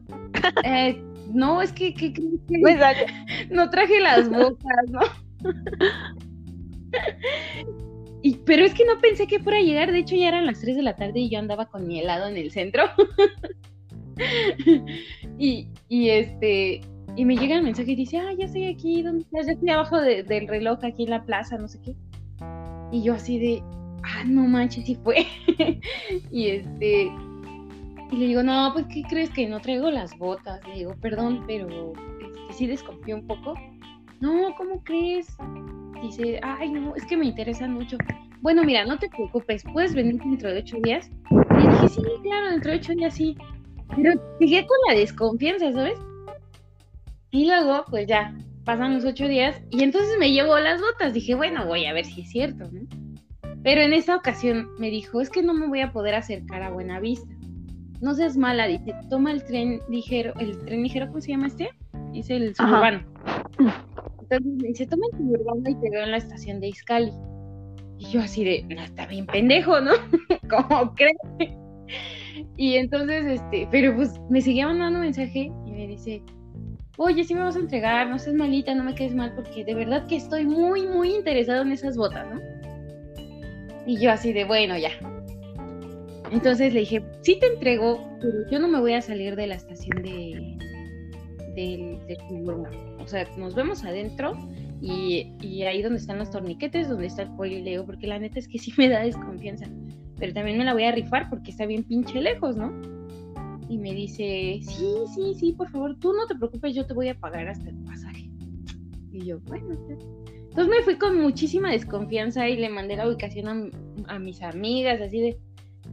eh, 0.65 1.00
no, 1.32 1.62
es 1.62 1.71
que, 1.71 1.93
que, 1.93 2.12
que, 2.12 2.24
pues, 2.62 2.78
no 3.52 3.69
traje 3.69 4.02
las 4.02 4.28
botas, 4.28 4.89
¿no? 4.89 5.00
y, 8.24 8.38
pero 8.38 8.65
es 8.65 8.74
que 8.74 8.86
no 8.86 9.00
pensé 9.00 9.28
que 9.28 9.39
fuera 9.39 9.60
a 9.60 9.62
llegar, 9.62 9.91
de 9.91 10.00
hecho 10.00 10.15
ya 10.15 10.30
eran 10.30 10.47
las 10.47 10.62
3 10.62 10.76
de 10.76 10.82
la 10.82 10.95
tarde 10.95 11.19
y 11.19 11.30
yo 11.30 11.38
andaba 11.38 11.67
con 11.67 11.88
mi 11.88 12.00
helado 12.00 12.28
en 12.28 12.38
el 12.38 12.52
centro. 12.52 12.86
y, 15.38 15.67
y 15.88 16.10
este, 16.10 16.82
y 17.15 17.26
me 17.26 17.38
llega 17.38 17.56
el 17.56 17.63
mensaje 17.63 17.91
y 17.91 17.95
dice, 17.95 18.17
ah, 18.17 18.34
ya 18.36 18.45
estoy 18.45 18.65
aquí, 18.65 19.04
¿dónde 19.04 19.26
estás? 19.26 19.45
Ya 19.45 19.54
estoy 19.54 19.69
abajo 19.69 20.02
del 20.02 20.47
reloj 20.47 20.80
aquí 20.84 21.04
en 21.04 21.12
la 21.12 21.24
plaza, 21.24 21.56
no 21.60 21.67
sé 21.67 21.80
qué. 21.84 21.95
Y 22.91 23.04
yo 23.04 23.13
así 23.13 23.38
de, 23.38 23.62
ah, 24.02 24.24
no 24.26 24.47
manches, 24.47 24.86
sí 24.86 24.97
fue. 25.04 25.28
y 26.32 26.47
este, 26.47 27.12
y 28.12 28.17
le 28.17 28.28
digo, 28.28 28.43
no, 28.43 28.71
pues, 28.74 28.86
¿qué 28.88 29.04
crees 29.04 29.30
que 29.30 29.47
no 29.47 29.62
traigo 29.62 29.89
las 29.89 30.17
botas? 30.17 30.60
Le 30.67 30.74
digo, 30.74 30.95
perdón, 31.02 31.45
pero 31.47 31.93
este, 32.19 32.54
sí 32.54 32.67
desconfío 32.67 33.15
un 33.15 33.26
poco. 33.26 33.54
No, 34.19 34.54
¿cómo 34.58 34.84
crees? 34.84 35.28
Dice, 36.02 36.41
ay, 36.43 36.71
no, 36.71 36.93
es 36.95 37.06
que 37.06 37.15
me 37.15 37.26
interesa 37.26 37.67
mucho. 37.69 37.97
Bueno, 38.41 38.63
mira, 38.65 38.86
no 38.86 39.00
te 39.00 39.08
preocupes, 39.08 39.63
puedes 39.71 39.95
venir 39.95 40.19
dentro 40.19 40.52
de 40.52 40.60
ocho 40.60 40.78
días. 40.84 41.10
Y 41.32 41.67
dije, 41.69 41.88
sí, 41.88 42.02
claro, 42.21 42.52
dentro 42.52 42.71
de 42.71 42.78
ocho 42.78 42.93
días 42.93 43.15
sí. 43.15 43.38
Pero 43.95 44.21
llegué 44.41 44.67
con 44.67 44.78
la 44.89 44.95
desconfianza, 44.95 45.71
¿sabes? 45.71 46.00
Y 47.30 47.47
luego, 47.47 47.86
pues 47.89 48.08
ya, 48.08 48.36
pasan 48.65 48.95
los 48.95 49.06
ocho 49.06 49.30
días 49.30 49.62
y 49.69 49.84
entonces 49.84 50.17
me 50.19 50.32
llevo 50.32 50.60
las 50.60 50.82
botas. 50.82 51.13
Dije, 51.13 51.34
bueno, 51.36 51.65
voy 51.65 51.86
a 51.86 51.93
ver 51.93 52.06
si 52.06 52.21
es 52.21 52.30
cierto, 52.30 52.69
¿no? 52.71 52.82
Pero 53.63 53.82
en 53.82 53.93
esa 53.93 54.17
ocasión 54.17 54.69
me 54.80 54.89
dijo, 54.89 55.21
es 55.21 55.30
que 55.30 55.43
no 55.43 55.54
me 55.54 55.67
voy 55.67 55.80
a 55.80 55.93
poder 55.93 56.15
acercar 56.15 56.62
a 56.63 56.71
Buena 56.71 57.00
Vista 57.00 57.32
no 58.02 58.16
seas 58.16 58.36
mala, 58.36 58.68
dice, 58.68 58.94
toma 59.10 59.32
el 59.32 59.44
tren 59.44 59.80
ligero, 59.88 60.34
el 60.40 60.58
tren 60.66 60.84
ligero, 60.84 61.08
¿cómo 61.08 61.22
se 61.22 61.32
llama 61.32 61.48
este? 61.48 61.70
Es 62.14 62.30
el 62.30 62.56
suburbano. 62.56 63.04
Entonces 64.22 64.54
me 64.62 64.68
dice, 64.70 64.88
toma 64.88 65.06
el 65.12 65.18
suburbano 65.18 65.70
y 65.70 65.76
te 65.76 65.90
veo 65.90 66.04
en 66.04 66.12
la 66.12 66.18
estación 66.18 66.60
de 66.60 66.70
Iscali. 66.70 67.12
Y 68.00 68.06
yo 68.06 68.22
así 68.22 68.44
de, 68.44 68.66
no, 68.74 68.82
está 68.82 69.06
bien 69.06 69.28
pendejo, 69.28 69.80
¿no? 69.80 69.92
¿Cómo 70.50 70.96
crees? 70.96 71.16
Y 72.58 72.76
entonces, 72.76 73.26
este, 73.26 73.68
pero 73.72 73.96
pues 73.96 74.20
me 74.30 74.42
seguía 74.42 74.68
mandando 74.68 75.00
mensaje 75.00 75.52
y 75.66 75.72
me 75.72 75.88
dice, 75.88 76.24
oye, 76.98 77.24
si 77.24 77.36
me 77.36 77.42
vas 77.42 77.56
a 77.56 77.60
entregar, 77.60 78.10
no 78.10 78.18
seas 78.18 78.36
malita, 78.36 78.74
no 78.74 78.84
me 78.84 78.96
quedes 78.96 79.14
mal, 79.14 79.34
porque 79.36 79.64
de 79.64 79.76
verdad 79.76 80.08
que 80.08 80.16
estoy 80.16 80.46
muy, 80.46 80.88
muy 80.88 81.14
interesado 81.14 81.62
en 81.62 81.72
esas 81.72 81.98
botas, 81.98 82.28
¿no? 82.34 82.42
Y 83.86 84.00
yo 84.00 84.12
así 84.12 84.34
de, 84.34 84.46
bueno, 84.46 84.78
ya, 84.78 84.92
entonces 86.32 86.74
le 86.74 86.82
dije, 86.82 87.04
sí 87.22 87.38
te 87.39 87.48
entrego, 87.48 88.17
pero 88.22 88.50
yo 88.50 88.60
no 88.60 88.67
me 88.67 88.80
voy 88.80 88.94
a 88.94 89.02
salir 89.02 89.36
de 89.36 89.48
la 89.48 89.56
estación 89.56 90.02
de 90.02 90.58
del 91.56 92.00
de, 92.08 92.17
O 93.00 93.08
sea, 93.08 93.28
nos 93.38 93.56
vemos 93.56 93.84
adentro 93.84 94.34
y, 94.82 95.34
y, 95.41 95.63
ahí 95.63 95.82
donde 95.82 96.00
están 96.00 96.17
los 96.17 96.32
torniquetes, 96.32 96.89
donde 96.89 97.08
está 97.08 97.24
el 97.24 97.36
polileo, 97.36 97.86
porque 97.86 98.08
la 98.08 98.20
neta 98.20 98.39
es 98.39 98.48
que 98.48 98.58
sí 98.58 98.74
me 98.78 98.89
da 98.89 99.02
desconfianza. 99.02 99.65
Pero 100.17 100.34
también 100.34 100.58
me 100.58 100.65
la 100.65 100.74
voy 100.74 100.86
a 100.86 100.91
rifar 100.91 101.30
porque 101.30 101.52
está 101.52 101.65
bien 101.65 101.84
pinche 101.84 102.22
lejos, 102.22 102.56
¿no? 102.56 102.72
Y 103.70 103.78
me 103.78 103.94
dice, 103.94 104.60
sí, 104.62 104.94
sí, 105.13 105.34
sí, 105.36 105.54
por 105.54 105.70
favor, 105.70 105.98
tú 106.00 106.13
no 106.13 106.26
te 106.28 106.36
preocupes, 106.36 106.74
yo 106.74 106.86
te 106.86 106.94
voy 106.94 107.10
a 107.10 107.20
pagar 107.20 107.48
hasta 107.48 107.70
el 107.70 107.78
pasaje. 107.84 108.30
Y 109.12 109.26
yo, 109.26 109.39
bueno, 109.41 109.67
entonces 109.72 110.67
me 110.67 110.84
fui 110.84 110.98
con 110.98 111.20
muchísima 111.22 111.72
desconfianza 111.72 112.48
y 112.50 112.58
le 112.58 112.70
mandé 112.70 112.98
la 112.98 113.08
ubicación 113.08 113.72
a, 114.08 114.15
a 114.15 114.20
mis 114.20 114.41
amigas, 114.41 115.00
así 115.00 115.20
de, 115.20 115.38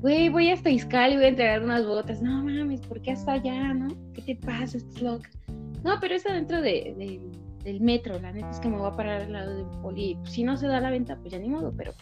güey, 0.00 0.28
voy 0.28 0.50
hasta 0.50 0.70
Iscali, 0.70 1.16
voy 1.16 1.26
a 1.26 1.28
entregar 1.28 1.62
unas 1.62 1.86
botas. 1.86 2.22
No 2.22 2.42
mames, 2.42 2.80
¿por 2.82 3.00
qué 3.02 3.12
hasta 3.12 3.32
allá, 3.32 3.74
no? 3.74 3.88
¿Qué 4.14 4.22
te 4.22 4.36
pasa? 4.36 4.78
Estás 4.78 5.02
loca. 5.02 5.30
No, 5.84 5.98
pero 6.00 6.14
es 6.14 6.26
adentro 6.26 6.60
de, 6.60 7.20
del 7.64 7.80
metro. 7.80 8.18
La 8.20 8.32
neta 8.32 8.50
es 8.50 8.60
que 8.60 8.68
me 8.68 8.78
voy 8.78 8.88
a 8.88 8.96
parar 8.96 9.22
al 9.22 9.32
lado 9.32 9.56
del 9.56 9.80
poli. 9.80 10.16
Pues, 10.20 10.32
si 10.32 10.44
no 10.44 10.56
se 10.56 10.66
da 10.66 10.80
la 10.80 10.90
venta, 10.90 11.16
pues 11.16 11.32
ya 11.32 11.38
ni 11.38 11.48
modo, 11.48 11.72
pero. 11.76 11.92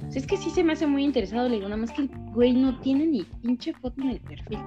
Pues, 0.00 0.16
es 0.16 0.26
que 0.26 0.36
sí 0.36 0.50
se 0.50 0.62
me 0.62 0.72
hace 0.72 0.86
muy 0.86 1.04
interesado. 1.04 1.48
Le 1.48 1.56
digo, 1.56 1.68
nada 1.68 1.80
más 1.80 1.92
que 1.92 2.02
el 2.02 2.10
güey 2.32 2.52
no 2.52 2.78
tiene 2.80 3.06
ni 3.06 3.22
pinche 3.42 3.72
foto 3.74 4.00
en 4.02 4.10
el 4.10 4.20
perfil. 4.20 4.58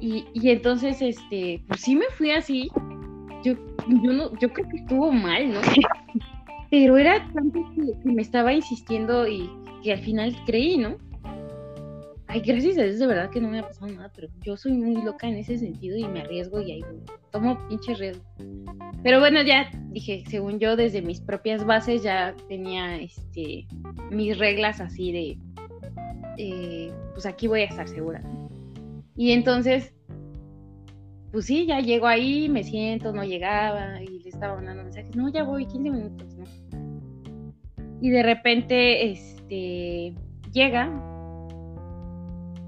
Y, 0.00 0.24
y 0.34 0.50
entonces, 0.50 1.00
este, 1.00 1.62
pues 1.68 1.80
sí 1.80 1.94
me 1.94 2.06
fui 2.16 2.32
así. 2.32 2.68
Yo, 3.44 3.54
yo, 3.88 4.12
no, 4.12 4.36
yo 4.38 4.52
creo 4.52 4.68
que 4.68 4.76
estuvo 4.78 5.12
mal, 5.12 5.52
¿no? 5.52 5.60
Pero 6.70 6.96
era 6.96 7.28
tanto 7.32 7.60
que 7.74 8.10
me 8.10 8.22
estaba 8.22 8.52
insistiendo 8.52 9.28
y 9.28 9.50
que 9.82 9.92
al 9.92 9.98
final 10.00 10.34
creí, 10.46 10.78
¿no? 10.78 10.96
Ay, 12.32 12.40
gracias 12.40 12.78
a 12.78 12.84
Dios, 12.84 12.98
de 12.98 13.06
verdad 13.06 13.28
que 13.28 13.42
no 13.42 13.48
me 13.50 13.58
ha 13.58 13.62
pasado 13.62 13.88
nada, 13.88 14.10
pero 14.14 14.26
yo 14.40 14.56
soy 14.56 14.72
muy 14.72 14.94
loca 15.02 15.28
en 15.28 15.36
ese 15.36 15.58
sentido 15.58 15.98
y 15.98 16.08
me 16.08 16.22
arriesgo 16.22 16.62
y 16.62 16.72
ahí 16.72 16.84
tomo 17.30 17.58
pinche 17.68 17.94
riesgo. 17.94 18.24
Pero 19.02 19.20
bueno, 19.20 19.42
ya 19.42 19.70
dije, 19.90 20.24
según 20.30 20.58
yo, 20.58 20.74
desde 20.74 21.02
mis 21.02 21.20
propias 21.20 21.66
bases 21.66 22.02
ya 22.02 22.34
tenía 22.48 22.96
este 22.96 23.66
mis 24.10 24.38
reglas 24.38 24.80
así 24.80 25.12
de, 25.12 25.38
eh, 26.38 26.90
pues 27.12 27.26
aquí 27.26 27.48
voy 27.48 27.60
a 27.60 27.64
estar 27.64 27.86
segura. 27.86 28.22
Y 29.14 29.32
entonces, 29.32 29.92
pues 31.32 31.44
sí, 31.44 31.66
ya 31.66 31.80
llego 31.80 32.06
ahí, 32.06 32.48
me 32.48 32.64
siento, 32.64 33.12
no 33.12 33.24
llegaba 33.24 34.02
y 34.02 34.20
le 34.20 34.30
estaba 34.30 34.54
mandando 34.54 34.84
mensajes, 34.84 35.14
no, 35.14 35.28
ya 35.28 35.42
voy 35.42 35.66
15 35.66 35.90
minutos, 35.90 36.34
¿no? 36.36 36.44
Y 38.00 38.08
de 38.08 38.22
repente, 38.22 39.10
este, 39.10 40.14
llega 40.50 41.11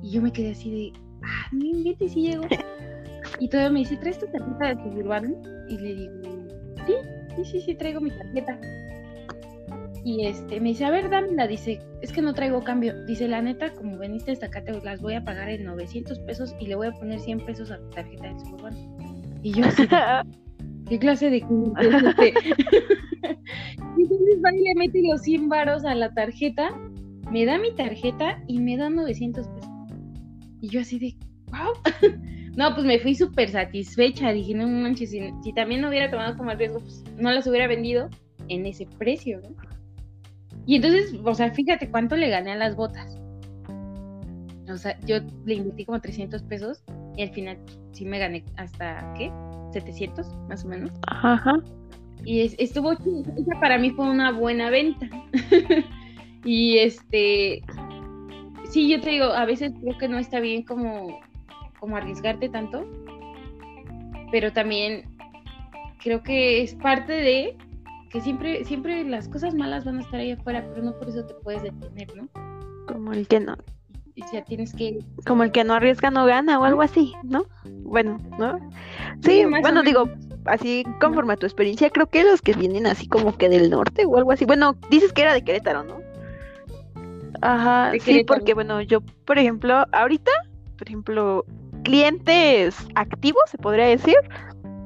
y 0.04 0.10
yo 0.10 0.20
me 0.20 0.30
quedé 0.30 0.50
así 0.50 0.70
de, 0.70 0.92
ah, 1.22 1.48
no 1.52 1.64
inventes 1.64 2.12
si 2.12 2.28
llego. 2.28 2.44
Y 3.40 3.48
todavía 3.48 3.70
me 3.70 3.78
dice, 3.80 3.96
¿traes 3.96 4.18
tu 4.18 4.26
tarjeta 4.26 4.68
de 4.68 4.82
suburbano? 4.84 5.34
Y 5.68 5.78
le 5.78 5.94
digo, 5.94 6.12
sí, 6.86 6.92
sí, 7.34 7.44
sí, 7.44 7.60
sí, 7.62 7.74
traigo 7.74 8.00
mi 8.00 8.10
tarjeta. 8.10 8.60
Y 10.04 10.26
este, 10.26 10.60
me 10.60 10.68
dice, 10.68 10.84
a 10.84 10.90
ver, 10.90 11.10
dámela. 11.10 11.48
Dice, 11.48 11.80
es 12.00 12.12
que 12.12 12.22
no 12.22 12.34
traigo 12.34 12.62
cambio. 12.62 12.94
Dice, 13.06 13.26
la 13.26 13.42
neta, 13.42 13.72
como 13.72 13.98
veniste 13.98 14.30
hasta 14.30 14.46
acá, 14.46 14.62
te 14.62 14.72
las 14.72 15.00
voy 15.00 15.14
a 15.14 15.24
pagar 15.24 15.48
en 15.48 15.64
900 15.64 16.20
pesos 16.20 16.54
y 16.60 16.66
le 16.66 16.76
voy 16.76 16.88
a 16.88 16.92
poner 16.92 17.18
100 17.18 17.40
pesos 17.40 17.70
a 17.72 17.78
tu 17.78 17.90
tarjeta 17.90 18.32
de 18.32 18.38
suburbano. 18.38 18.76
Y 19.42 19.52
yo 19.52 19.64
así, 19.64 19.82
¿qué 20.88 20.98
clase 20.98 21.30
de 21.30 21.38
este? 21.38 22.34
y 23.96 24.02
entonces 24.02 24.42
va 24.44 24.54
y 24.54 24.62
le 24.62 24.74
mete 24.76 25.02
los 25.08 25.22
100 25.22 25.48
varos 25.48 25.84
a 25.84 25.94
la 25.94 26.12
tarjeta, 26.12 26.68
me 27.32 27.46
da 27.46 27.58
mi 27.58 27.74
tarjeta 27.74 28.44
y 28.46 28.60
me 28.60 28.76
da 28.76 28.90
900 28.90 29.48
pesos. 29.48 29.63
Y 30.64 30.68
yo 30.70 30.80
así 30.80 30.98
de, 30.98 31.14
wow. 31.50 31.74
no, 32.56 32.74
pues 32.74 32.86
me 32.86 32.98
fui 32.98 33.14
súper 33.14 33.50
satisfecha. 33.50 34.32
Dije, 34.32 34.54
no 34.54 34.66
manches, 34.66 35.10
si, 35.10 35.52
también 35.54 35.82
no 35.82 35.90
hubiera 35.90 36.10
tomado 36.10 36.38
como 36.38 36.54
riesgo, 36.54 36.80
pues 36.80 37.04
no 37.18 37.30
las 37.30 37.46
hubiera 37.46 37.66
vendido 37.66 38.08
en 38.48 38.64
ese 38.64 38.86
precio, 38.98 39.42
¿no? 39.42 39.54
Y 40.64 40.76
entonces, 40.76 41.20
o 41.22 41.34
sea, 41.34 41.50
fíjate 41.50 41.90
cuánto 41.90 42.16
le 42.16 42.30
gané 42.30 42.52
a 42.52 42.56
las 42.56 42.76
botas. 42.76 43.20
O 44.70 44.76
sea, 44.78 44.98
yo 45.00 45.18
le 45.44 45.56
invertí 45.56 45.84
como 45.84 46.00
300 46.00 46.42
pesos 46.44 46.82
y 47.14 47.24
al 47.24 47.30
final 47.34 47.58
sí 47.92 48.06
me 48.06 48.18
gané 48.18 48.42
hasta, 48.56 49.12
¿qué? 49.18 49.30
700, 49.74 50.26
más 50.48 50.64
o 50.64 50.68
menos. 50.68 50.90
Ajá. 51.08 51.62
Y 52.24 52.40
estuvo. 52.40 52.92
Esa 52.92 53.60
para 53.60 53.76
mí 53.76 53.90
fue 53.90 54.08
una 54.08 54.32
buena 54.32 54.70
venta. 54.70 55.10
y 56.46 56.78
este, 56.78 57.62
sí, 58.74 58.88
yo 58.88 59.00
te 59.00 59.10
digo, 59.10 59.26
a 59.26 59.44
veces 59.44 59.72
creo 59.80 59.96
que 59.96 60.08
no 60.08 60.18
está 60.18 60.40
bien 60.40 60.64
como, 60.64 61.20
como 61.78 61.96
arriesgarte 61.96 62.48
tanto, 62.48 62.84
pero 64.32 64.52
también 64.52 65.16
creo 66.02 66.24
que 66.24 66.60
es 66.60 66.74
parte 66.74 67.12
de 67.12 67.56
que 68.10 68.20
siempre, 68.20 68.64
siempre 68.64 69.04
las 69.04 69.28
cosas 69.28 69.54
malas 69.54 69.84
van 69.84 69.98
a 69.98 70.00
estar 70.00 70.18
ahí 70.18 70.32
afuera, 70.32 70.66
pero 70.68 70.82
no 70.82 70.98
por 70.98 71.08
eso 71.08 71.24
te 71.24 71.34
puedes 71.34 71.62
detener, 71.62 72.16
¿no? 72.16 72.28
Como 72.88 73.12
el 73.12 73.28
que 73.28 73.38
no. 73.38 73.56
O 74.20 74.28
sea, 74.28 74.42
tienes 74.42 74.74
que... 74.74 74.98
Como 75.24 75.44
el 75.44 75.52
que 75.52 75.62
no 75.62 75.74
arriesga 75.74 76.10
no 76.10 76.26
gana 76.26 76.58
o 76.58 76.64
algo 76.64 76.82
así, 76.82 77.12
¿no? 77.22 77.46
Bueno, 77.84 78.18
¿no? 78.38 78.58
Sí, 79.22 79.44
bueno, 79.44 79.84
digo, 79.84 80.08
así 80.46 80.84
conforme 81.00 81.34
a 81.34 81.36
tu 81.36 81.46
experiencia, 81.46 81.90
creo 81.90 82.08
que 82.08 82.24
los 82.24 82.42
que 82.42 82.54
vienen 82.54 82.88
así 82.88 83.06
como 83.06 83.36
que 83.36 83.48
del 83.48 83.70
norte 83.70 84.04
o 84.04 84.16
algo 84.16 84.32
así. 84.32 84.44
Bueno, 84.44 84.74
dices 84.90 85.12
que 85.12 85.22
era 85.22 85.32
de 85.32 85.42
Querétaro, 85.42 85.84
¿no? 85.84 86.03
Ajá, 87.44 87.92
sí, 88.00 88.24
porque 88.24 88.54
bueno, 88.54 88.80
yo, 88.80 89.02
por 89.26 89.38
ejemplo, 89.38 89.84
ahorita, 89.92 90.30
por 90.78 90.88
ejemplo, 90.88 91.44
clientes 91.82 92.74
activos, 92.94 93.42
se 93.50 93.58
podría 93.58 93.84
decir, 93.84 94.16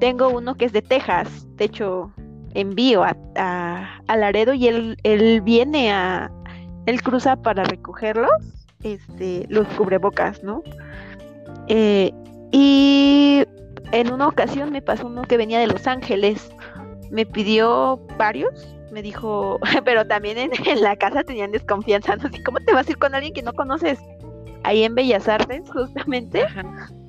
tengo 0.01 0.29
uno 0.29 0.57
que 0.57 0.65
es 0.65 0.73
de 0.73 0.83
Texas, 0.83 1.47
de 1.55 1.67
hecho, 1.67 2.13
envío 2.55 3.05
a, 3.05 3.17
a, 3.37 4.17
Laredo 4.17 4.55
y 4.55 4.67
él, 4.67 4.97
él 5.05 5.41
viene 5.41 5.93
a, 5.93 6.33
él 6.87 7.01
cruza 7.01 7.37
para 7.37 7.63
recogerlos, 7.63 8.33
este, 8.83 9.47
los 9.49 9.69
cubrebocas, 9.69 10.43
¿no? 10.43 10.65
Eh, 11.69 12.11
y 12.51 13.45
en 13.93 14.13
una 14.13 14.27
ocasión 14.27 14.73
me 14.73 14.83
pasó 14.83 15.07
uno 15.07 15.23
que 15.23 15.37
venía 15.37 15.61
de 15.61 15.69
Los 15.69 15.87
Ángeles, 15.87 16.51
me 17.13 17.25
pidió 17.25 18.05
varios, 18.19 18.67
me 18.91 19.03
dijo, 19.03 19.59
pero 19.85 20.07
también 20.07 20.39
en, 20.67 20.81
la 20.81 20.97
casa 20.97 21.23
tenían 21.25 21.53
desconfianza, 21.53 22.17
no 22.17 22.29
sé, 22.31 22.43
¿cómo 22.43 22.59
te 22.61 22.73
vas 22.73 22.87
a 22.89 22.91
ir 22.91 22.99
con 22.99 23.15
alguien 23.15 23.35
que 23.35 23.43
no 23.43 23.53
conoces? 23.53 23.99
Ahí 24.65 24.83
en 24.83 24.95
Bellas 24.95 25.29
Artes, 25.29 25.63
justamente. 25.71 26.45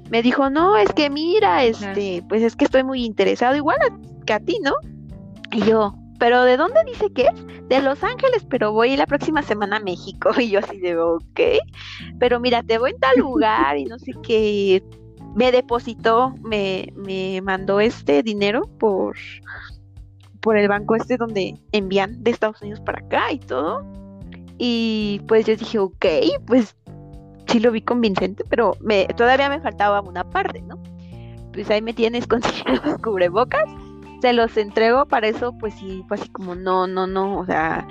Me 0.10 0.22
dijo, 0.22 0.50
no, 0.50 0.78
es 0.78 0.92
que 0.94 1.10
mira, 1.10 1.64
este, 1.64 2.24
pues 2.30 2.42
es 2.44 2.56
que 2.56 2.66
estoy 2.66 2.84
muy 2.84 3.04
interesado, 3.04 3.56
igual 3.56 3.78
que 4.26 4.34
a 4.34 4.40
ti, 4.40 4.60
¿no? 4.64 4.74
Y 5.52 5.64
yo, 5.64 5.96
¿pero 6.20 6.44
de 6.44 6.58
dónde 6.58 6.84
dice 6.86 7.12
que 7.12 7.24
es? 7.24 7.68
De 7.68 7.82
Los 7.82 8.04
Ángeles, 8.04 8.46
pero 8.50 8.72
voy 8.72 8.96
la 8.98 9.08
próxima 9.08 9.42
semana 9.42 9.78
a 9.78 9.80
México. 9.80 10.32
Y 10.40 10.50
yo 10.50 10.60
así 10.60 10.80
de, 10.80 10.98
ok, 10.98 11.40
pero 12.20 12.40
mira, 12.40 12.64
te 12.64 12.78
voy 12.78 12.92
en 12.92 13.00
tal 13.00 13.18
lugar 13.18 13.78
y 13.78 13.86
no 13.86 13.98
sé 13.98 14.14
qué. 14.24 14.84
Me 15.36 15.52
depositó, 15.52 16.34
me, 16.44 16.92
me 16.96 17.42
mandó 17.42 17.80
este 17.80 18.24
dinero 18.24 18.64
por, 18.80 19.16
por 20.42 20.58
el 20.58 20.68
banco 20.68 20.96
este 20.96 21.18
donde 21.18 21.56
envían 21.72 22.24
de 22.24 22.32
Estados 22.32 22.62
Unidos 22.62 22.80
para 22.82 23.00
acá 23.00 23.32
y 23.32 23.40
todo. 23.40 23.86
Y 24.58 25.22
pues 25.28 25.46
yo 25.46 25.56
dije, 25.56 25.80
ok, 25.80 26.06
pues 26.46 26.76
sí 27.48 27.60
lo 27.60 27.72
vi 27.72 27.82
convincente, 27.82 28.44
pero 28.50 28.76
me, 28.82 29.06
todavía 29.08 29.50
me 29.50 29.62
faltaba 29.62 30.02
una 30.02 30.30
parte, 30.30 30.62
¿no? 30.62 30.82
Pues 31.54 31.70
ahí 31.70 31.82
me 31.82 31.94
tienes 31.94 32.28
consiguiendo 32.28 32.82
los 32.86 33.02
cubrebocas, 33.02 33.64
se 34.22 34.34
los 34.34 34.56
entrego, 34.58 35.06
para 35.06 35.28
eso 35.28 35.54
pues 35.58 35.74
sí, 35.76 36.04
fue 36.08 36.18
así 36.18 36.30
como, 36.30 36.56
no, 36.56 36.88
no, 36.88 37.08
no, 37.08 37.40
o 37.40 37.46
sea... 37.46 37.88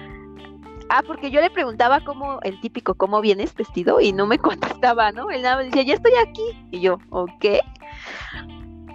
Ah, 0.91 1.03
porque 1.07 1.31
yo 1.31 1.43
le 1.43 1.51
preguntaba 1.51 2.01
cómo, 2.01 2.41
el 2.43 2.59
típico, 2.63 2.95
cómo 2.95 3.21
vienes 3.21 3.55
vestido 3.55 4.01
y 4.01 4.15
no 4.15 4.27
me 4.27 4.39
contestaba, 4.39 5.13
¿no? 5.13 5.31
Él 5.31 5.43
nada 5.43 5.59
me 5.59 5.65
decía, 5.65 5.83
ya 5.83 5.95
estoy 5.95 6.13
aquí. 6.15 6.43
Y 6.71 6.81
yo, 6.81 6.99
ok. 7.11 7.45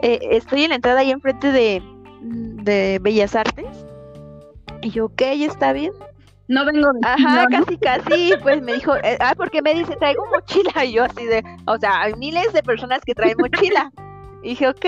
Eh, 0.01 0.19
estoy 0.31 0.63
en 0.63 0.69
la 0.69 0.75
entrada 0.75 1.01
ahí 1.01 1.11
enfrente 1.11 1.51
de, 1.51 1.83
de 2.23 2.99
Bellas 3.01 3.35
Artes. 3.35 3.85
Y 4.81 4.91
yo, 4.91 5.05
ok, 5.05 5.21
está 5.21 5.73
bien. 5.73 5.91
No 6.47 6.65
vengo 6.65 6.91
de 6.91 6.99
Ajá, 7.03 7.47
casi, 7.49 7.77
casi, 7.77 8.33
pues 8.41 8.61
me 8.61 8.73
dijo, 8.73 8.95
eh, 8.97 9.17
ah, 9.21 9.33
porque 9.35 9.61
me 9.61 9.73
dice, 9.73 9.95
traigo 9.95 10.25
mochila, 10.27 10.83
y 10.85 10.93
yo 10.93 11.05
así 11.05 11.25
de, 11.25 11.43
o 11.65 11.77
sea, 11.77 12.01
hay 12.01 12.13
miles 12.15 12.51
de 12.53 12.61
personas 12.63 13.01
que 13.05 13.15
traen 13.15 13.37
mochila. 13.39 13.91
Y 14.43 14.49
dije, 14.49 14.67
ok, 14.67 14.85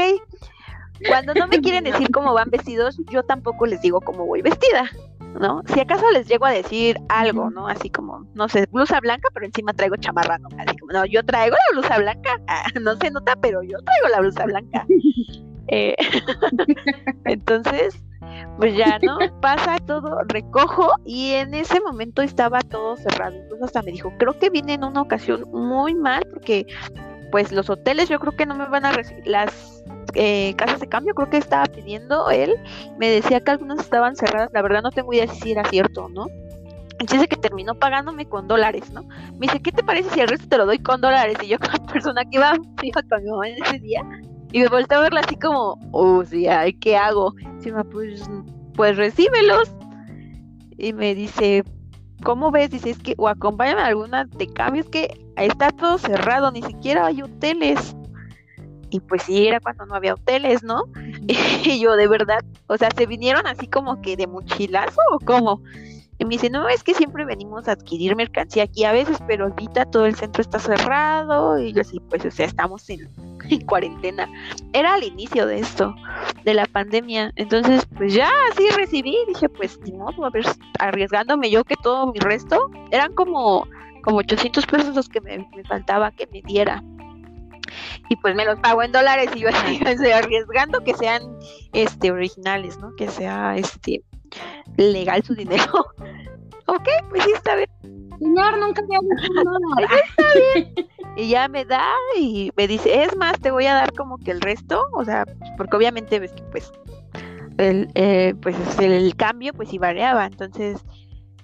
cuando 1.07 1.33
no 1.33 1.47
me 1.47 1.61
quieren 1.61 1.85
decir 1.85 2.09
cómo 2.11 2.33
van 2.33 2.49
vestidos, 2.49 2.97
yo 3.09 3.23
tampoco 3.23 3.65
les 3.65 3.81
digo 3.81 4.01
cómo 4.01 4.25
voy 4.25 4.41
vestida, 4.41 4.89
¿no? 5.39 5.61
Si 5.67 5.79
acaso 5.79 6.09
les 6.11 6.27
llego 6.27 6.45
a 6.45 6.51
decir 6.51 6.97
algo, 7.07 7.49
¿no? 7.49 7.67
Así 7.67 7.89
como, 7.89 8.25
no 8.33 8.49
sé, 8.49 8.67
blusa 8.71 8.99
blanca, 8.99 9.29
pero 9.33 9.45
encima 9.45 9.73
traigo 9.73 9.95
chamarra, 9.95 10.37
¿no? 10.37 10.49
Así 10.57 10.77
como, 10.77 10.91
no, 10.91 11.05
yo 11.05 11.23
traigo 11.23 11.55
la 11.55 11.79
blusa 11.79 11.97
blanca, 11.99 12.41
ah, 12.47 12.65
no 12.81 12.95
se 12.97 13.11
nota, 13.11 13.35
pero 13.37 13.63
yo 13.63 13.77
traigo 13.79 14.07
la 14.09 14.19
blusa 14.19 14.45
blanca. 14.45 14.85
Eh, 15.67 15.95
entonces, 17.25 18.01
pues 18.57 18.75
ya, 18.75 18.99
¿no? 19.01 19.17
Pasa 19.41 19.77
todo, 19.85 20.21
recojo 20.27 20.91
y 21.05 21.31
en 21.31 21.53
ese 21.53 21.79
momento 21.81 22.21
estaba 22.21 22.61
todo 22.61 22.95
cerrado. 22.97 23.35
Entonces 23.35 23.67
hasta 23.67 23.81
me 23.81 23.91
dijo, 23.91 24.13
creo 24.17 24.37
que 24.37 24.49
viene 24.49 24.73
en 24.73 24.83
una 24.83 25.01
ocasión 25.01 25.43
muy 25.51 25.95
mal 25.95 26.25
porque 26.31 26.65
pues 27.31 27.51
los 27.51 27.69
hoteles 27.69 28.07
yo 28.09 28.19
creo 28.19 28.33
que 28.33 28.45
no 28.45 28.55
me 28.55 28.65
van 28.67 28.85
a 28.85 28.91
recibir, 28.91 29.27
las 29.27 29.83
eh, 30.13 30.53
casas 30.55 30.79
de 30.79 30.87
cambio 30.87 31.13
creo 31.13 31.29
que 31.29 31.37
estaba 31.37 31.65
pidiendo 31.65 32.29
él, 32.29 32.55
me 32.97 33.09
decía 33.09 33.41
que 33.41 33.51
algunas 33.51 33.79
estaban 33.79 34.15
cerradas, 34.15 34.49
la 34.53 34.61
verdad 34.61 34.81
no 34.81 34.91
tengo 34.91 35.11
idea 35.11 35.27
si 35.27 35.51
era 35.51 35.65
cierto, 35.65 36.07
¿no? 36.07 36.27
Dice 36.99 37.27
que 37.27 37.35
terminó 37.35 37.75
pagándome 37.75 38.25
con 38.25 38.47
dólares, 38.47 38.89
¿no? 38.91 39.03
Me 39.33 39.47
dice, 39.47 39.61
¿qué 39.61 39.73
te 39.73 39.83
parece 39.83 40.09
si 40.11 40.21
el 40.21 40.29
resto 40.29 40.47
te 40.47 40.57
lo 40.57 40.65
doy 40.65 40.79
con 40.79 41.01
dólares? 41.01 41.35
Y 41.41 41.47
yo 41.47 41.57
como 41.59 41.85
persona 41.87 42.23
que 42.23 42.37
iba, 42.37 42.53
iba 42.81 43.01
con 43.09 43.23
mi 43.23 43.29
mamá 43.29 43.49
en 43.49 43.61
ese 43.61 43.79
día, 43.79 44.01
y 44.55 44.61
me 44.61 44.69
volteé 44.69 44.97
a 44.97 45.01
verla 45.01 45.19
así 45.19 45.35
como, 45.35 45.77
oh, 45.91 46.23
sí, 46.23 46.47
¿qué 46.79 46.95
hago? 46.95 47.33
Y 47.65 47.71
me 47.73 47.83
pues, 47.83 48.23
pues 48.73 48.95
recíbelos. 48.95 49.69
Y 50.77 50.93
me 50.93 51.13
dice, 51.13 51.65
¿cómo 52.23 52.51
ves? 52.51 52.71
Dice, 52.71 52.91
es 52.91 52.99
que, 52.99 53.15
o 53.17 53.27
acompáñame 53.27 53.81
a 53.81 53.87
alguna 53.87 54.23
de 54.23 54.47
cambio, 54.47 54.81
es 54.81 54.89
que 54.89 55.27
está 55.35 55.71
todo 55.71 55.97
cerrado, 55.97 56.51
ni 56.51 56.61
siquiera 56.61 57.07
hay 57.07 57.21
hoteles. 57.21 57.97
Y 58.91 59.01
pues 59.01 59.23
sí, 59.23 59.45
era 59.45 59.59
cuando 59.59 59.87
no 59.87 59.95
había 59.95 60.13
hoteles, 60.13 60.63
¿no? 60.63 60.85
Y 61.65 61.81
yo, 61.81 61.97
de 61.97 62.07
verdad, 62.07 62.39
o 62.67 62.77
sea, 62.77 62.87
¿se 62.95 63.07
vinieron 63.07 63.45
así 63.47 63.67
como 63.67 64.01
que 64.01 64.15
de 64.15 64.25
mochilazo 64.25 65.01
o 65.11 65.19
cómo? 65.19 65.61
Y 66.17 66.25
me 66.25 66.31
dice, 66.31 66.49
no, 66.49 66.67
es 66.69 66.83
que 66.83 66.93
siempre 66.93 67.25
venimos 67.25 67.67
a 67.67 67.73
adquirir 67.73 68.15
mercancía 68.15 68.63
aquí 68.63 68.85
a 68.85 68.93
veces, 68.93 69.17
pero 69.27 69.45
ahorita 69.45 69.85
todo 69.85 70.05
el 70.05 70.15
centro 70.15 70.41
está 70.41 70.59
cerrado. 70.59 71.59
Y 71.59 71.73
yo 71.73 71.81
así, 71.81 71.99
pues, 72.09 72.23
o 72.25 72.31
sea, 72.31 72.45
estamos 72.45 72.89
en, 72.89 73.09
cuarentena. 73.65 74.29
Era 74.73 74.93
al 74.93 75.03
inicio 75.03 75.45
de 75.45 75.59
esto, 75.59 75.93
de 76.43 76.53
la 76.53 76.65
pandemia. 76.65 77.31
Entonces, 77.35 77.85
pues 77.97 78.13
ya 78.13 78.29
así 78.51 78.69
recibí. 78.69 79.17
Dije, 79.27 79.49
pues, 79.49 79.79
ni 79.81 79.91
modo, 79.91 80.25
a 80.25 80.29
ver, 80.29 80.45
arriesgándome 80.79 81.49
yo 81.49 81.63
que 81.63 81.75
todo 81.83 82.07
mi 82.07 82.19
resto. 82.19 82.69
Eran 82.91 83.13
como, 83.13 83.67
como 84.03 84.17
800 84.17 84.65
pesos 84.65 84.95
los 84.95 85.09
que 85.09 85.19
me, 85.21 85.37
me 85.55 85.63
faltaba 85.65 86.11
que 86.11 86.27
me 86.31 86.41
diera 86.41 86.81
y 88.09 88.15
pues 88.17 88.35
me 88.35 88.45
los 88.45 88.59
pago 88.59 88.83
en 88.83 88.91
dólares 88.91 89.29
y 89.35 89.39
yo 89.39 89.49
arriesgando 90.15 90.83
que 90.83 90.93
sean 90.93 91.21
este 91.73 92.11
originales, 92.11 92.77
¿no? 92.79 92.95
Que 92.95 93.07
sea 93.07 93.55
este 93.57 94.03
legal 94.77 95.23
su 95.23 95.35
dinero. 95.35 95.63
ok, 96.67 96.87
pues 97.09 97.23
sí 97.23 97.31
está 97.33 97.55
bien. 97.55 97.69
Señor, 98.19 98.57
nunca 98.59 98.81
me 98.87 98.95
ha 98.95 98.99
nada. 99.43 99.87
está 100.09 100.23
bien. 100.53 100.87
Y 101.17 101.29
ya 101.29 101.47
me 101.47 101.65
da 101.65 101.85
y 102.17 102.51
me 102.57 102.67
dice, 102.67 103.03
es 103.03 103.15
más, 103.17 103.39
te 103.39 103.51
voy 103.51 103.65
a 103.65 103.73
dar 103.73 103.93
como 103.93 104.17
que 104.17 104.31
el 104.31 104.41
resto, 104.41 104.83
o 104.93 105.05
sea, 105.05 105.25
porque 105.57 105.77
obviamente 105.77 106.19
ves 106.19 106.33
que 106.33 106.43
pues 106.43 106.71
el, 107.57 107.89
eh, 107.95 108.33
pues 108.41 108.55
el 108.79 109.15
cambio 109.15 109.53
pues 109.53 109.69
sí 109.69 109.77
variaba, 109.77 110.25
entonces 110.25 110.83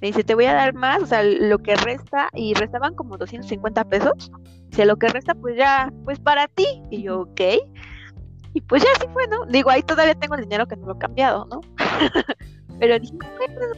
me 0.01 0.07
dice, 0.07 0.23
te 0.23 0.35
voy 0.35 0.45
a 0.45 0.53
dar 0.53 0.73
más, 0.73 1.03
o 1.03 1.05
sea, 1.05 1.23
lo 1.23 1.59
que 1.59 1.75
resta, 1.75 2.29
y 2.33 2.53
restaban 2.53 2.95
como 2.95 3.17
250 3.17 3.85
pesos, 3.85 4.31
dice, 4.69 4.85
lo 4.85 4.97
que 4.97 5.07
resta 5.07 5.35
pues 5.35 5.55
ya, 5.55 5.93
pues 6.03 6.19
para 6.19 6.47
ti, 6.47 6.65
y 6.89 7.03
yo, 7.03 7.21
ok, 7.21 7.41
y 8.53 8.61
pues 8.61 8.83
ya 8.83 8.89
así 8.97 9.07
fue, 9.13 9.27
¿no? 9.27 9.45
Digo, 9.45 9.69
ahí 9.69 9.83
todavía 9.83 10.15
tengo 10.15 10.35
el 10.35 10.41
dinero 10.41 10.67
que 10.67 10.75
no 10.75 10.87
lo 10.87 10.95
he 10.95 10.97
cambiado, 10.97 11.45
¿no? 11.45 11.61
Pero 12.81 12.97
dije, 12.97 13.15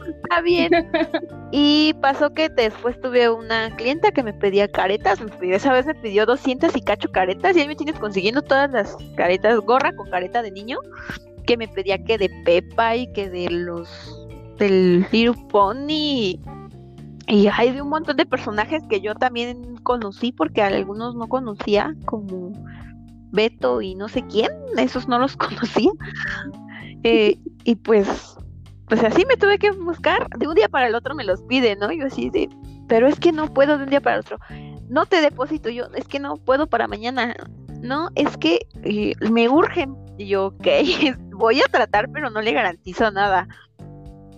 está 0.08 0.40
bien. 0.40 0.72
Y 1.56 1.94
pasó 2.00 2.34
que 2.34 2.48
después 2.48 3.00
tuve 3.00 3.30
una 3.30 3.70
clienta 3.76 4.10
que 4.10 4.24
me 4.24 4.32
pedía 4.32 4.66
caretas. 4.66 5.20
esa 5.40 5.72
vez 5.72 5.86
me 5.86 5.94
pidió 5.94 6.26
200 6.26 6.74
y 6.74 6.80
cacho 6.80 7.12
caretas. 7.12 7.56
Y 7.56 7.60
ahí 7.60 7.68
me 7.68 7.76
tienes 7.76 7.96
consiguiendo 7.96 8.42
todas 8.42 8.72
las 8.72 8.96
caretas, 9.16 9.60
gorra 9.60 9.94
con 9.94 10.10
careta 10.10 10.42
de 10.42 10.50
niño. 10.50 10.78
Que 11.46 11.56
me 11.56 11.68
pedía 11.68 12.02
que 12.02 12.18
de 12.18 12.28
Pepa 12.44 12.96
y 12.96 13.12
que 13.12 13.30
de 13.30 13.50
los. 13.50 13.88
del 14.58 15.06
Little 15.12 15.40
Pony. 15.48 16.40
Y 17.28 17.46
hay 17.52 17.72
de 17.72 17.82
un 17.82 17.90
montón 17.90 18.16
de 18.16 18.26
personajes 18.26 18.82
que 18.88 19.00
yo 19.00 19.14
también 19.14 19.76
conocí 19.84 20.32
porque 20.32 20.60
algunos 20.60 21.14
no 21.14 21.28
conocía, 21.28 21.94
como 22.06 22.52
Beto 23.30 23.80
y 23.80 23.94
no 23.94 24.08
sé 24.08 24.24
quién, 24.26 24.50
esos 24.76 25.06
no 25.06 25.20
los 25.20 25.36
conocía. 25.36 25.92
Eh, 27.04 27.38
y 27.62 27.76
pues 27.76 28.36
pues 28.94 29.12
así 29.12 29.24
me 29.26 29.36
tuve 29.36 29.58
que 29.58 29.72
buscar, 29.72 30.28
de 30.38 30.46
un 30.46 30.54
día 30.54 30.68
para 30.68 30.86
el 30.86 30.94
otro 30.94 31.16
me 31.16 31.24
los 31.24 31.42
pide, 31.42 31.74
¿no? 31.74 31.90
Yo 31.90 32.06
así 32.06 32.30
de, 32.30 32.48
pero 32.86 33.08
es 33.08 33.18
que 33.18 33.32
no 33.32 33.52
puedo 33.52 33.76
de 33.76 33.82
un 33.82 33.90
día 33.90 34.00
para 34.00 34.16
el 34.16 34.20
otro. 34.20 34.38
No 34.88 35.04
te 35.04 35.20
deposito 35.20 35.68
yo, 35.68 35.86
es 35.96 36.06
que 36.06 36.20
no 36.20 36.36
puedo 36.36 36.68
para 36.68 36.86
mañana. 36.86 37.34
No, 37.80 38.10
es 38.14 38.36
que 38.36 38.60
eh, 38.84 39.14
me 39.32 39.48
urgen. 39.48 39.96
Y 40.16 40.28
yo, 40.28 40.46
ok, 40.46 40.66
voy 41.32 41.60
a 41.60 41.68
tratar, 41.68 42.08
pero 42.12 42.30
no 42.30 42.40
le 42.40 42.52
garantizo 42.52 43.10
nada. 43.10 43.48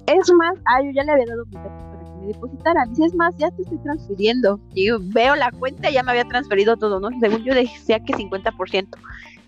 Es 0.06 0.32
más, 0.32 0.56
ah, 0.64 0.82
yo 0.82 0.90
ya 0.94 1.02
le 1.02 1.12
había 1.12 1.26
dado 1.26 1.44
mi 1.44 1.52
para 1.52 2.04
que 2.04 2.20
me 2.20 2.26
depositara. 2.28 2.86
Dice, 2.86 3.04
es 3.04 3.14
más, 3.14 3.36
ya 3.36 3.50
te 3.50 3.60
estoy 3.60 3.78
transfiriendo. 3.82 4.58
Y 4.74 4.86
yo 4.86 4.96
veo 5.02 5.36
la 5.36 5.50
cuenta, 5.50 5.90
ya 5.90 6.02
me 6.02 6.12
había 6.12 6.24
transferido 6.24 6.78
todo, 6.78 6.98
¿no? 6.98 7.10
Según 7.20 7.44
yo 7.44 7.54
decía 7.54 8.00
que 8.00 8.14
50%. 8.14 8.88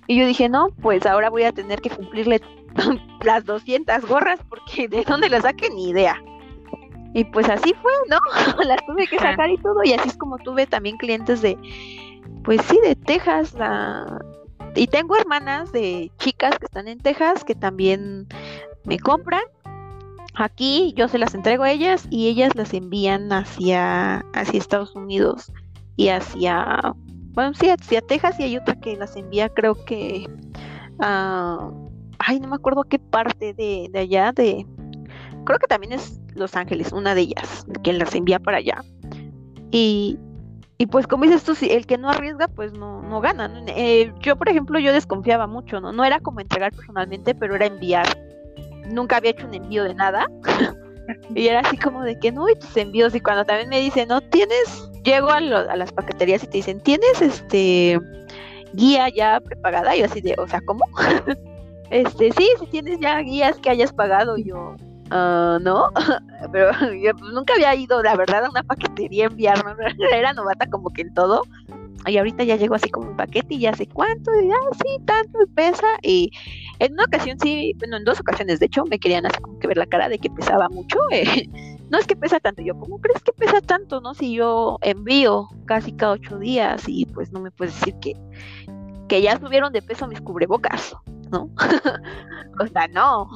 Y 0.06 0.18
yo 0.18 0.26
dije, 0.26 0.50
no, 0.50 0.68
pues 0.82 1.06
ahora 1.06 1.30
voy 1.30 1.44
a 1.44 1.52
tener 1.52 1.80
que 1.80 1.88
cumplirle 1.88 2.42
las 3.22 3.44
200 3.44 4.06
gorras 4.06 4.40
porque 4.48 4.88
de 4.88 5.04
dónde 5.04 5.28
las 5.28 5.42
saqué 5.42 5.70
ni 5.70 5.90
idea. 5.90 6.22
Y 7.14 7.24
pues 7.24 7.48
así 7.48 7.74
fue, 7.82 7.92
¿no? 8.08 8.18
las 8.64 8.84
tuve 8.86 9.06
que 9.06 9.18
sacar 9.18 9.50
y 9.50 9.56
todo 9.58 9.82
y 9.82 9.92
así 9.92 10.10
es 10.10 10.16
como 10.16 10.38
tuve 10.38 10.66
también 10.66 10.96
clientes 10.98 11.40
de, 11.42 11.56
pues 12.44 12.60
sí, 12.62 12.78
de 12.82 12.94
Texas. 12.94 13.54
La... 13.54 14.20
Y 14.74 14.86
tengo 14.86 15.16
hermanas 15.16 15.72
de 15.72 16.12
chicas 16.18 16.58
que 16.58 16.66
están 16.66 16.86
en 16.86 16.98
Texas 16.98 17.44
que 17.44 17.54
también 17.54 18.28
me 18.84 18.98
compran. 18.98 19.42
Aquí 20.34 20.92
yo 20.96 21.08
se 21.08 21.18
las 21.18 21.34
entrego 21.34 21.64
a 21.64 21.70
ellas 21.72 22.06
y 22.10 22.28
ellas 22.28 22.54
las 22.54 22.72
envían 22.72 23.32
hacia, 23.32 24.18
hacia 24.34 24.58
Estados 24.58 24.94
Unidos 24.94 25.50
y 25.96 26.10
hacia, 26.10 26.94
bueno, 27.32 27.54
sí, 27.54 27.70
hacia 27.70 28.02
Texas 28.02 28.38
y 28.38 28.44
hay 28.44 28.56
otra 28.56 28.78
que 28.78 28.96
las 28.96 29.16
envía 29.16 29.48
creo 29.48 29.84
que 29.84 30.28
a 31.00 31.70
ay, 32.18 32.40
no 32.40 32.48
me 32.48 32.56
acuerdo 32.56 32.84
qué 32.84 32.98
parte 32.98 33.54
de, 33.54 33.90
allá, 33.94 34.32
de, 34.32 34.66
creo 35.44 35.58
que 35.58 35.66
también 35.66 35.92
es 35.92 36.20
Los 36.34 36.56
Ángeles, 36.56 36.92
una 36.92 37.14
de 37.14 37.22
ellas, 37.22 37.66
quien 37.82 37.98
las 37.98 38.14
envía 38.14 38.38
para 38.38 38.58
allá. 38.58 38.82
Y, 39.70 40.18
y 40.78 40.86
pues 40.86 41.06
como 41.06 41.24
dices 41.24 41.44
tú, 41.44 41.54
el 41.68 41.86
que 41.86 41.98
no 41.98 42.10
arriesga, 42.10 42.48
pues 42.48 42.72
no, 42.72 43.02
no 43.02 43.20
gana. 43.20 43.50
Eh, 43.68 44.12
yo, 44.20 44.36
por 44.36 44.48
ejemplo, 44.48 44.78
yo 44.78 44.92
desconfiaba 44.92 45.46
mucho, 45.46 45.80
¿no? 45.80 45.92
No 45.92 46.04
era 46.04 46.20
como 46.20 46.40
entregar 46.40 46.72
personalmente, 46.72 47.34
pero 47.34 47.56
era 47.56 47.66
enviar. 47.66 48.06
Nunca 48.86 49.16
había 49.16 49.32
hecho 49.32 49.46
un 49.46 49.54
envío 49.54 49.84
de 49.84 49.94
nada. 49.94 50.26
y 51.34 51.48
era 51.48 51.60
así 51.60 51.76
como 51.76 52.02
de 52.02 52.18
que 52.18 52.32
no, 52.32 52.48
y 52.48 52.54
tus 52.54 52.76
envíos. 52.76 53.14
Y 53.14 53.20
cuando 53.20 53.44
también 53.44 53.68
me 53.68 53.80
dicen, 53.80 54.08
no 54.08 54.20
tienes, 54.20 54.90
llego 55.04 55.30
a, 55.30 55.36
a 55.36 55.76
las 55.76 55.92
paqueterías 55.92 56.44
y 56.44 56.46
te 56.46 56.58
dicen, 56.58 56.80
¿tienes 56.80 57.20
este 57.20 58.00
guía 58.72 59.08
ya 59.08 59.40
prepagada? 59.40 59.96
Y 59.96 60.00
yo 60.00 60.06
así 60.06 60.20
de, 60.20 60.34
o 60.38 60.46
sea, 60.46 60.60
¿cómo? 60.62 60.84
Este, 61.90 62.32
sí, 62.32 62.48
si 62.60 62.66
tienes 62.66 62.98
ya 63.00 63.20
guías 63.20 63.58
que 63.58 63.70
hayas 63.70 63.92
pagado, 63.92 64.36
yo, 64.36 64.76
uh, 65.10 65.58
no, 65.60 65.90
pero 66.52 66.70
yo 67.02 67.12
pues, 67.16 67.32
nunca 67.32 67.54
había 67.54 67.74
ido, 67.74 68.02
la 68.02 68.16
verdad, 68.16 68.44
a 68.44 68.50
una 68.50 68.62
paquetería 68.62 69.24
a 69.24 69.28
enviar, 69.28 69.76
era 70.12 70.32
novata 70.32 70.66
como 70.68 70.90
que 70.90 71.02
en 71.02 71.14
todo, 71.14 71.42
y 72.06 72.16
ahorita 72.16 72.44
ya 72.44 72.56
llegó 72.56 72.74
así 72.74 72.90
como 72.90 73.10
un 73.10 73.16
paquete 73.16 73.54
y 73.54 73.60
ya 73.60 73.74
sé 73.74 73.86
cuánto, 73.86 74.30
y 74.40 74.48
ya, 74.48 74.56
sí, 74.72 75.04
tanto, 75.04 75.38
pesa, 75.54 75.86
y 76.02 76.30
en 76.78 76.92
una 76.92 77.04
ocasión 77.04 77.38
sí, 77.40 77.72
bueno, 77.78 77.96
en 77.96 78.04
dos 78.04 78.20
ocasiones, 78.20 78.60
de 78.60 78.66
hecho, 78.66 78.84
me 78.84 78.98
querían 78.98 79.26
hacer 79.26 79.40
como 79.40 79.58
que 79.58 79.66
ver 79.66 79.78
la 79.78 79.86
cara 79.86 80.08
de 80.08 80.18
que 80.18 80.30
pesaba 80.30 80.68
mucho, 80.68 80.98
eh, 81.10 81.48
no 81.90 81.98
es 81.98 82.06
que 82.06 82.16
pesa 82.16 82.38
tanto, 82.38 82.62
yo, 82.62 82.78
¿cómo 82.78 83.00
crees 83.00 83.22
que 83.22 83.32
pesa 83.32 83.60
tanto, 83.60 84.00
no? 84.00 84.14
Si 84.14 84.34
yo 84.34 84.78
envío 84.82 85.48
casi 85.64 85.92
cada 85.92 86.12
ocho 86.12 86.38
días 86.38 86.84
y 86.86 87.06
pues 87.06 87.32
no 87.32 87.40
me 87.40 87.50
puedes 87.50 87.74
decir 87.80 87.94
que, 88.00 88.14
que 89.08 89.22
ya 89.22 89.38
subieron 89.38 89.72
de 89.72 89.80
peso 89.80 90.06
mis 90.06 90.20
cubrebocas. 90.20 90.94
¿No? 91.30 91.50
o 92.60 92.66
sea, 92.66 92.88
no. 92.88 93.28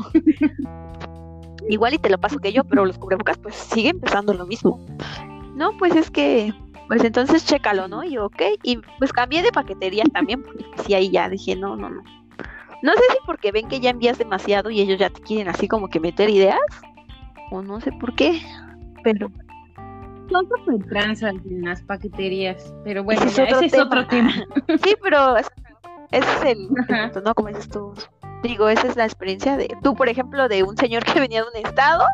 Igual 1.68 1.94
y 1.94 1.98
te 1.98 2.10
lo 2.10 2.18
paso 2.18 2.38
que 2.38 2.52
yo, 2.52 2.64
pero 2.64 2.84
los 2.84 2.98
cubrebocas 2.98 3.38
pues 3.38 3.54
siguen 3.54 4.00
pesando 4.00 4.34
lo 4.34 4.46
mismo. 4.46 4.84
No, 5.54 5.76
pues 5.76 5.94
es 5.94 6.10
que, 6.10 6.52
pues 6.88 7.04
entonces 7.04 7.44
chécalo, 7.44 7.88
¿no? 7.88 8.04
Y 8.04 8.18
ok, 8.18 8.42
y 8.62 8.78
pues 8.98 9.12
cambié 9.12 9.42
de 9.42 9.52
paquetería 9.52 10.04
también, 10.12 10.42
porque 10.42 10.64
sí 10.84 10.94
ahí 10.94 11.10
ya 11.10 11.28
dije, 11.28 11.56
no, 11.56 11.76
no, 11.76 11.88
no. 11.88 12.02
No 12.82 12.92
sé 12.94 13.00
si 13.12 13.18
porque 13.24 13.52
ven 13.52 13.68
que 13.68 13.78
ya 13.78 13.90
envías 13.90 14.18
demasiado 14.18 14.70
y 14.70 14.80
ellos 14.80 14.98
ya 14.98 15.08
te 15.08 15.20
quieren 15.20 15.48
así 15.48 15.68
como 15.68 15.88
que 15.88 16.00
meter 16.00 16.28
ideas, 16.28 16.58
o 17.50 17.62
no 17.62 17.80
sé 17.80 17.92
por 17.92 18.14
qué, 18.14 18.40
pero... 19.04 19.30
Son 20.30 20.48
súper 20.48 20.96
en 21.46 21.62
las 21.62 21.82
paqueterías, 21.82 22.74
pero 22.84 23.04
bueno, 23.04 23.22
ese 23.22 23.44
es, 23.44 23.78
otro, 23.78 24.06
tema. 24.06 24.32
sí, 24.82 24.94
pero 25.02 25.36
ese 26.12 26.32
es 26.36 26.44
el, 26.44 26.68
¿no? 27.24 27.34
Como 27.34 27.48
dices 27.48 27.68
tú. 27.68 27.92
Digo, 28.42 28.68
esa 28.68 28.86
es 28.88 28.96
la 28.96 29.04
experiencia 29.04 29.56
de 29.56 29.74
tú, 29.82 29.94
por 29.94 30.08
ejemplo, 30.08 30.48
de 30.48 30.62
un 30.62 30.76
señor 30.76 31.04
que 31.04 31.20
venía 31.20 31.42
de 31.42 31.48
un 31.48 31.66
estado, 31.66 32.04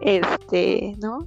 este, 0.00 0.94
¿no? 0.98 1.26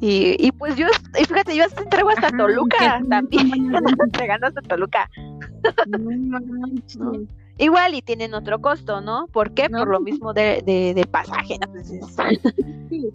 Y, 0.00 0.36
y 0.44 0.50
pues 0.50 0.74
yo, 0.74 0.86
y 1.18 1.24
fíjate, 1.24 1.54
yo 1.54 1.64
hasta 1.64 1.82
entrego 1.82 2.08
hasta 2.08 2.30
Toluca 2.30 3.00
también, 3.08 3.52
entregando 4.04 4.48
hasta 4.48 4.60
Toluca. 4.62 5.08
Igual 7.58 7.94
y 7.94 8.02
tienen 8.02 8.34
otro 8.34 8.60
costo, 8.60 9.00
¿no? 9.00 9.28
¿Por 9.28 9.52
qué? 9.52 9.68
Por 9.70 9.88
lo 9.88 10.00
mismo 10.00 10.32
de, 10.32 10.62
de, 10.64 10.94
de 10.94 11.06
pasaje, 11.06 11.58
¿no? 11.60 11.70
Pues 11.70 11.88
sí. 12.88 13.12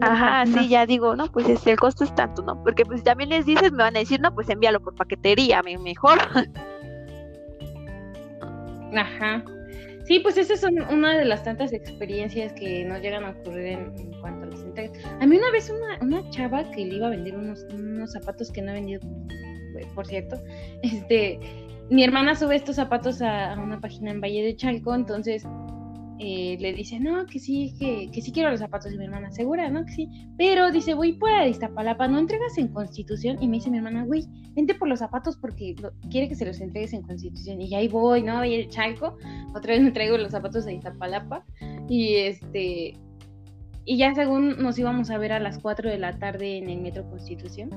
Ajá, 0.00 0.46
sí, 0.46 0.68
ya 0.68 0.86
digo, 0.86 1.16
no, 1.16 1.30
pues 1.30 1.48
este, 1.48 1.72
el 1.72 1.78
costo 1.78 2.04
es 2.04 2.14
tanto, 2.14 2.42
¿no? 2.42 2.62
Porque 2.62 2.84
pues 2.84 3.02
también 3.02 3.30
les 3.30 3.44
dices, 3.44 3.72
me 3.72 3.82
van 3.84 3.96
a 3.96 4.00
decir, 4.00 4.20
no, 4.20 4.34
pues 4.34 4.48
envíalo 4.48 4.80
por 4.80 4.94
paquetería, 4.94 5.62
mejor. 5.62 6.18
Ajá. 8.96 9.44
Sí, 10.04 10.20
pues 10.20 10.38
esas 10.38 10.60
son 10.60 10.80
una 10.90 11.18
de 11.18 11.24
las 11.26 11.42
tantas 11.44 11.72
experiencias 11.72 12.52
que 12.54 12.84
nos 12.84 13.02
llegan 13.02 13.24
a 13.24 13.30
ocurrir 13.30 13.66
en, 13.66 14.12
cuanto 14.20 14.46
a 14.46 14.50
las 14.50 14.60
entregas. 14.60 14.98
A 15.20 15.26
mí 15.26 15.36
una 15.36 15.50
vez 15.50 15.70
una, 15.70 15.98
una 16.00 16.30
chava 16.30 16.62
que 16.70 16.86
le 16.86 16.94
iba 16.94 17.08
a 17.08 17.10
vender 17.10 17.36
unos, 17.36 17.66
unos 17.74 18.12
zapatos 18.12 18.50
que 18.50 18.62
no 18.62 18.70
ha 18.70 18.74
vendido, 18.74 19.02
por 19.94 20.06
cierto, 20.06 20.36
este, 20.82 21.38
mi 21.90 22.04
hermana 22.04 22.34
sube 22.34 22.56
estos 22.56 22.76
zapatos 22.76 23.20
a, 23.20 23.52
a 23.52 23.60
una 23.60 23.80
página 23.80 24.10
en 24.10 24.20
Valle 24.20 24.42
de 24.42 24.56
Chalco, 24.56 24.94
entonces 24.94 25.46
eh, 26.20 26.56
le 26.60 26.72
dice, 26.72 26.98
no, 26.98 27.26
que 27.26 27.38
sí, 27.38 27.74
que, 27.78 28.10
que, 28.10 28.20
sí 28.20 28.32
quiero 28.32 28.50
los 28.50 28.60
zapatos 28.60 28.90
de 28.90 28.98
mi 28.98 29.04
hermana, 29.04 29.30
segura, 29.30 29.70
¿no? 29.70 29.84
Que 29.84 29.92
sí. 29.92 30.08
Pero 30.36 30.70
dice, 30.70 30.94
voy 30.94 31.12
por 31.12 31.30
a 31.30 31.46
Iztapalapa, 31.46 32.08
¿no 32.08 32.18
entregas 32.18 32.58
en 32.58 32.68
Constitución? 32.68 33.36
Y 33.40 33.46
me 33.46 33.58
dice 33.58 33.70
mi 33.70 33.78
hermana, 33.78 34.04
güey, 34.04 34.24
vente 34.54 34.74
por 34.74 34.88
los 34.88 34.98
zapatos 34.98 35.36
porque 35.36 35.76
quiere 36.10 36.28
que 36.28 36.34
se 36.34 36.44
los 36.44 36.60
entregues 36.60 36.92
en 36.92 37.02
Constitución. 37.02 37.60
Y 37.60 37.74
ahí 37.74 37.88
voy, 37.88 38.22
¿no? 38.22 38.38
Voy 38.38 38.54
el 38.54 38.68
chalco, 38.68 39.16
otra 39.54 39.74
vez 39.74 39.82
me 39.82 39.92
traigo 39.92 40.18
los 40.18 40.32
zapatos 40.32 40.64
de 40.64 40.74
Iztapalapa. 40.74 41.44
Y 41.88 42.16
este, 42.16 42.94
y 43.84 43.96
ya 43.96 44.14
según 44.14 44.60
nos 44.62 44.78
íbamos 44.78 45.10
a 45.10 45.18
ver 45.18 45.32
a 45.32 45.40
las 45.40 45.58
4 45.60 45.88
de 45.88 45.98
la 45.98 46.18
tarde 46.18 46.58
en 46.58 46.68
el 46.68 46.80
Metro 46.80 47.08
Constitución. 47.08 47.70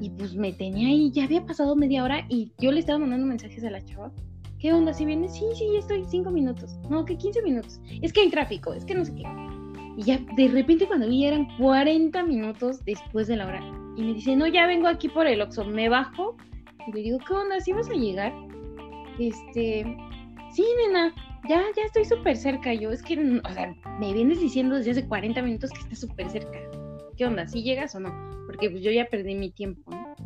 Y 0.00 0.10
pues 0.10 0.34
me 0.34 0.52
tenía 0.52 0.88
ahí, 0.88 1.10
ya 1.12 1.24
había 1.24 1.46
pasado 1.46 1.74
media 1.76 2.04
hora 2.04 2.26
y 2.28 2.52
yo 2.58 2.70
le 2.72 2.80
estaba 2.80 2.98
mandando 2.98 3.26
mensajes 3.26 3.64
a 3.64 3.70
la 3.70 3.82
chava 3.82 4.12
¿Qué 4.66 4.72
onda? 4.72 4.92
¿Si 4.92 5.04
vienes? 5.04 5.32
Sí, 5.32 5.44
sí, 5.54 5.76
estoy 5.76 6.04
cinco 6.06 6.32
minutos. 6.32 6.76
No, 6.90 7.04
que 7.04 7.16
15 7.16 7.40
minutos. 7.42 7.80
Es 8.02 8.12
que 8.12 8.22
hay 8.22 8.30
tráfico, 8.30 8.74
es 8.74 8.84
que 8.84 8.96
no 8.96 9.04
sé 9.04 9.14
qué. 9.14 9.22
Y 9.96 10.02
ya 10.02 10.18
de 10.36 10.48
repente 10.48 10.88
cuando 10.88 11.06
vi 11.06 11.24
eran 11.24 11.46
40 11.56 12.20
minutos 12.24 12.84
después 12.84 13.28
de 13.28 13.36
la 13.36 13.46
hora. 13.46 13.60
Y 13.96 14.02
me 14.02 14.14
dice, 14.14 14.34
no, 14.34 14.48
ya 14.48 14.66
vengo 14.66 14.88
aquí 14.88 15.08
por 15.08 15.28
el 15.28 15.40
Oxxo. 15.40 15.66
Me 15.66 15.88
bajo 15.88 16.36
y 16.84 16.92
le 16.92 17.00
digo, 17.02 17.18
¿qué 17.24 17.32
onda? 17.32 17.60
¿Sí 17.60 17.70
vas 17.70 17.88
a 17.88 17.92
llegar? 17.92 18.32
Este, 19.20 19.86
sí, 20.52 20.64
nena, 20.84 21.14
ya, 21.48 21.62
ya 21.76 21.84
estoy 21.84 22.04
súper 22.04 22.36
cerca. 22.36 22.74
Yo, 22.74 22.90
es 22.90 23.04
que, 23.04 23.16
o 23.20 23.52
sea, 23.52 23.72
me 24.00 24.12
vienes 24.12 24.40
diciendo 24.40 24.74
desde 24.74 24.90
hace 24.90 25.06
40 25.06 25.42
minutos 25.42 25.70
que 25.70 25.78
estás 25.78 26.00
súper 26.00 26.28
cerca. 26.28 26.58
¿Qué 27.16 27.24
onda? 27.24 27.46
¿Sí 27.46 27.62
llegas 27.62 27.94
o 27.94 28.00
no? 28.00 28.12
Porque 28.46 28.68
pues 28.68 28.82
yo 28.82 28.90
ya 28.90 29.04
perdí 29.04 29.36
mi 29.36 29.52
tiempo, 29.52 29.92
¿no? 29.92 30.16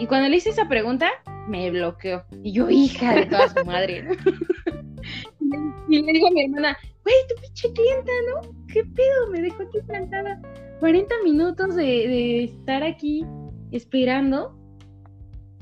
Y 0.00 0.06
cuando 0.08 0.28
le 0.28 0.38
hice 0.38 0.50
esa 0.50 0.66
pregunta, 0.66 1.12
me 1.48 1.70
bloqueó. 1.70 2.24
Y 2.42 2.52
yo, 2.52 2.70
hija 2.70 3.14
de 3.14 3.26
toda 3.26 3.48
su 3.48 3.64
madre. 3.64 4.04
y 5.88 6.02
le 6.02 6.12
digo 6.12 6.28
a 6.28 6.30
mi 6.30 6.44
hermana, 6.44 6.76
güey, 7.04 7.16
tu 7.28 7.40
pinche 7.40 7.72
clienta, 7.72 8.12
¿no? 8.28 8.66
¿Qué 8.68 8.84
pedo? 8.84 9.30
Me 9.30 9.40
dejó 9.40 9.62
aquí 9.62 9.78
plantada 9.86 10.40
40 10.82 11.14
minutos 11.22 11.76
de, 11.76 12.42
estar 12.42 12.82
aquí 12.82 13.24
esperando 13.70 14.58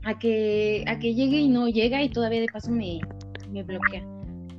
a 0.04 0.18
que, 0.18 0.82
a 0.86 0.98
que 0.98 1.14
llegue 1.14 1.38
y 1.38 1.48
no 1.48 1.68
llega 1.68 2.02
y 2.02 2.08
todavía 2.08 2.40
de 2.40 2.46
paso 2.46 2.70
me, 2.70 3.00
me 3.50 3.62
bloquea. 3.62 4.02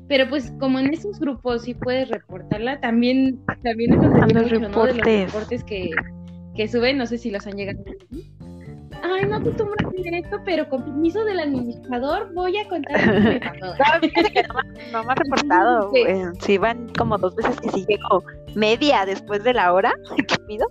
Pero 0.08 0.30
pues 0.30 0.54
como 0.60 0.78
en 0.78 0.94
esos 0.94 1.20
grupos 1.20 1.64
sí 1.64 1.74
puedes 1.74 2.10
reportarla, 2.10 2.80
también, 2.80 3.40
también 3.64 3.94
es 3.94 4.04
los, 4.04 4.34
los 4.34 4.52
reportes 4.52 5.64
que, 5.64 5.90
que 6.56 6.68
suben, 6.68 6.98
no 6.98 7.08
sé 7.08 7.18
si 7.18 7.32
los 7.32 7.48
han 7.48 7.56
llegado 7.56 7.84
ay, 9.04 9.26
no 9.26 9.38
acostumbro 9.38 9.90
hacer 9.90 10.14
esto, 10.14 10.38
pero 10.46 10.68
con 10.70 10.84
permiso 10.84 11.24
del 11.24 11.40
administrador 11.40 12.34
voy 12.34 12.58
a 12.58 12.68
contar 12.68 13.00
no, 14.92 15.04
me 15.04 15.12
ha 15.12 15.16
reportado. 15.16 15.92
sí, 16.40 16.58
van 16.58 16.90
como 16.98 17.18
dos 17.18 17.36
veces 17.36 17.60
que 17.60 17.70
sí 17.70 17.86
llego 17.88 18.24
media 18.56 19.06
después 19.06 19.44
de 19.44 19.54
la 19.54 19.74
hora 19.74 19.94
que 20.28 20.38
pido. 20.48 20.68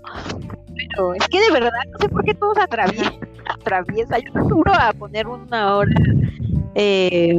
Pero 0.75 1.15
es 1.15 1.29
que 1.29 1.41
de 1.41 1.51
verdad 1.53 1.71
no 1.93 1.99
sé 1.99 2.09
por 2.09 2.25
qué 2.25 2.35
todos 2.35 2.59
atraviesan. 2.59 3.15
Atraviesa. 3.47 4.19
Yo 4.19 4.31
acostumbro 4.31 4.73
a 4.73 4.93
poner 4.93 5.27
una 5.27 5.77
hora 5.77 5.93
eh, 6.75 7.39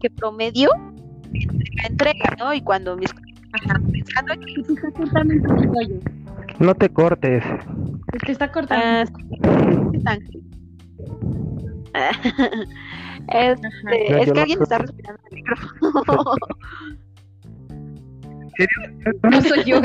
que 0.00 0.10
promedio 0.10 0.70
entrega, 1.88 2.36
¿no? 2.38 2.52
Y 2.52 2.60
cuando 2.60 2.96
mis 2.96 3.12
pensando 3.92 4.34
que 4.34 4.62
no 6.58 6.74
te 6.74 6.88
cortes. 6.88 7.44
Te 8.24 8.32
está 8.32 8.50
cortando. 8.50 9.10
Ah, 11.94 12.10
este, 13.28 14.22
es 14.22 14.32
que 14.32 14.40
alguien 14.40 14.62
está 14.62 14.78
respirando 14.78 15.22
el 15.30 15.34
micrófono. 15.36 16.34
No 19.24 19.42
soy 19.42 19.64
yo. 19.64 19.80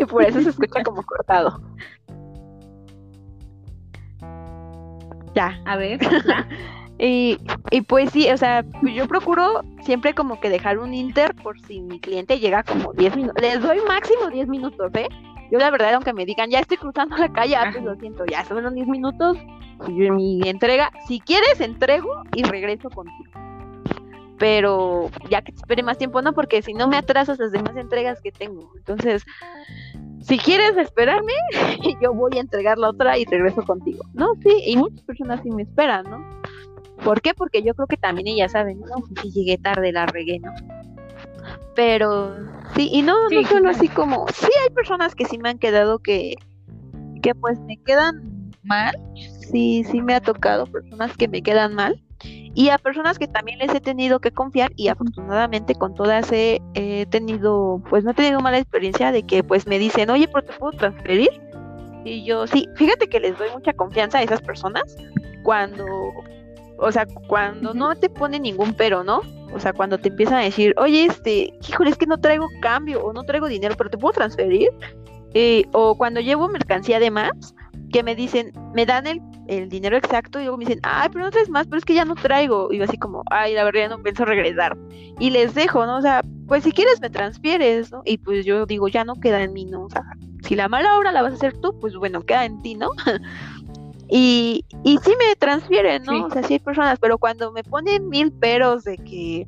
y 0.00 0.04
por 0.06 0.24
eso 0.24 0.40
se 0.40 0.50
escucha 0.50 0.82
como 0.82 1.00
cortado. 1.04 1.62
Ya. 5.34 5.62
A 5.64 5.76
ver. 5.76 6.00
Y, 7.04 7.36
y 7.72 7.80
pues 7.80 8.10
sí, 8.12 8.30
o 8.30 8.36
sea, 8.36 8.64
yo 8.94 9.08
procuro 9.08 9.64
siempre 9.80 10.14
como 10.14 10.38
que 10.38 10.48
dejar 10.48 10.78
un 10.78 10.94
inter 10.94 11.34
por 11.34 11.60
si 11.62 11.80
mi 11.80 11.98
cliente 11.98 12.38
llega 12.38 12.62
como 12.62 12.92
10 12.92 13.16
minutos. 13.16 13.42
Les 13.42 13.60
doy 13.60 13.80
máximo 13.88 14.30
10 14.30 14.46
minutos, 14.46 14.92
¿eh? 14.94 15.08
Yo 15.50 15.58
la 15.58 15.72
verdad, 15.72 15.94
aunque 15.94 16.12
me 16.12 16.24
digan, 16.24 16.48
ya 16.48 16.60
estoy 16.60 16.76
cruzando 16.76 17.16
la 17.16 17.32
calle, 17.32 17.56
ah, 17.56 17.70
pues 17.72 17.82
lo 17.82 17.96
siento, 17.96 18.24
ya 18.24 18.44
son 18.44 18.62
los 18.62 18.72
10 18.72 18.86
minutos, 18.86 19.36
mi 19.88 20.40
entrega, 20.44 20.92
si 21.08 21.18
quieres, 21.18 21.60
entrego 21.60 22.22
y 22.36 22.44
regreso 22.44 22.88
contigo. 22.88 23.32
Pero 24.38 25.10
ya 25.28 25.42
que 25.42 25.50
te 25.50 25.58
espere 25.58 25.82
más 25.82 25.98
tiempo, 25.98 26.22
no, 26.22 26.32
porque 26.32 26.62
si 26.62 26.72
no 26.72 26.86
me 26.86 26.96
atrasas 26.96 27.36
las 27.40 27.50
demás 27.50 27.76
entregas 27.76 28.20
que 28.20 28.30
tengo. 28.30 28.70
Entonces, 28.76 29.24
si 30.20 30.38
quieres 30.38 30.76
esperarme, 30.76 31.32
yo 32.00 32.14
voy 32.14 32.38
a 32.38 32.40
entregar 32.40 32.78
la 32.78 32.90
otra 32.90 33.18
y 33.18 33.24
regreso 33.24 33.64
contigo. 33.64 34.04
No, 34.14 34.34
sí, 34.40 34.62
y 34.66 34.76
muchas 34.76 35.02
personas 35.02 35.40
sí 35.42 35.50
me 35.50 35.62
esperan, 35.62 36.04
¿no? 36.08 36.42
¿Por 37.04 37.20
qué? 37.20 37.34
Porque 37.34 37.62
yo 37.62 37.74
creo 37.74 37.86
que 37.86 37.96
también 37.96 38.28
ellas 38.28 38.52
saben, 38.52 38.80
no, 38.80 39.04
si 39.22 39.30
llegué 39.30 39.58
tarde 39.58 39.92
la 39.92 40.06
regué, 40.06 40.38
¿no? 40.38 40.52
Pero 41.74 42.36
sí, 42.74 42.88
y 42.92 43.02
no, 43.02 43.28
no 43.28 43.44
solo 43.44 43.70
así 43.70 43.88
como, 43.88 44.26
sí 44.28 44.48
hay 44.62 44.74
personas 44.74 45.14
que 45.14 45.24
sí 45.24 45.38
me 45.38 45.48
han 45.48 45.58
quedado 45.58 45.98
que, 45.98 46.34
que 47.22 47.34
pues 47.34 47.58
me 47.60 47.78
quedan 47.78 48.50
mal, 48.62 48.94
sí, 49.50 49.84
sí 49.84 50.02
me 50.02 50.14
ha 50.14 50.20
tocado 50.20 50.66
personas 50.66 51.16
que 51.16 51.28
me 51.28 51.42
quedan 51.42 51.74
mal, 51.74 52.00
y 52.54 52.68
a 52.68 52.78
personas 52.78 53.18
que 53.18 53.26
también 53.26 53.58
les 53.58 53.74
he 53.74 53.80
tenido 53.80 54.20
que 54.20 54.30
confiar 54.30 54.72
y 54.76 54.88
afortunadamente 54.88 55.74
con 55.74 55.94
todas 55.94 56.30
he, 56.32 56.60
tenido, 57.10 57.82
pues 57.88 58.04
no 58.04 58.10
he 58.10 58.14
tenido 58.14 58.40
mala 58.40 58.58
experiencia 58.58 59.10
de 59.10 59.22
que 59.22 59.42
pues 59.42 59.66
me 59.66 59.78
dicen, 59.78 60.10
oye, 60.10 60.28
¿pero 60.28 60.44
te 60.44 60.52
puedo 60.52 60.76
transferir? 60.76 61.30
Y 62.04 62.24
yo, 62.24 62.46
sí, 62.46 62.68
fíjate 62.76 63.08
que 63.08 63.20
les 63.20 63.38
doy 63.38 63.48
mucha 63.52 63.72
confianza 63.72 64.18
a 64.18 64.22
esas 64.22 64.42
personas 64.42 64.82
cuando, 65.42 65.86
o 66.82 66.92
sea, 66.92 67.06
cuando 67.06 67.74
no 67.74 67.94
te 67.94 68.08
ponen 68.08 68.42
ningún 68.42 68.74
pero, 68.74 69.04
¿no? 69.04 69.22
O 69.54 69.60
sea, 69.60 69.72
cuando 69.72 69.98
te 69.98 70.08
empiezan 70.08 70.38
a 70.38 70.42
decir, 70.42 70.74
oye, 70.78 71.04
este, 71.04 71.52
híjole, 71.68 71.90
es 71.90 71.98
que 71.98 72.06
no 72.06 72.18
traigo 72.18 72.48
cambio 72.60 73.04
o 73.04 73.12
no 73.12 73.22
traigo 73.22 73.48
dinero, 73.48 73.74
pero 73.76 73.90
te 73.90 73.98
puedo 73.98 74.12
transferir. 74.12 74.70
Eh, 75.34 75.64
o 75.72 75.96
cuando 75.96 76.20
llevo 76.20 76.48
mercancía 76.48 76.98
de 76.98 77.10
más, 77.10 77.54
que 77.92 78.02
me 78.02 78.16
dicen, 78.16 78.52
me 78.74 78.86
dan 78.86 79.06
el, 79.06 79.20
el, 79.48 79.68
dinero 79.68 79.96
exacto 79.96 80.40
y 80.40 80.44
luego 80.44 80.56
me 80.56 80.64
dicen, 80.64 80.80
ay, 80.82 81.08
pero 81.12 81.24
no 81.24 81.30
traes 81.30 81.50
más, 81.50 81.66
pero 81.66 81.78
es 81.78 81.84
que 81.84 81.94
ya 81.94 82.04
no 82.04 82.14
traigo. 82.14 82.72
Y 82.72 82.78
yo 82.78 82.84
así 82.84 82.96
como, 82.98 83.22
ay, 83.30 83.54
la 83.54 83.64
verdad 83.64 83.80
ya 83.80 83.88
no 83.88 84.02
pienso 84.02 84.24
regresar. 84.24 84.76
Y 85.18 85.30
les 85.30 85.54
dejo, 85.54 85.86
¿no? 85.86 85.98
O 85.98 86.02
sea, 86.02 86.22
pues 86.48 86.64
si 86.64 86.72
quieres 86.72 87.00
me 87.00 87.10
transfieres, 87.10 87.92
¿no? 87.92 88.02
Y 88.04 88.18
pues 88.18 88.44
yo 88.44 88.66
digo, 88.66 88.88
ya 88.88 89.04
no 89.04 89.14
queda 89.16 89.42
en 89.42 89.52
mí, 89.52 89.66
¿no? 89.66 89.84
O 89.84 89.90
sea, 89.90 90.02
si 90.42 90.56
la 90.56 90.68
mala 90.68 90.98
obra 90.98 91.12
la 91.12 91.22
vas 91.22 91.32
a 91.32 91.36
hacer 91.36 91.54
tú, 91.60 91.78
pues 91.80 91.94
bueno, 91.94 92.22
queda 92.22 92.44
en 92.44 92.60
ti, 92.62 92.74
¿no? 92.74 92.90
y, 94.14 94.66
y 94.84 94.98
sí 94.98 95.12
me 95.18 95.34
transfieren, 95.36 96.02
¿no? 96.02 96.26
O 96.26 96.30
sea, 96.30 96.42
sí 96.42 96.54
hay 96.54 96.58
personas, 96.58 96.98
pero 97.00 97.16
cuando 97.16 97.50
me 97.50 97.64
ponen 97.64 98.10
mil 98.10 98.30
peros 98.30 98.84
de 98.84 98.98
que 98.98 99.46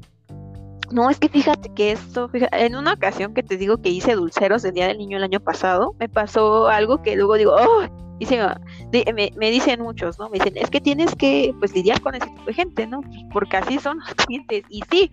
no, 0.91 1.11
es 1.11 1.19
que 1.19 1.29
fíjate 1.29 1.71
que 1.75 1.93
esto, 1.93 2.31
en 2.33 2.75
una 2.75 2.95
ocasión 2.95 3.35
que 3.35 3.43
te 3.43 3.59
digo 3.59 3.83
que 3.83 3.91
hice 3.91 4.15
dulceros 4.15 4.65
el 4.65 4.73
Día 4.73 4.87
del 4.87 4.97
Niño 4.97 5.19
el 5.19 5.25
año 5.25 5.41
pasado, 5.41 5.95
me 6.01 6.09
pasó 6.09 6.69
algo 6.69 7.03
que 7.03 7.15
luego 7.15 7.35
digo, 7.35 7.55
oh, 7.55 7.85
y 8.19 9.13
me, 9.13 9.33
me, 9.37 9.51
dicen 9.51 9.83
muchos, 9.83 10.19
¿no? 10.19 10.31
Me 10.31 10.39
dicen, 10.39 10.57
es 10.57 10.71
que 10.71 10.81
tienes 10.81 11.15
que, 11.15 11.55
pues, 11.59 11.75
lidiar 11.75 12.01
con 12.01 12.15
ese 12.15 12.27
tipo 12.27 12.45
de 12.47 12.55
gente, 12.55 12.87
¿no? 12.87 13.03
Porque 13.33 13.59
así 13.59 13.79
son 13.79 13.99
los 13.99 14.15
clientes. 14.15 14.65
Y 14.71 14.83
sí, 14.91 15.11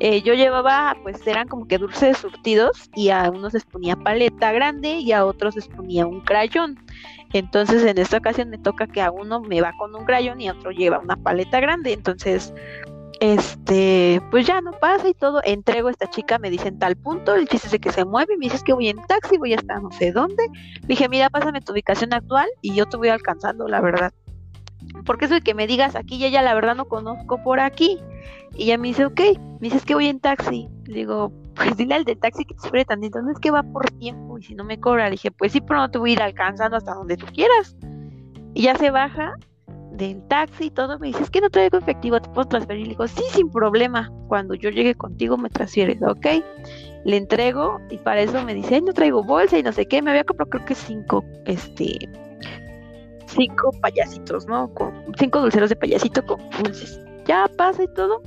eh, 0.00 0.22
yo 0.22 0.34
llevaba, 0.34 0.96
pues, 1.02 1.24
eran 1.26 1.46
como 1.46 1.68
que 1.68 1.78
dulces 1.78 2.18
surtidos 2.18 2.90
y 2.94 3.10
a 3.10 3.30
unos 3.30 3.52
les 3.52 3.64
ponía 3.64 3.94
paleta 3.94 4.50
grande 4.50 4.94
y 4.94 5.12
a 5.12 5.24
otros 5.24 5.54
les 5.54 5.68
ponía 5.68 6.06
un 6.06 6.22
crayón. 6.22 6.78
Entonces, 7.32 7.84
en 7.84 7.98
esta 7.98 8.18
ocasión 8.18 8.50
me 8.50 8.58
toca 8.58 8.86
que 8.86 9.00
a 9.00 9.10
uno 9.10 9.40
me 9.40 9.60
va 9.60 9.72
con 9.78 9.94
un 9.94 10.04
crayón 10.04 10.40
y 10.40 10.48
a 10.48 10.52
otro 10.52 10.70
lleva 10.70 10.98
una 10.98 11.16
paleta 11.16 11.60
grande. 11.60 11.92
Entonces, 11.92 12.52
este, 13.20 14.20
pues 14.30 14.46
ya 14.46 14.60
no 14.60 14.72
pasa 14.72 15.08
y 15.08 15.14
todo, 15.14 15.40
entrego 15.44 15.88
a 15.88 15.92
esta 15.92 16.10
chica, 16.10 16.38
me 16.38 16.50
dicen 16.50 16.78
tal 16.78 16.96
punto, 16.96 17.34
el 17.36 17.46
chiste 17.46 17.68
es 17.68 17.72
de 17.72 17.78
que 17.78 17.92
se 17.92 18.04
mueve, 18.04 18.34
y 18.34 18.36
me 18.36 18.46
dices 18.46 18.64
que 18.64 18.72
voy 18.72 18.88
en 18.88 18.96
taxi, 19.06 19.38
voy 19.38 19.54
hasta 19.54 19.78
no 19.78 19.92
sé 19.92 20.10
dónde, 20.10 20.42
dije, 20.88 21.08
mira, 21.08 21.30
pásame 21.30 21.60
tu 21.60 21.72
ubicación 21.72 22.12
actual 22.12 22.48
y 22.62 22.74
yo 22.74 22.86
te 22.86 22.96
voy 22.96 23.10
alcanzando, 23.10 23.68
la 23.68 23.80
verdad. 23.80 24.12
Porque 25.06 25.26
eso 25.26 25.34
de 25.34 25.40
que 25.40 25.54
me 25.54 25.68
digas 25.68 25.94
aquí 25.94 26.18
ya 26.18 26.28
ya 26.28 26.42
la 26.42 26.54
verdad 26.54 26.74
no 26.74 26.86
conozco 26.86 27.42
por 27.42 27.60
aquí. 27.60 28.00
Y 28.56 28.64
ella 28.64 28.78
me 28.78 28.88
dice, 28.88 29.06
ok, 29.06 29.20
me 29.60 29.68
dices 29.68 29.84
que 29.84 29.94
voy 29.94 30.08
en 30.08 30.20
taxi. 30.20 30.68
Le 30.86 30.94
digo, 30.94 31.32
pues 31.54 31.76
dile 31.76 31.94
al 31.94 32.04
del 32.04 32.18
taxi 32.18 32.44
que 32.44 32.54
te 32.54 32.64
espere 32.64 32.84
tantito, 32.84 33.20
no 33.22 33.30
es 33.30 33.38
que 33.38 33.50
va 33.50 33.62
por 33.62 33.88
tiempo 33.90 34.38
y 34.38 34.42
si 34.42 34.54
no 34.54 34.64
me 34.64 34.80
cobra. 34.80 35.04
Le 35.04 35.12
dije, 35.12 35.30
pues 35.30 35.52
sí, 35.52 35.60
pero 35.60 35.80
no 35.80 35.90
te 35.90 35.98
voy 35.98 36.10
a 36.10 36.12
ir 36.14 36.22
alcanzando 36.22 36.76
hasta 36.76 36.94
donde 36.94 37.16
tú 37.16 37.26
quieras. 37.26 37.76
Y 38.54 38.62
ya 38.62 38.76
se 38.76 38.90
baja 38.90 39.34
del 39.92 40.26
taxi 40.28 40.66
y 40.66 40.70
todo, 40.70 40.98
me 40.98 41.08
dice, 41.08 41.22
es 41.22 41.30
que 41.30 41.40
no 41.40 41.50
traigo 41.50 41.78
efectivo, 41.78 42.20
te 42.20 42.28
puedo 42.30 42.48
transferir. 42.48 42.86
Le 42.86 42.90
digo, 42.90 43.06
sí, 43.06 43.22
sin 43.30 43.50
problema. 43.50 44.10
Cuando 44.28 44.54
yo 44.54 44.70
llegue 44.70 44.94
contigo 44.94 45.36
me 45.36 45.50
transfieres, 45.50 46.02
¿ok? 46.02 46.26
Le 47.04 47.16
entrego 47.16 47.80
y 47.90 47.98
para 47.98 48.20
eso 48.20 48.42
me 48.44 48.54
dice, 48.54 48.80
no 48.80 48.92
traigo 48.92 49.22
bolsa 49.22 49.58
y 49.58 49.62
no 49.62 49.72
sé 49.72 49.86
qué. 49.86 50.02
Me 50.02 50.10
había 50.10 50.24
comprado 50.24 50.50
creo 50.50 50.64
que 50.64 50.74
cinco, 50.74 51.24
este, 51.46 51.98
cinco 53.26 53.70
payasitos, 53.80 54.46
¿no? 54.46 54.72
Cinco 55.18 55.40
dulceros 55.40 55.68
de 55.70 55.76
payasito 55.76 56.24
con 56.24 56.38
dulces. 56.62 57.00
Ya 57.26 57.48
pasa 57.56 57.84
y 57.84 57.88
todo. 57.94 58.22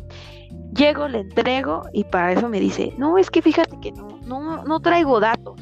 Llego, 0.76 1.08
le 1.08 1.20
entrego 1.20 1.84
y 1.94 2.04
para 2.04 2.34
eso 2.34 2.50
me 2.50 2.60
dice, 2.60 2.94
no, 2.98 3.18
es 3.18 3.30
que 3.30 3.42
fíjate 3.42 3.80
que 3.80 3.92
no, 3.92 4.20
no, 4.26 4.64
no 4.64 4.80
traigo 4.80 5.20
datos 5.20 5.62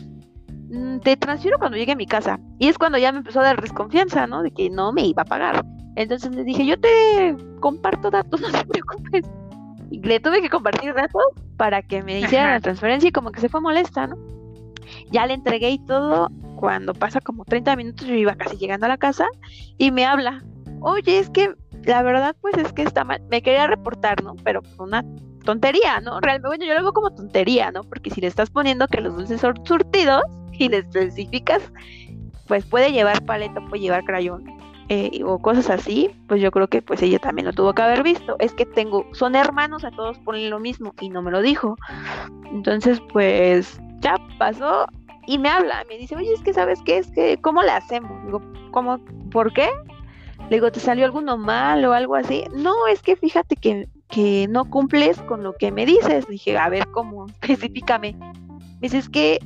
mm, 0.69 0.99
te 0.99 1.17
transfiero 1.17 1.59
cuando 1.59 1.77
llegue 1.77 1.91
a 1.91 1.95
mi 1.95 2.07
casa. 2.07 2.39
Y 2.57 2.67
es 2.67 2.77
cuando 2.77 2.97
ya 2.97 3.11
me 3.11 3.19
empezó 3.19 3.41
a 3.41 3.43
dar 3.43 3.61
desconfianza, 3.61 4.25
¿no? 4.25 4.41
De 4.41 4.51
que 4.51 4.69
no 4.69 4.91
me 4.91 5.05
iba 5.05 5.21
a 5.21 5.25
pagar. 5.25 5.63
Entonces 5.95 6.35
le 6.35 6.43
dije, 6.43 6.65
yo 6.65 6.79
te 6.79 7.35
comparto 7.59 8.09
datos, 8.09 8.41
no 8.41 8.51
te 8.51 8.65
preocupes. 8.65 9.25
Y 9.91 10.01
le 10.01 10.19
tuve 10.19 10.41
que 10.41 10.49
compartir 10.49 10.93
datos 10.93 11.23
para 11.57 11.83
que 11.83 12.01
me 12.01 12.19
hiciera 12.19 12.51
la 12.51 12.59
transferencia 12.59 13.09
y 13.09 13.11
como 13.11 13.31
que 13.31 13.39
se 13.39 13.49
fue 13.49 13.61
molesta, 13.61 14.07
¿no? 14.07 14.15
Ya 15.11 15.25
le 15.27 15.35
entregué 15.35 15.69
y 15.69 15.79
todo. 15.85 16.29
Cuando 16.55 16.93
pasa 16.93 17.19
como 17.19 17.43
30 17.45 17.75
minutos, 17.75 18.07
yo 18.07 18.15
iba 18.15 18.35
casi 18.35 18.57
llegando 18.57 18.85
a 18.85 18.89
la 18.89 18.97
casa 18.97 19.27
y 19.77 19.91
me 19.91 20.05
habla. 20.05 20.43
Oye, 20.79 21.19
es 21.19 21.29
que 21.29 21.53
la 21.85 22.01
verdad, 22.03 22.35
pues 22.41 22.57
es 22.57 22.71
que 22.73 22.83
está 22.83 23.03
mal. 23.03 23.21
Me 23.29 23.41
quería 23.41 23.67
reportar, 23.67 24.23
¿no? 24.23 24.35
Pero 24.43 24.61
una 24.79 25.03
tontería, 25.43 25.99
¿no? 26.01 26.19
Realmente, 26.19 26.47
bueno, 26.47 26.65
yo 26.65 26.73
lo 26.73 26.83
veo 26.83 26.93
como 26.93 27.13
tontería, 27.13 27.71
¿no? 27.71 27.83
Porque 27.83 28.09
si 28.09 28.21
le 28.21 28.27
estás 28.27 28.49
poniendo 28.49 28.87
que 28.87 29.01
los 29.01 29.15
dulces 29.15 29.41
son 29.41 29.53
surtidos 29.65 30.23
y 30.53 30.69
le 30.69 30.77
especificas, 30.77 31.61
pues 32.47 32.65
puede 32.65 32.91
llevar 32.91 33.23
paleta, 33.25 33.61
puede 33.69 33.81
llevar 33.81 34.03
crayón 34.03 34.45
eh, 34.89 35.21
o 35.25 35.39
cosas 35.39 35.69
así, 35.69 36.11
pues 36.27 36.41
yo 36.41 36.51
creo 36.51 36.67
que 36.67 36.81
pues 36.81 37.01
ella 37.01 37.19
también 37.19 37.45
lo 37.45 37.53
tuvo 37.53 37.73
que 37.73 37.81
haber 37.81 38.03
visto. 38.03 38.35
Es 38.39 38.53
que 38.53 38.65
tengo, 38.65 39.05
son 39.13 39.35
hermanos, 39.35 39.83
a 39.83 39.91
todos 39.91 40.19
ponen 40.19 40.49
lo 40.49 40.59
mismo 40.59 40.93
y 40.99 41.09
no 41.09 41.21
me 41.21 41.31
lo 41.31 41.41
dijo. 41.41 41.75
Entonces 42.51 43.01
pues 43.11 43.79
ya 43.99 44.15
pasó 44.37 44.85
y 45.25 45.37
me 45.37 45.49
habla, 45.49 45.83
me 45.89 45.97
dice, 45.97 46.15
oye, 46.15 46.33
es 46.33 46.41
que 46.41 46.53
sabes 46.53 46.79
qué, 46.85 46.97
es 46.97 47.09
que, 47.11 47.37
¿cómo 47.41 47.63
le 47.63 47.71
hacemos? 47.71 48.11
Digo, 48.25 48.41
¿cómo? 48.71 48.99
¿Por 49.31 49.53
qué? 49.53 49.69
Le 50.49 50.57
digo, 50.57 50.71
¿te 50.71 50.79
salió 50.79 51.05
alguno 51.05 51.37
mal 51.37 51.83
o 51.85 51.93
algo 51.93 52.15
así? 52.15 52.43
No, 52.53 52.87
es 52.87 53.01
que 53.01 53.15
fíjate 53.15 53.55
que, 53.55 53.87
que 54.09 54.47
no 54.49 54.69
cumples 54.69 55.21
con 55.23 55.43
lo 55.43 55.53
que 55.53 55.71
me 55.71 55.85
dices. 55.85 56.27
Dije, 56.27 56.57
a 56.57 56.69
ver, 56.69 56.87
¿cómo? 56.87 57.25
Específicame. 57.41 58.13
Me 58.13 58.79
dice, 58.81 58.97
es 58.99 59.09
que 59.09 59.39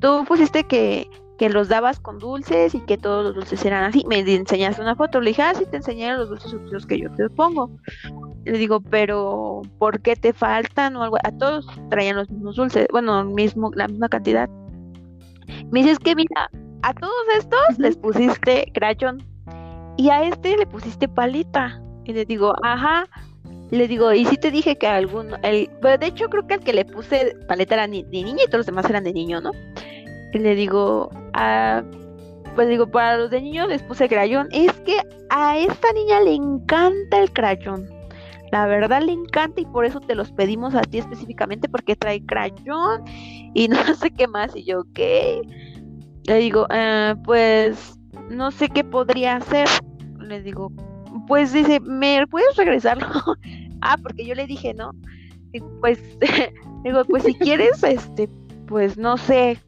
tú 0.00 0.24
pusiste 0.26 0.64
que 0.64 1.08
que 1.38 1.48
los 1.48 1.68
dabas 1.68 1.98
con 1.98 2.18
dulces 2.18 2.74
y 2.74 2.80
que 2.80 2.96
todos 2.96 3.24
los 3.24 3.34
dulces 3.34 3.64
eran 3.64 3.84
así. 3.84 4.04
Me 4.08 4.20
enseñaste 4.20 4.80
una 4.80 4.94
foto, 4.94 5.20
le 5.20 5.30
dije, 5.30 5.42
ah, 5.42 5.54
sí, 5.54 5.64
te 5.66 5.76
enseñé 5.76 6.14
los 6.16 6.28
dulces 6.28 6.52
los 6.52 6.86
que 6.86 6.98
yo 6.98 7.10
te 7.12 7.28
pongo. 7.30 7.70
Le 8.44 8.58
digo, 8.58 8.80
pero 8.80 9.62
¿por 9.78 10.00
qué 10.00 10.16
te 10.16 10.32
faltan 10.32 10.96
o 10.96 11.02
algo? 11.02 11.16
A 11.24 11.32
todos 11.32 11.66
traían 11.90 12.16
los 12.16 12.30
mismos 12.30 12.56
dulces, 12.56 12.86
bueno, 12.92 13.24
mismo, 13.24 13.70
la 13.74 13.88
misma 13.88 14.08
cantidad. 14.08 14.48
Me 15.70 15.80
dices 15.80 15.98
que 15.98 16.14
mira, 16.14 16.50
a 16.82 16.94
todos 16.94 17.12
estos 17.36 17.78
les 17.78 17.96
pusiste 17.96 18.70
crayón 18.74 19.22
y 19.96 20.10
a 20.10 20.24
este 20.24 20.56
le 20.56 20.66
pusiste 20.66 21.08
palita. 21.08 21.80
Y 22.04 22.12
le 22.12 22.24
digo, 22.24 22.54
ajá. 22.62 23.08
Le 23.70 23.88
digo, 23.88 24.12
y 24.12 24.24
si 24.26 24.36
te 24.36 24.50
dije 24.50 24.76
que 24.76 24.86
alguno, 24.86 25.36
el, 25.42 25.68
pero 25.80 25.98
de 25.98 26.06
hecho 26.06 26.28
creo 26.28 26.46
que 26.46 26.54
el 26.54 26.60
que 26.60 26.72
le 26.72 26.84
puse 26.84 27.34
paleta 27.48 27.74
era 27.74 27.88
de 27.88 28.04
niña 28.04 28.44
y 28.44 28.46
todos 28.46 28.58
los 28.58 28.66
demás 28.66 28.88
eran 28.88 29.04
de 29.04 29.12
niño, 29.12 29.40
¿no? 29.40 29.50
Y 30.32 30.38
le 30.38 30.54
digo, 30.54 31.10
ah, 31.32 31.82
pues 32.54 32.68
digo, 32.68 32.86
para 32.86 33.16
los 33.16 33.30
de 33.30 33.40
niños 33.40 33.68
les 33.68 33.82
puse 33.82 34.08
crayón. 34.08 34.48
Es 34.52 34.72
que 34.80 35.00
a 35.30 35.58
esta 35.58 35.92
niña 35.92 36.20
le 36.20 36.34
encanta 36.34 37.18
el 37.18 37.32
crayón. 37.32 37.88
La 38.52 38.66
verdad 38.66 39.02
le 39.02 39.12
encanta 39.12 39.60
y 39.60 39.66
por 39.66 39.84
eso 39.84 39.98
te 40.00 40.14
los 40.14 40.30
pedimos 40.30 40.74
a 40.74 40.82
ti 40.82 40.98
específicamente 40.98 41.68
porque 41.68 41.96
trae 41.96 42.24
crayón 42.24 43.02
y 43.54 43.66
no 43.68 43.82
sé 43.94 44.10
qué 44.12 44.28
más. 44.28 44.54
Y 44.54 44.64
yo, 44.64 44.84
¿qué? 44.94 45.40
Le 46.26 46.36
digo, 46.36 46.66
ah, 46.70 47.16
pues 47.24 47.98
no 48.30 48.50
sé 48.50 48.68
qué 48.68 48.84
podría 48.84 49.36
hacer. 49.36 49.68
Le 50.18 50.42
digo, 50.42 50.72
pues 51.26 51.52
dice, 51.52 51.80
¿me 51.80 52.26
puedes 52.26 52.56
regresarlo? 52.56 53.06
ah, 53.80 53.96
porque 54.02 54.26
yo 54.26 54.34
le 54.34 54.46
dije, 54.46 54.74
¿no? 54.74 54.92
pues, 55.80 56.00
digo, 56.84 57.04
pues 57.04 57.22
si 57.24 57.34
quieres, 57.34 57.82
este, 57.82 58.28
pues 58.66 58.96
no 58.96 59.16
sé, 59.16 59.58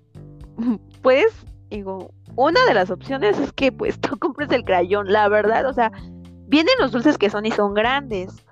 pues, 1.02 1.26
digo, 1.70 2.12
una 2.34 2.64
de 2.66 2.74
las 2.74 2.90
opciones 2.90 3.38
es 3.38 3.52
que 3.52 3.72
pues 3.72 4.00
tú 4.00 4.18
compres 4.18 4.50
el 4.50 4.64
crayón, 4.64 5.12
la 5.12 5.28
verdad, 5.28 5.66
o 5.66 5.72
sea, 5.72 5.92
vienen 6.46 6.74
los 6.80 6.92
dulces 6.92 7.18
que 7.18 7.30
son 7.30 7.46
y 7.46 7.50
son 7.50 7.74
grandes. 7.74 8.42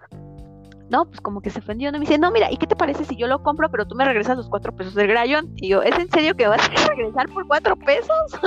No, 0.91 1.07
pues 1.07 1.21
como 1.23 1.41
que 1.41 1.51
se 1.51 1.61
ofendió, 1.61 1.91
no 1.91 1.99
me 1.99 2.05
dice, 2.05 2.19
no, 2.19 2.31
mira, 2.31 2.53
¿y 2.53 2.59
qué 2.59 2.67
te 2.67 2.77
parece 2.77 3.05
si 3.05 3.17
yo 3.17 3.27
lo 3.27 3.43
compro, 3.43 3.71
pero 3.71 3.87
tú 3.87 3.95
me 3.95 4.05
regresas 4.05 4.37
los 4.37 4.49
cuatro 4.49 4.71
pesos 4.77 4.95
del 4.95 5.09
grayón? 5.09 5.53
Y 5.57 5.69
yo, 5.69 5.83
¿es 5.83 5.99
en 5.99 6.11
serio 6.11 6.37
que 6.37 6.47
vas 6.47 6.61
a 6.69 6.89
regresar 6.89 7.29
por 7.31 7.47
cuatro 7.47 7.75
pesos? 7.75 8.39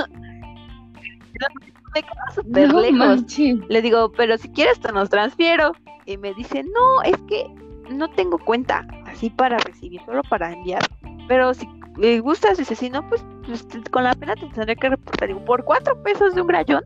Me 1.94 2.02
quedo 2.02 2.34
súper 2.34 2.72
lejos. 2.72 3.38
Le 3.68 3.82
digo, 3.82 4.12
pero 4.12 4.38
si 4.38 4.48
quieres 4.50 4.80
te 4.80 4.92
nos 4.92 5.10
transfiero. 5.10 5.72
Y 6.06 6.16
me 6.16 6.32
dice, 6.34 6.64
no, 6.64 7.02
es 7.02 7.16
que 7.28 7.46
no 7.90 8.08
tengo 8.08 8.38
cuenta 8.38 8.86
así 9.06 9.28
para 9.28 9.58
recibir, 9.58 10.00
solo 10.06 10.22
para 10.22 10.52
enviar. 10.52 10.82
Pero 11.28 11.52
si 11.52 11.68
le 11.98 12.20
gustas, 12.20 12.56
dice, 12.56 12.74
si 12.74 12.88
no, 12.88 13.06
pues, 13.08 13.24
pues 13.44 13.66
con 13.90 14.04
la 14.04 14.14
pena 14.14 14.34
te 14.34 14.46
tendré 14.46 14.76
que 14.76 14.88
reportar. 14.88 15.28
Digo, 15.28 15.44
por 15.44 15.64
cuatro 15.64 16.02
pesos 16.02 16.34
de 16.34 16.40
un 16.40 16.46
grayón. 16.46 16.82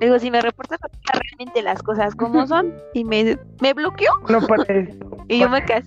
Digo, 0.00 0.18
si 0.18 0.30
me 0.30 0.40
reportas 0.40 0.78
realmente 1.12 1.62
las 1.62 1.82
cosas 1.82 2.14
como 2.14 2.46
son, 2.46 2.74
y 2.94 3.04
me, 3.04 3.38
me 3.60 3.74
bloqueó. 3.74 4.10
No 4.28 4.40
parece. 4.46 4.98
y 5.28 5.40
yo 5.40 5.48
me 5.48 5.64
quedé. 5.64 5.82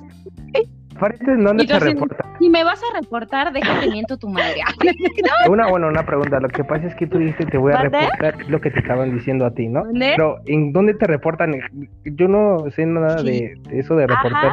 Te. 1.00 1.98
Si 2.40 2.50
me 2.50 2.64
vas 2.64 2.82
a 2.82 3.00
reportar, 3.00 3.54
déjate 3.54 3.90
miento 3.90 4.18
tu 4.18 4.28
madre. 4.30 4.62
una, 5.50 5.68
bueno, 5.68 5.88
una 5.88 6.06
pregunta. 6.06 6.40
Lo 6.40 6.50
que 6.50 6.64
pasa 6.64 6.88
es 6.88 6.96
que 6.96 7.08
tú 7.08 7.18
dijiste 7.18 7.46
te 7.46 7.58
voy 7.58 7.74
a 7.74 7.82
reportar 7.84 8.50
lo 8.50 8.60
que 8.60 8.72
te 8.72 8.80
estaban 8.80 9.14
diciendo 9.14 9.46
a 9.46 9.52
ti, 9.52 9.68
¿no? 9.68 9.84
Pero 9.94 10.40
¿en 10.46 10.74
dónde 10.74 10.94
te 10.94 11.08
reportan? 11.08 11.56
Yo 12.04 12.28
no 12.28 12.70
sé 12.72 12.86
nada 12.86 13.22
de, 13.22 13.54
eso 13.72 13.96
de 13.96 14.08
reportar. 14.08 14.52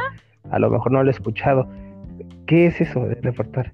A 0.50 0.58
lo 0.58 0.70
mejor 0.70 0.92
no 0.92 1.02
lo 1.02 1.08
he 1.08 1.12
escuchado. 1.12 1.68
¿Qué 2.46 2.66
es 2.66 2.80
eso 2.80 3.00
de 3.06 3.16
reportar? 3.16 3.72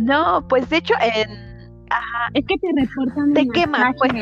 No, 0.00 0.46
pues 0.48 0.68
de 0.70 0.78
hecho 0.78 0.94
en 1.00 1.52
es 2.34 2.46
que 2.46 2.56
te 2.56 2.68
reportan. 2.74 3.34
Te 3.34 3.46
quema, 3.48 3.92
pues. 3.98 4.12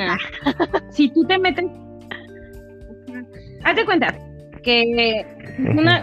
Si 0.90 1.08
tú 1.10 1.24
te 1.24 1.38
metes. 1.38 1.66
Hazte 3.64 3.84
cuenta 3.84 4.29
que 4.62 5.26
una, 5.58 6.02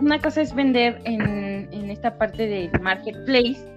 una 0.00 0.18
cosa 0.20 0.42
es 0.42 0.54
vender 0.54 1.00
en, 1.04 1.68
en 1.72 1.90
esta 1.90 2.18
parte 2.18 2.46
de 2.46 2.70
marketplace 2.80 3.72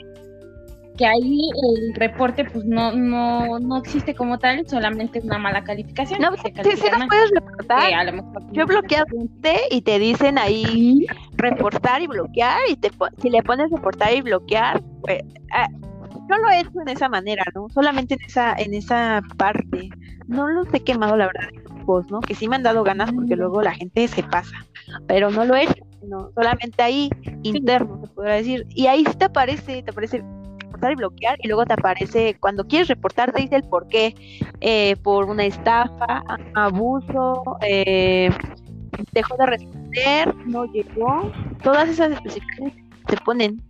que 0.98 1.06
ahí 1.06 1.40
el 1.64 1.94
reporte 1.96 2.46
pues 2.46 2.66
no 2.66 2.94
no 2.94 3.60
no 3.60 3.78
existe 3.78 4.16
como 4.16 4.40
tal, 4.40 4.68
solamente 4.68 5.20
una 5.24 5.38
mala 5.38 5.64
calificación. 5.64 6.22
No, 6.22 6.32
sí, 6.38 6.54
sí 6.54 6.88
lo 6.98 7.08
puedes 7.08 7.32
reportar. 7.32 7.92
Yo 8.52 8.62
he 8.62 8.66
bloqueado 8.66 9.06
y 9.72 9.82
te 9.82 10.00
dicen 10.00 10.38
ahí 10.38 11.06
reportar 11.34 12.02
y 12.02 12.08
bloquear 12.08 12.60
y 12.70 12.78
te 12.78 12.92
si 13.22 13.30
le 13.30 13.44
pones 13.44 13.70
reportar 13.72 14.14
y 14.14 14.22
bloquear, 14.22 14.82
pues, 15.02 15.22
ah, 15.54 15.68
yo 16.30 16.38
lo 16.38 16.50
he 16.50 16.62
hecho 16.62 16.82
en 16.82 16.90
esa 16.90 17.10
manera, 17.10 17.44
¿no? 17.54 17.68
Solamente 17.70 18.16
en 18.16 18.22
esa, 18.22 18.54
en 18.54 18.74
esa 18.74 19.22
parte. 19.38 19.90
No 20.28 20.48
los 20.48 20.74
he 20.74 20.80
quemado, 20.84 21.16
la 21.18 21.28
verdad, 21.28 21.50
¿no? 22.10 22.20
Que 22.22 22.36
sí 22.36 22.48
me 22.48 22.56
han 22.56 22.64
dado 22.64 22.84
ganas 22.84 23.12
porque 23.12 23.36
luego 23.36 23.62
la 23.62 23.74
gente 23.74 24.08
se 24.08 24.24
pasa. 24.24 24.56
Pero 25.08 25.32
no 25.32 25.46
lo 25.46 25.56
he 25.56 25.64
hecho, 25.64 25.86
no, 26.08 26.30
solamente 26.36 26.82
ahí, 26.82 27.10
interno, 27.44 28.02
se 28.02 28.14
podrá 28.14 28.36
decir. 28.36 28.66
Y 28.70 28.88
ahí 28.88 29.06
sí 29.06 29.16
te 29.18 29.26
aparece, 29.26 29.84
te 29.84 29.92
aparece 29.92 30.24
reportar 30.60 30.92
y 30.92 30.96
bloquear, 30.96 31.38
y 31.42 31.48
luego 31.48 31.66
te 31.66 31.74
aparece, 31.74 32.38
cuando 32.40 32.66
quieres 32.66 32.88
reportar, 32.88 33.32
te 33.32 33.42
dice 33.42 33.56
el 33.56 33.64
por 33.64 33.88
qué. 33.88 34.16
Eh, 34.62 34.96
por 35.04 35.26
una 35.26 35.46
estafa, 35.46 36.24
abuso, 36.56 37.44
eh, 37.62 38.30
dejó 39.12 39.36
de 39.38 39.46
responder, 39.46 40.36
no 40.46 40.66
llegó. 40.66 41.32
Todas 41.64 41.90
esas 41.90 42.12
especificaciones 42.12 42.74
se 43.08 43.18
ponen 43.18 43.62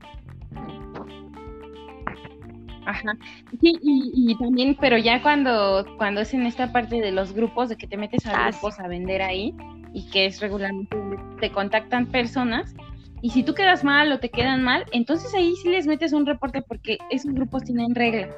Ajá. 2.86 3.18
Sí, 3.62 3.80
y, 3.82 4.36
también, 4.38 4.78
pero 4.80 4.98
ya 4.98 5.22
cuando, 5.22 5.86
cuando 5.98 6.22
es 6.22 6.34
en 6.34 6.46
esta 6.46 6.72
parte 6.72 7.02
de 7.02 7.12
los 7.12 7.34
grupos, 7.34 7.70
de 7.70 7.78
que 7.78 7.88
te 7.88 7.98
metes 7.98 8.26
a 8.26 8.32
ah, 8.32 8.50
grupos 8.50 8.80
a 8.80 8.88
vender 8.88 9.22
ahí, 9.22 9.54
y 9.94 10.10
que 10.12 10.26
es 10.26 10.40
regularmente 10.40 10.98
te 11.40 11.52
contactan 11.52 12.08
personas, 12.08 12.76
y 13.22 13.32
si 13.32 13.44
tú 13.44 13.56
quedas 13.56 13.84
mal 13.84 14.12
o 14.12 14.20
te 14.20 14.30
quedan 14.30 14.62
mal, 14.62 14.86
entonces 14.92 15.34
ahí 15.34 15.56
sí 15.56 15.70
les 15.70 15.88
metes 15.88 16.14
un 16.14 16.26
reporte 16.26 16.62
porque 16.62 17.00
esos 17.10 17.34
grupos 17.34 17.64
tienen 17.64 17.96
reglas. 17.96 18.30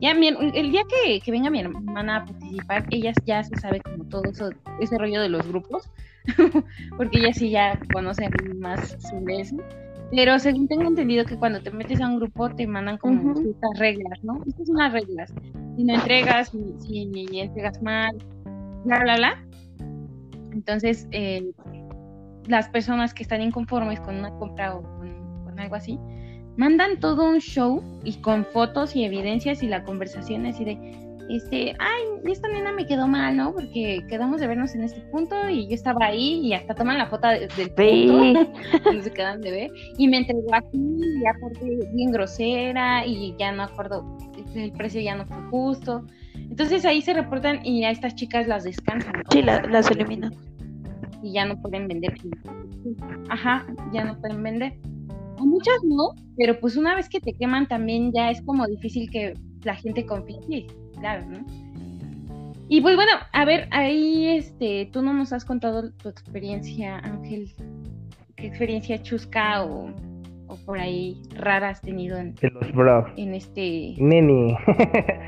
Ya 0.00 0.12
el 0.12 0.70
día 0.70 0.82
que, 0.88 1.20
que, 1.20 1.30
venga 1.30 1.50
mi 1.50 1.60
hermana 1.60 2.16
a 2.16 2.24
participar, 2.24 2.86
ella 2.90 3.12
ya 3.24 3.42
se 3.42 3.56
sabe 3.56 3.80
como 3.80 4.04
todo 4.04 4.30
eso, 4.30 4.50
ese 4.80 4.98
rollo 4.98 5.22
de 5.22 5.28
los 5.28 5.46
grupos, 5.48 5.90
porque 6.96 7.18
ella 7.18 7.32
sí 7.32 7.50
ya 7.50 7.80
conoce 7.90 8.28
más 8.58 8.96
sobre 9.08 9.40
eso. 9.40 9.56
Pero 10.10 10.38
según 10.38 10.68
tengo 10.68 10.84
entendido 10.84 11.24
que 11.24 11.36
cuando 11.36 11.60
te 11.60 11.70
metes 11.70 12.00
a 12.00 12.08
un 12.08 12.18
grupo 12.18 12.48
te 12.50 12.66
mandan 12.66 12.96
como 12.96 13.34
ciertas 13.36 13.78
reglas, 13.78 14.22
¿no? 14.22 14.42
Estas 14.46 14.66
son 14.66 14.76
las 14.76 14.92
reglas. 14.92 15.34
Si 15.76 15.84
no 15.84 15.94
entregas, 15.94 16.48
si, 16.48 16.74
si 16.78 17.40
entregas 17.40 17.82
mal, 17.82 18.16
bla, 18.84 19.00
bla, 19.00 19.16
bla. 19.16 19.44
Entonces, 20.52 21.06
eh, 21.10 21.44
las 22.46 22.68
personas 22.70 23.12
que 23.12 23.22
están 23.22 23.42
inconformes 23.42 24.00
con 24.00 24.16
una 24.16 24.30
compra 24.38 24.76
o 24.76 24.82
con, 24.82 25.44
con, 25.44 25.60
algo 25.60 25.74
así, 25.74 25.98
mandan 26.56 26.98
todo 27.00 27.28
un 27.28 27.40
show 27.40 27.82
y 28.02 28.14
con 28.20 28.44
fotos 28.46 28.96
y 28.96 29.04
evidencias 29.04 29.62
y 29.62 29.68
la 29.68 29.84
conversación 29.84 30.46
así 30.46 30.64
de, 30.64 31.07
este, 31.28 31.74
ay, 31.78 32.02
esta 32.24 32.48
nena 32.48 32.72
me 32.72 32.86
quedó 32.86 33.06
mal, 33.06 33.36
¿no? 33.36 33.52
Porque 33.52 34.04
quedamos 34.08 34.40
de 34.40 34.46
vernos 34.46 34.74
en 34.74 34.82
este 34.82 35.00
punto 35.12 35.36
y 35.50 35.68
yo 35.68 35.74
estaba 35.74 36.06
ahí 36.06 36.40
y 36.46 36.54
hasta 36.54 36.74
toman 36.74 36.96
la 36.96 37.06
foto 37.06 37.28
del 37.28 37.70
punto 37.70 38.50
donde 38.84 39.02
se 39.02 39.10
quedan 39.10 39.40
de 39.40 39.50
ver 39.50 39.70
y 39.98 40.08
me 40.08 40.18
entregó 40.18 40.54
aquí 40.54 40.78
y 40.78 41.26
aparte 41.26 41.78
bien 41.94 42.12
grosera 42.12 43.06
y 43.06 43.34
ya 43.38 43.52
no 43.52 43.64
acuerdo, 43.64 44.16
el 44.54 44.72
precio 44.72 45.00
ya 45.00 45.16
no 45.16 45.26
fue 45.26 45.36
justo. 45.50 46.06
Entonces 46.34 46.84
ahí 46.84 47.02
se 47.02 47.12
reportan 47.12 47.64
y 47.64 47.84
a 47.84 47.90
estas 47.90 48.14
chicas 48.14 48.46
las 48.46 48.64
descansan. 48.64 49.22
Sí, 49.30 49.42
las 49.42 49.90
eliminan. 49.90 50.34
Y 51.22 51.32
ya 51.32 51.44
no 51.44 51.60
pueden 51.60 51.88
vender. 51.88 52.14
Ajá, 53.28 53.66
ya 53.92 54.04
no 54.04 54.18
pueden 54.18 54.42
vender. 54.42 54.72
A 55.36 55.44
muchas 55.44 55.76
no, 55.84 56.14
pero 56.36 56.58
pues 56.58 56.76
una 56.76 56.94
vez 56.94 57.08
que 57.08 57.20
te 57.20 57.32
queman 57.34 57.68
también 57.68 58.12
ya 58.12 58.30
es 58.30 58.40
como 58.42 58.66
difícil 58.66 59.10
que 59.10 59.34
la 59.64 59.74
gente 59.74 60.06
confíe 60.06 60.66
claro, 61.00 61.24
¿no? 61.26 61.38
Y 62.70 62.82
pues 62.82 62.96
bueno, 62.96 63.12
a 63.32 63.44
ver, 63.46 63.66
ahí 63.70 64.26
este, 64.28 64.90
tú 64.92 65.00
no 65.02 65.14
nos 65.14 65.32
has 65.32 65.44
contado 65.44 65.90
tu 65.92 66.08
experiencia, 66.10 66.98
Ángel, 66.98 67.50
qué 68.36 68.46
experiencia 68.46 69.02
chusca 69.02 69.64
o, 69.64 69.90
por 70.66 70.78
ahí 70.78 71.22
rara 71.34 71.70
has 71.70 71.80
tenido 71.80 72.18
en, 72.18 72.34
en 73.16 73.34
este 73.34 73.94
Neni. 73.98 74.54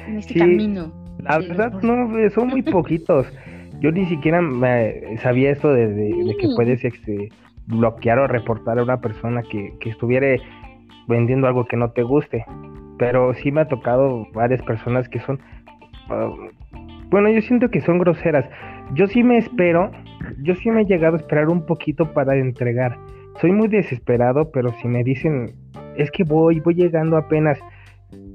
en 0.07 0.19
este 0.19 0.35
camino. 0.39 0.93
La 1.23 1.39
verdad 1.39 1.73
no, 1.83 2.09
son 2.31 2.49
muy 2.49 2.63
poquitos. 2.71 3.27
Yo 3.81 3.91
ni 3.91 4.05
siquiera 4.07 4.41
sabía 5.23 5.51
esto 5.51 5.73
de, 5.73 6.37
que 6.39 6.49
puedes 6.55 6.85
este, 6.85 7.31
bloquear 7.67 8.19
o 8.19 8.27
reportar 8.27 8.79
a 8.79 8.83
una 8.83 9.01
persona 9.01 9.43
que, 9.51 9.73
que 9.81 9.91
estuviera 9.91 10.37
vendiendo 11.09 11.47
algo 11.47 11.65
que 11.65 11.79
no 11.79 11.91
te 11.93 12.03
guste. 12.03 12.45
Pero 12.99 13.33
sí 13.33 13.51
me 13.51 13.63
ha 13.63 13.69
tocado 13.69 14.27
varias 14.35 14.61
personas 14.63 15.09
que 15.09 15.21
son 15.21 15.41
bueno, 17.11 17.31
yo 17.31 17.41
siento 17.43 17.71
que 17.71 17.81
son 17.81 17.99
groseras. 17.99 18.47
Yo 18.95 19.07
sí 19.07 19.23
me 19.23 19.39
espero, 19.39 19.91
yo 20.43 20.55
sí 20.57 20.71
me 20.71 20.83
he 20.83 20.85
llegado 20.85 21.17
a 21.17 21.21
esperar 21.21 21.49
un 21.49 21.65
poquito 21.65 22.13
para 22.13 22.37
entregar. 22.37 22.99
Soy 23.41 23.53
muy 23.53 23.69
desesperado, 23.69 24.51
pero 24.51 24.71
si 24.81 24.89
me 24.89 25.05
dicen, 25.05 25.53
es 25.97 26.11
que 26.11 26.25
voy, 26.25 26.61
voy 26.61 26.75
llegando 26.75 27.17
apenas 27.17 27.59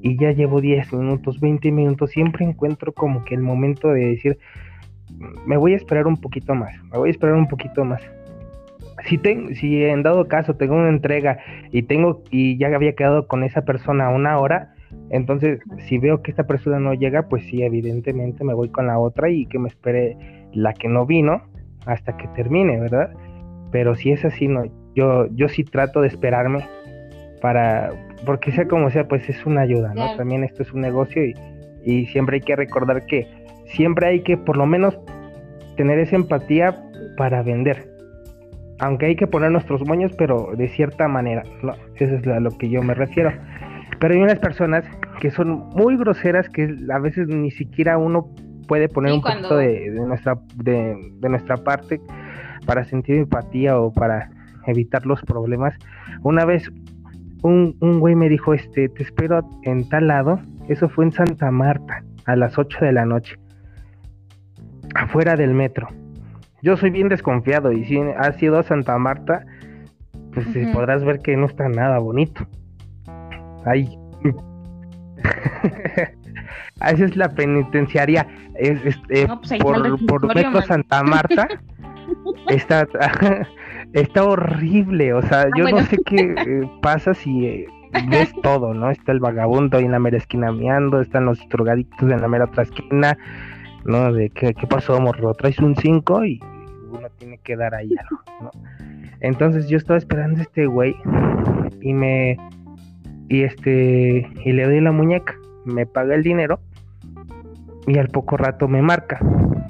y 0.01 0.17
ya 0.17 0.31
llevo 0.31 0.61
10 0.61 0.93
minutos, 0.93 1.39
20 1.39 1.71
minutos, 1.71 2.11
siempre 2.11 2.45
encuentro 2.45 2.93
como 2.93 3.23
que 3.25 3.35
el 3.35 3.41
momento 3.41 3.89
de 3.89 4.05
decir, 4.05 4.37
me 5.45 5.57
voy 5.57 5.73
a 5.73 5.77
esperar 5.77 6.07
un 6.07 6.17
poquito 6.17 6.55
más, 6.55 6.75
me 6.91 6.97
voy 6.97 7.09
a 7.09 7.11
esperar 7.11 7.35
un 7.35 7.47
poquito 7.47 7.83
más. 7.83 8.01
Si, 9.05 9.17
tengo, 9.17 9.53
si 9.55 9.83
en 9.83 10.03
dado 10.03 10.27
caso 10.27 10.55
tengo 10.55 10.75
una 10.75 10.89
entrega 10.89 11.39
y 11.71 11.83
tengo 11.83 12.23
y 12.31 12.57
ya 12.57 12.67
había 12.67 12.95
quedado 12.95 13.27
con 13.27 13.43
esa 13.43 13.63
persona 13.63 14.09
una 14.09 14.37
hora, 14.39 14.74
entonces, 15.09 15.59
si 15.87 15.97
veo 15.97 16.21
que 16.21 16.31
esta 16.31 16.45
persona 16.45 16.79
no 16.79 16.93
llega, 16.93 17.29
pues 17.29 17.43
sí, 17.45 17.61
evidentemente 17.63 18.43
me 18.43 18.53
voy 18.53 18.69
con 18.69 18.87
la 18.87 18.99
otra 18.99 19.29
y 19.29 19.45
que 19.45 19.59
me 19.59 19.69
espere 19.69 20.17
la 20.53 20.73
que 20.73 20.87
no 20.87 21.05
vino 21.05 21.43
hasta 21.85 22.17
que 22.17 22.27
termine, 22.29 22.79
¿verdad? 22.79 23.11
Pero 23.71 23.95
si 23.95 24.11
es 24.11 24.25
así, 24.25 24.47
no, 24.47 24.63
yo, 24.95 25.27
yo 25.35 25.47
sí 25.47 25.63
trato 25.63 26.01
de 26.01 26.07
esperarme 26.07 26.65
para, 27.41 27.91
porque 28.25 28.51
sea 28.51 28.67
como 28.67 28.89
sea, 28.89 29.07
pues 29.07 29.29
es 29.29 29.45
una 29.45 29.61
ayuda, 29.61 29.93
¿no? 29.93 30.15
También 30.17 30.43
esto 30.43 30.63
es 30.63 30.73
un 30.73 30.81
negocio 30.81 31.23
y, 31.23 31.35
y 31.83 32.05
siempre 32.07 32.37
hay 32.37 32.41
que 32.41 32.55
recordar 32.55 33.05
que 33.05 33.27
siempre 33.65 34.07
hay 34.07 34.21
que 34.21 34.37
por 34.37 34.57
lo 34.57 34.65
menos 34.65 34.97
tener 35.77 35.99
esa 35.99 36.15
empatía 36.15 36.75
para 37.17 37.43
vender. 37.43 37.87
Aunque 38.79 39.05
hay 39.05 39.15
que 39.15 39.27
poner 39.27 39.51
nuestros 39.51 39.85
moños, 39.87 40.11
pero 40.17 40.51
de 40.57 40.67
cierta 40.69 41.07
manera, 41.07 41.43
¿no? 41.61 41.73
Eso 41.95 42.15
es 42.15 42.27
a 42.27 42.39
lo 42.39 42.49
que 42.57 42.69
yo 42.69 42.81
me 42.81 42.93
refiero. 42.93 43.31
Pero 43.99 44.13
hay 44.13 44.21
unas 44.21 44.39
personas 44.39 44.83
que 45.19 45.31
son 45.31 45.69
muy 45.75 45.97
groseras 45.97 46.49
que 46.49 46.75
a 46.91 46.99
veces 46.99 47.27
ni 47.27 47.51
siquiera 47.51 47.97
uno 47.97 48.29
puede 48.67 48.89
poner 48.89 49.13
un 49.13 49.21
poquito 49.21 49.57
de, 49.57 49.89
nuestra 49.91 50.39
de, 50.55 50.95
nuestra 51.21 51.57
parte 51.57 52.01
para 52.65 52.83
sentir 52.83 53.15
empatía 53.15 53.79
o 53.79 53.93
para 53.93 54.29
evitar 54.67 55.05
los 55.05 55.21
problemas. 55.21 55.75
Una 56.23 56.45
vez 56.45 56.71
un, 57.43 57.75
un 57.79 57.99
güey 57.99 58.15
me 58.15 58.27
dijo, 58.27 58.53
este, 58.53 58.89
te 58.89 59.03
espero 59.03 59.47
en 59.63 59.87
tal 59.87 60.07
lado, 60.07 60.39
eso 60.67 60.89
fue 60.89 61.05
en 61.05 61.11
Santa 61.11 61.51
Marta. 61.51 62.03
a 62.25 62.35
las 62.35 62.57
8 62.57 62.85
de 62.85 62.91
la 62.91 63.05
noche, 63.05 63.37
afuera 64.95 65.35
del 65.35 65.53
metro. 65.53 65.87
Yo 66.61 66.75
soy 66.77 66.89
bien 66.89 67.09
desconfiado 67.09 67.71
y 67.71 67.85
si 67.85 67.99
has 67.99 68.41
ido 68.41 68.57
a 68.57 68.63
Santa 68.63 68.97
Marta, 68.97 69.45
pues 70.33 70.47
eh, 70.55 70.69
podrás 70.73 71.03
ver 71.03 71.19
que 71.19 71.37
no 71.37 71.45
está 71.45 71.69
nada 71.69 71.99
bonito. 71.99 72.47
Ahí. 73.65 73.97
Esa 76.81 77.05
es 77.05 77.15
la 77.15 77.29
penitenciaria. 77.29 78.27
Es, 78.55 78.85
este, 78.85 79.27
pues 79.27 79.59
por, 79.61 80.05
por 80.05 80.35
Metro 80.35 80.61
Santa 80.61 81.03
Marta. 81.03 81.47
está, 82.49 82.87
está 83.93 84.23
horrible. 84.23 85.13
O 85.13 85.21
sea, 85.21 85.41
ah, 85.41 85.49
yo 85.57 85.69
no 85.69 85.83
sé 85.85 85.97
qué 86.05 86.35
eh, 86.37 86.69
pasa 86.81 87.13
si 87.13 87.45
eh, 87.45 87.67
ves 88.09 88.33
todo, 88.43 88.73
¿no? 88.73 88.89
Está 88.89 89.11
el 89.11 89.19
vagabundo 89.19 89.77
ahí 89.77 89.85
en 89.85 89.91
la 89.91 89.99
mera 89.99 90.17
esquina 90.17 90.51
meando, 90.51 91.01
están 91.01 91.25
los 91.25 91.39
drogadictos 91.49 92.11
en 92.11 92.21
la 92.21 92.27
mera 92.27 92.45
otra 92.45 92.63
esquina, 92.63 93.17
¿no? 93.85 94.11
De 94.13 94.29
qué, 94.29 94.53
qué 94.53 94.67
pasó, 94.67 94.99
morro, 94.99 95.33
traes 95.33 95.59
un 95.59 95.75
5 95.75 96.25
y 96.25 96.39
uno 96.91 97.07
tiene 97.17 97.37
que 97.39 97.55
dar 97.55 97.75
ahí 97.75 97.91
algo, 97.97 98.23
¿no? 98.41 98.51
Entonces 99.21 99.67
yo 99.69 99.77
estaba 99.77 99.97
esperando 99.97 100.39
a 100.39 100.43
este 100.43 100.65
güey 100.65 100.95
y 101.81 101.93
me 101.93 102.37
y 103.29 103.43
este 103.43 104.29
y 104.43 104.51
le 104.51 104.65
doy 104.65 104.81
la 104.81 104.91
muñeca, 104.91 105.35
me 105.65 105.85
paga 105.85 106.15
el 106.15 106.23
dinero 106.23 106.59
y 107.87 107.97
al 107.97 108.09
poco 108.09 108.37
rato 108.37 108.67
me 108.67 108.81
marca, 108.81 109.19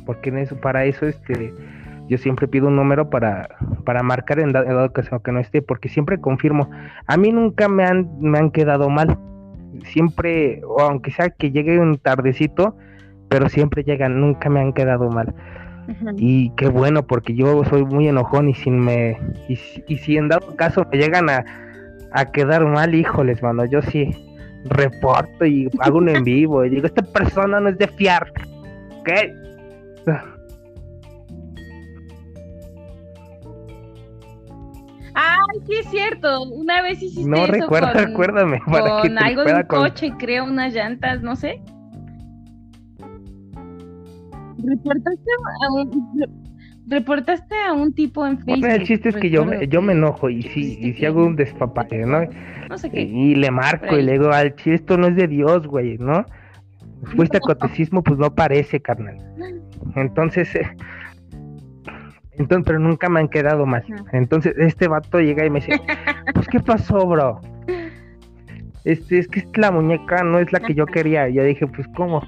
porque 0.05 0.29
en 0.29 0.39
eso 0.39 0.59
para 0.59 0.85
eso 0.85 1.05
este 1.05 1.53
yo 2.07 2.17
siempre 2.17 2.47
pido 2.47 2.67
un 2.67 2.75
número 2.75 3.09
para, 3.09 3.49
para 3.83 4.03
marcar 4.03 4.39
en 4.39 4.51
dado 4.51 4.93
caso 4.93 5.21
que 5.21 5.31
no 5.31 5.39
esté, 5.39 5.61
porque 5.61 5.89
siempre 5.89 6.19
confirmo. 6.19 6.69
A 7.07 7.17
mí 7.17 7.31
nunca 7.31 7.67
me 7.67 7.83
han, 7.83 8.09
me 8.19 8.37
han 8.37 8.51
quedado 8.51 8.89
mal. 8.89 9.17
Siempre, 9.85 10.61
o 10.65 10.81
aunque 10.81 11.11
sea 11.11 11.31
que 11.31 11.51
llegue 11.51 11.79
un 11.79 11.97
tardecito, 11.97 12.77
pero 13.27 13.49
siempre 13.49 13.83
llegan, 13.83 14.21
nunca 14.21 14.49
me 14.49 14.61
han 14.61 14.73
quedado 14.73 15.09
mal. 15.09 15.33
Y 16.17 16.49
qué 16.51 16.67
bueno, 16.67 17.05
porque 17.05 17.35
yo 17.35 17.63
soy 17.65 17.85
muy 17.85 18.07
enojón 18.07 18.49
y 18.49 18.55
sin 18.55 18.79
me. 18.79 19.19
Y, 19.47 19.55
si 19.55 20.17
en 20.17 20.29
dado 20.29 20.55
caso 20.55 20.85
me 20.91 20.97
llegan 20.97 21.29
a, 21.29 21.45
a 22.15 22.31
quedar 22.31 22.65
mal, 22.65 22.95
híjoles, 22.95 23.41
mano, 23.43 23.65
yo 23.65 23.81
sí 23.81 24.09
reporto 24.65 25.45
y 25.45 25.69
hago 25.79 25.99
un 25.99 26.09
en 26.09 26.23
vivo 26.23 26.65
y 26.65 26.69
digo: 26.69 26.87
Esta 26.87 27.03
persona 27.03 27.59
no 27.59 27.69
es 27.69 27.77
de 27.77 27.87
fiar. 27.87 28.31
¿Qué? 29.03 29.33
Ay, 35.13 35.61
sí 35.67 35.73
es 35.79 35.85
cierto. 35.89 36.43
Una 36.43 36.81
vez 36.81 37.01
hiciste 37.01 37.29
no 37.29 37.37
eso 37.37 37.51
recuerda, 37.51 37.93
con, 37.93 38.03
recuérdame, 38.03 38.61
para 38.65 39.01
con 39.01 39.17
algo 39.17 39.43
de 39.43 39.53
un 39.53 39.63
coche, 39.63 40.11
creo, 40.17 40.45
unas 40.45 40.73
llantas, 40.73 41.21
no 41.21 41.35
sé. 41.35 41.61
Reportaste 44.57 45.31
a 45.61 45.73
un, 45.73 46.44
reportaste 46.87 47.55
a 47.67 47.73
un 47.73 47.93
tipo 47.93 48.25
en 48.25 48.37
Facebook. 48.37 48.59
Bueno, 48.59 48.75
el 48.75 48.83
chiste 48.83 49.09
es 49.09 49.15
que 49.15 49.29
yo, 49.29 49.45
yo 49.63 49.81
me 49.81 49.93
enojo 49.93 50.29
y 50.29 50.41
si, 50.43 50.77
y 50.79 50.93
si 50.93 51.05
hago 51.05 51.25
un 51.25 51.35
despapalle, 51.35 52.05
¿no? 52.05 52.21
No 52.69 52.77
sé 52.77 52.89
qué. 52.89 53.01
Y, 53.01 53.35
le 53.35 53.51
marco 53.51 53.97
y 53.97 54.01
le 54.01 54.13
digo, 54.13 54.31
al 54.31 54.55
chiste, 54.55 54.75
esto 54.75 54.97
no 54.97 55.07
es 55.07 55.15
de 55.15 55.27
Dios, 55.27 55.67
güey, 55.67 55.97
¿no? 55.97 56.25
Fuiste 57.15 57.37
a 57.37 57.39
catecismo, 57.47 58.03
pues 58.03 58.19
no 58.19 58.33
parece, 58.33 58.79
carnal. 58.79 59.17
Entonces, 59.95 60.53
eh, 60.55 60.67
entonces, 62.37 62.65
pero 62.65 62.79
nunca 62.79 63.09
me 63.09 63.19
han 63.19 63.29
quedado 63.29 63.65
mal. 63.65 63.83
Entonces, 64.11 64.55
este 64.57 64.87
vato 64.87 65.19
llega 65.19 65.45
y 65.45 65.49
me 65.49 65.59
dice, 65.59 65.79
pues, 66.33 66.47
¿qué 66.47 66.59
pasó, 66.59 67.05
bro? 67.07 67.41
Este, 68.83 69.17
es 69.17 69.27
que 69.27 69.43
la 69.55 69.71
muñeca 69.71 70.21
no 70.23 70.37
es 70.37 70.53
la 70.53 70.59
que 70.59 70.75
yo 70.75 70.85
quería. 70.85 71.27
Y 71.27 71.33
yo 71.33 71.43
dije, 71.43 71.65
pues, 71.65 71.87
¿cómo? 71.95 72.21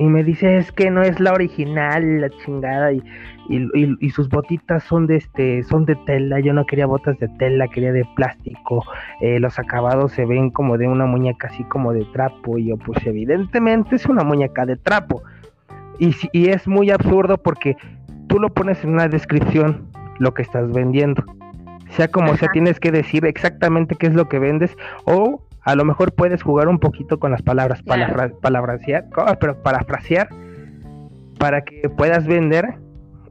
Y 0.00 0.06
me 0.06 0.24
dice, 0.24 0.56
es 0.56 0.72
que 0.72 0.90
no 0.90 1.02
es 1.02 1.20
la 1.20 1.34
original, 1.34 2.22
la 2.22 2.30
chingada, 2.30 2.90
y, 2.90 3.02
y, 3.50 4.08
sus 4.08 4.30
botitas 4.30 4.82
son 4.84 5.06
de 5.06 5.16
este, 5.16 5.62
son 5.64 5.84
de 5.84 5.94
tela, 5.94 6.40
yo 6.40 6.54
no 6.54 6.64
quería 6.64 6.86
botas 6.86 7.18
de 7.18 7.28
tela, 7.38 7.68
quería 7.68 7.92
de 7.92 8.06
plástico, 8.16 8.82
eh, 9.20 9.38
los 9.38 9.58
acabados 9.58 10.12
se 10.12 10.24
ven 10.24 10.48
como 10.48 10.78
de 10.78 10.88
una 10.88 11.04
muñeca 11.04 11.48
así 11.48 11.64
como 11.64 11.92
de 11.92 12.06
trapo, 12.14 12.56
y 12.56 12.68
yo 12.68 12.78
pues 12.78 13.06
evidentemente 13.06 13.96
es 13.96 14.06
una 14.06 14.24
muñeca 14.24 14.64
de 14.64 14.76
trapo. 14.76 15.22
Y, 15.98 16.16
y 16.32 16.48
es 16.48 16.66
muy 16.66 16.90
absurdo 16.90 17.36
porque 17.36 17.76
tú 18.26 18.38
lo 18.38 18.48
pones 18.48 18.82
en 18.82 18.94
una 18.94 19.06
descripción 19.06 19.86
lo 20.18 20.32
que 20.32 20.40
estás 20.40 20.72
vendiendo. 20.72 21.22
Sea 21.90 22.08
como 22.08 22.34
sea, 22.38 22.48
tienes 22.54 22.80
que 22.80 22.90
decir 22.90 23.26
exactamente 23.26 23.96
qué 23.96 24.06
es 24.06 24.14
lo 24.14 24.30
que 24.30 24.38
vendes 24.38 24.74
o 25.04 25.42
a 25.70 25.76
lo 25.76 25.84
mejor 25.84 26.12
puedes 26.12 26.42
jugar 26.42 26.66
un 26.66 26.80
poquito 26.80 27.20
con 27.20 27.30
las 27.30 27.42
palabras, 27.42 27.80
para 27.84 28.30
palabrasear, 28.40 29.06
pero 29.40 29.62
parafrasear 29.62 30.28
para 31.38 31.62
que 31.62 31.88
puedas 31.88 32.26
vender 32.26 32.74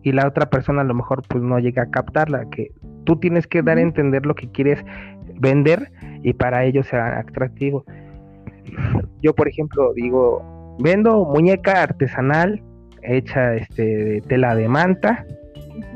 y 0.04 0.14
la 0.14 0.26
otra 0.26 0.50
persona 0.50 0.82
a 0.82 0.86
lo 0.86 0.94
mejor 0.94 1.22
pues 1.28 1.44
no 1.44 1.60
llega 1.60 1.84
a 1.84 1.90
captarla, 1.92 2.46
que 2.50 2.72
tú 3.04 3.18
tienes 3.18 3.46
que 3.46 3.62
dar 3.62 3.78
a 3.78 3.82
entender 3.82 4.26
lo 4.26 4.36
que 4.36 4.50
quieres 4.50 4.84
vender 5.36 5.92
y 6.24 6.32
para 6.32 6.64
ello 6.64 6.82
sea 6.84 7.20
atractivo. 7.20 7.84
Yo, 9.22 9.36
por 9.36 9.50
ejemplo, 9.50 9.94
digo, 9.94 10.78
vendo 10.80 11.26
muñeca 11.26 11.84
artesanal 11.84 12.64
hecha 13.04 13.56
este, 13.56 13.84
de 13.84 14.22
tela 14.22 14.56
de 14.56 14.70
manta, 14.70 15.26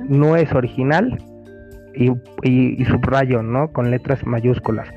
no 0.09 0.35
es 0.35 0.51
original 0.53 1.23
y, 1.95 2.11
y, 2.43 2.83
subrayo, 2.83 3.41
¿no? 3.43 3.71
Con 3.71 3.91
letras 3.91 4.25
mayúsculas. 4.25 4.89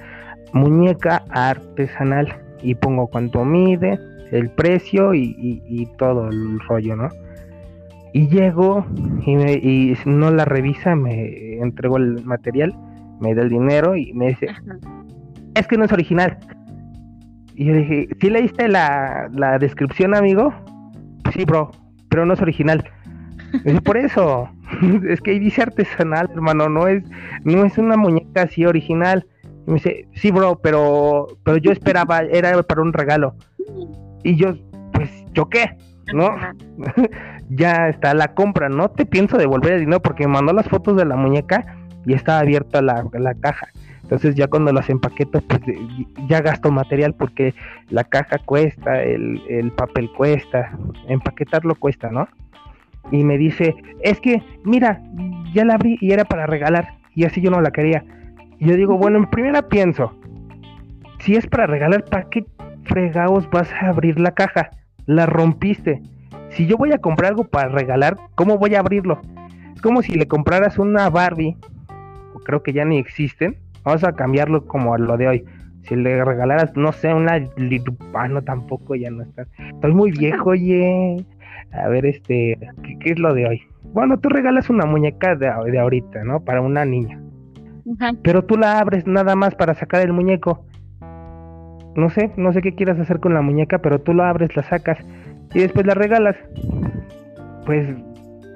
Muñeca 0.53 1.25
artesanal 1.31 2.35
y 2.63 2.75
pongo 2.75 3.09
cuánto 3.09 3.45
mide, 3.45 3.99
el 4.33 4.51
precio 4.51 5.15
y, 5.15 5.89
todo 5.99 6.29
el 6.29 6.61
rollo, 6.61 6.97
¿no? 6.97 7.09
Y 8.13 8.29
llego 8.29 8.87
y, 9.27 9.93
y 9.93 9.97
no 10.07 10.31
la 10.31 10.45
revisa, 10.45 10.97
me 10.97 11.59
entregó 11.59 11.99
el 11.99 12.25
material, 12.25 12.75
me 13.21 13.35
da 13.35 13.43
el 13.43 13.51
dinero 13.51 13.97
y 13.97 14.13
me 14.15 14.29
dice, 14.29 14.49
es 15.55 15.67
que 15.67 15.77
no 15.77 15.85
es 15.85 15.93
original. 15.93 16.39
Y 17.55 17.67
yo 17.67 17.75
dije, 17.75 18.09
¿sí 18.21 18.31
leíste 18.31 18.69
la, 18.69 19.29
la 19.33 19.59
descripción, 19.59 20.15
amigo? 20.15 20.53
Sí, 21.35 21.45
bro 21.45 21.71
pero 22.09 22.25
no 22.25 22.33
es 22.33 22.41
original. 22.41 22.83
Es 23.65 23.81
por 23.83 23.99
eso, 23.99 24.49
es 25.09 25.21
que 25.21 25.33
ahí 25.33 25.39
dice 25.39 25.61
artesanal, 25.61 26.31
hermano, 26.33 26.69
no 26.71 26.89
es, 26.89 27.05
no 27.45 27.63
es 27.65 27.77
una 27.77 27.99
muñeca 27.99 28.43
así 28.43 28.65
original. 28.65 29.27
Y 29.67 29.71
me 29.71 29.75
dice, 29.75 30.09
sí, 30.15 30.31
bro, 30.31 30.59
pero, 30.61 31.27
pero 31.45 31.57
yo 31.57 31.73
esperaba, 31.73 32.21
era 32.21 32.63
para 32.63 32.83
un 32.83 32.93
regalo. 32.93 33.35
Y 34.23 34.37
yo, 34.37 34.55
pues, 34.93 35.11
¿yo 35.33 35.49
qué? 35.49 35.77
¿No? 36.13 36.31
ya 37.51 37.89
está 37.89 38.15
la 38.15 38.35
compra, 38.35 38.69
no 38.69 38.91
te 38.91 39.07
pienso 39.07 39.39
devolver 39.39 39.75
el 39.75 39.81
dinero 39.81 40.01
porque 40.01 40.27
me 40.27 40.35
mandó 40.35 40.53
las 40.53 40.69
fotos 40.69 40.97
de 40.97 41.05
la 41.05 41.17
muñeca 41.17 41.77
y 42.05 42.15
estaba 42.15 42.41
abierta 42.41 42.81
la, 42.81 43.05
la 43.13 43.35
caja. 43.35 43.69
Entonces 44.07 44.37
ya 44.37 44.47
cuando 44.47 44.73
las 44.73 44.89
empaqueto, 44.89 45.41
pues 45.41 45.61
ya 46.29 46.41
gasto 46.41 46.71
material 46.71 47.15
porque 47.15 47.55
la 47.91 48.05
caja 48.05 48.39
cuesta, 48.39 49.03
el, 49.03 49.73
papel 49.77 50.09
cuesta, 50.13 50.79
empaquetarlo 51.09 51.75
cuesta, 51.75 52.11
¿no? 52.13 52.29
Y 53.11 53.25
me 53.25 53.37
dice, 53.37 53.75
es 54.03 54.21
que, 54.21 54.45
mira, 54.65 55.03
ya 55.53 55.65
la 55.65 55.75
abrí 55.75 55.99
y 56.01 56.13
era 56.13 56.25
para 56.25 56.47
regalar, 56.47 56.87
y 57.17 57.25
así 57.25 57.41
yo 57.41 57.51
no 57.51 57.61
la 57.61 57.73
quería. 57.73 58.05
Y 58.59 58.69
yo 58.69 58.77
digo, 58.77 58.97
bueno, 58.97 59.19
en 59.19 59.31
primera 59.31 59.63
pienso, 59.69 60.13
si 61.21 61.37
es 61.37 61.47
para 61.47 61.67
regalar, 61.67 62.05
¿para 62.05 62.29
qué 62.31 62.45
fregados 62.85 63.49
vas 63.51 63.73
a 63.73 63.89
abrir 63.89 64.19
la 64.19 64.33
caja? 64.33 64.71
La 65.07 65.27
rompiste. 65.27 66.03
Si 66.51 66.67
yo 66.67 66.77
voy 66.77 66.93
a 66.93 66.99
comprar 66.99 67.31
algo 67.31 67.45
para 67.45 67.69
regalar, 67.69 68.17
¿cómo 68.35 68.59
voy 68.59 68.75
a 68.75 68.81
abrirlo? 68.81 69.21
Es 69.75 69.83
como 69.83 70.03
si 70.03 70.15
le 70.15 70.27
compraras 70.27 70.79
una 70.79 71.11
Barbie, 71.11 71.57
creo 72.45 72.63
que 72.63 72.73
ya 72.73 72.85
ni 72.85 72.99
existen, 72.99 73.57
Vamos 73.87 74.03
a 74.03 74.17
cambiarlo 74.17 74.67
como 74.67 74.95
a 74.95 74.99
lo 74.99 75.17
de 75.17 75.29
hoy. 75.29 75.45
Si 75.83 75.95
le 75.95 76.25
regalaras, 76.25 76.77
no 76.77 76.91
sé, 76.91 77.15
una 77.15 77.35
ah, 78.15 78.29
no, 78.29 78.43
tampoco, 78.43 78.97
ya 78.97 79.13
no 79.13 79.23
está. 79.23 79.47
Estoy 79.75 79.95
muy 79.95 80.11
viejo, 80.11 80.51
oye. 80.51 81.25
A 81.71 81.87
ver, 81.87 82.05
este, 82.05 82.59
¿qué, 82.83 83.13
es 83.13 83.19
lo 83.21 83.33
de 83.33 83.47
hoy? 83.47 83.63
Bueno, 83.93 84.19
tú 84.19 84.29
regalas 84.29 84.71
una 84.71 84.87
muñeca 84.87 85.37
de, 85.37 85.53
de 85.71 85.79
ahorita, 85.79 86.25
¿no? 86.25 86.41
Para 86.41 86.63
una 86.63 86.85
niña. 86.85 87.21
Pero 88.23 88.45
tú 88.45 88.57
la 88.57 88.79
abres 88.79 89.07
nada 89.07 89.37
más 89.37 89.55
para 89.55 89.75
sacar 89.75 90.03
el 90.03 90.13
muñeco. 90.13 90.65
No 91.95 92.11
sé, 92.11 92.31
no 92.37 92.53
sé 92.53 92.61
qué 92.61 92.75
quieras 92.75 92.99
hacer 92.99 93.21
con 93.21 93.33
la 93.33 93.41
muñeca, 93.41 93.79
pero 93.79 94.01
tú 94.01 94.13
la 94.13 94.29
abres, 94.29 94.55
la 94.55 94.63
sacas 94.63 94.99
y 95.55 95.61
después 95.61 95.87
la 95.87 95.95
regalas. 95.95 96.37
Pues 97.65 97.89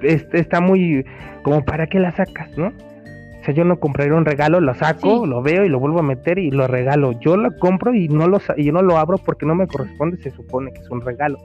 está 0.03 0.61
muy 0.61 1.05
como 1.43 1.63
para 1.63 1.87
qué 1.87 1.99
la 1.99 2.11
sacas, 2.11 2.55
¿no? 2.57 2.67
O 2.67 3.43
sea, 3.43 3.55
yo 3.55 3.65
no 3.65 3.79
compraría 3.79 4.13
un 4.13 4.25
regalo, 4.25 4.59
lo 4.59 4.75
saco, 4.75 5.25
lo 5.25 5.41
veo 5.41 5.65
y 5.65 5.69
lo 5.69 5.79
vuelvo 5.79 5.99
a 5.99 6.03
meter 6.03 6.37
y 6.37 6.51
lo 6.51 6.67
regalo. 6.67 7.19
Yo 7.19 7.37
lo 7.37 7.57
compro 7.57 7.95
y 7.95 8.07
no 8.07 8.27
lo, 8.27 8.39
y 8.55 8.65
yo 8.65 8.71
no 8.71 8.83
lo 8.83 8.97
abro 8.97 9.17
porque 9.17 9.47
no 9.47 9.55
me 9.55 9.65
corresponde, 9.65 10.17
se 10.17 10.29
supone 10.29 10.71
que 10.71 10.81
es 10.81 10.89
un 10.91 11.01
regalo. 11.01 11.39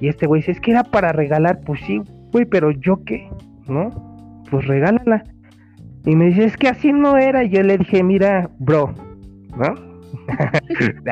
Y 0.00 0.08
este 0.08 0.26
güey 0.26 0.42
dice, 0.42 0.52
es 0.52 0.60
que 0.60 0.72
era 0.72 0.84
para 0.84 1.12
regalar. 1.12 1.60
Pues 1.64 1.80
sí, 1.86 2.02
güey, 2.30 2.44
pero 2.44 2.72
yo 2.72 3.02
qué, 3.06 3.26
¿no? 3.66 4.42
Pues 4.50 4.66
regálala. 4.66 5.24
Y 6.06 6.14
me 6.14 6.26
dice, 6.26 6.44
es 6.44 6.56
que 6.56 6.68
así 6.68 6.92
no 6.92 7.16
era. 7.16 7.44
Y 7.44 7.50
yo 7.50 7.62
le 7.62 7.78
dije, 7.78 8.02
mira, 8.02 8.50
bro, 8.58 8.94
¿no? 9.56 9.74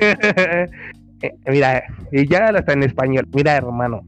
eh, 1.22 1.34
mira, 1.48 1.82
y 2.12 2.26
ya 2.26 2.48
está 2.48 2.72
en 2.72 2.82
español. 2.82 3.26
Mira, 3.34 3.56
hermano. 3.56 4.02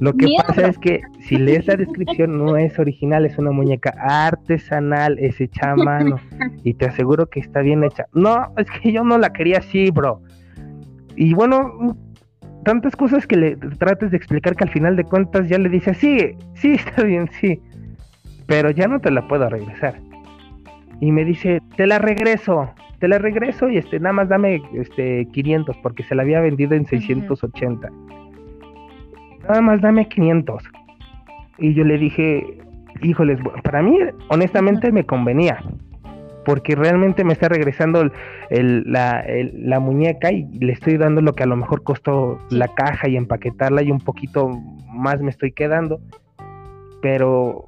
Lo 0.00 0.12
que 0.14 0.26
pasa 0.46 0.68
es 0.68 0.78
que 0.78 1.00
si 1.20 1.36
lees 1.36 1.66
la 1.66 1.76
descripción, 1.76 2.38
no 2.38 2.56
es 2.56 2.78
original, 2.78 3.24
es 3.24 3.38
una 3.38 3.52
muñeca 3.52 3.94
artesanal, 3.98 5.18
es 5.18 5.40
hecha 5.40 5.72
a 5.72 5.76
mano. 5.76 6.16
Y 6.64 6.74
te 6.74 6.86
aseguro 6.86 7.26
que 7.26 7.40
está 7.40 7.60
bien 7.60 7.84
hecha. 7.84 8.06
No, 8.12 8.52
es 8.56 8.66
que 8.82 8.92
yo 8.92 9.04
no 9.04 9.18
la 9.18 9.32
quería 9.32 9.58
así, 9.58 9.90
bro. 9.90 10.22
Y 11.16 11.34
bueno, 11.34 11.96
tantas 12.64 12.96
cosas 12.96 13.26
que 13.26 13.36
le 13.36 13.56
trates 13.56 14.10
de 14.10 14.16
explicar 14.16 14.56
que 14.56 14.64
al 14.64 14.70
final 14.70 14.96
de 14.96 15.04
cuentas 15.04 15.48
ya 15.48 15.58
le 15.58 15.68
dices, 15.68 15.96
sí, 15.98 16.36
sí, 16.54 16.72
está 16.72 17.02
bien, 17.02 17.28
sí. 17.40 17.60
Pero 18.46 18.70
ya 18.70 18.88
no 18.88 19.00
te 19.00 19.10
la 19.10 19.26
puedo 19.28 19.48
regresar. 19.48 20.00
Y 21.00 21.10
me 21.10 21.24
dice, 21.24 21.60
te 21.76 21.86
la 21.86 21.98
regreso 21.98 22.70
te 23.02 23.08
la 23.08 23.18
regreso 23.18 23.68
y 23.68 23.78
este, 23.78 23.98
nada 23.98 24.12
más 24.12 24.28
dame 24.28 24.62
este 24.74 25.26
500 25.32 25.76
porque 25.78 26.04
se 26.04 26.14
la 26.14 26.22
había 26.22 26.38
vendido 26.38 26.76
en 26.76 26.86
680. 26.86 27.90
Nada 29.48 29.60
más 29.60 29.80
dame 29.80 30.06
500. 30.06 30.62
Y 31.58 31.74
yo 31.74 31.82
le 31.82 31.98
dije, 31.98 32.58
híjoles, 33.02 33.40
para 33.64 33.82
mí 33.82 33.98
honestamente 34.28 34.92
me 34.92 35.04
convenía. 35.04 35.58
Porque 36.44 36.76
realmente 36.76 37.24
me 37.24 37.32
está 37.32 37.48
regresando 37.48 38.08
la, 38.50 39.80
muñeca 39.80 40.30
y 40.30 40.44
le 40.60 40.72
estoy 40.72 40.96
dando 40.96 41.22
lo 41.22 41.32
que 41.32 41.42
a 41.42 41.46
lo 41.46 41.56
mejor 41.56 41.82
costó 41.82 42.38
la 42.50 42.68
caja 42.68 43.08
y 43.08 43.16
empaquetarla 43.16 43.82
y 43.82 43.90
un 43.90 43.98
poquito 43.98 44.48
más 44.92 45.20
me 45.20 45.30
estoy 45.30 45.50
quedando. 45.50 46.00
Pero 47.00 47.66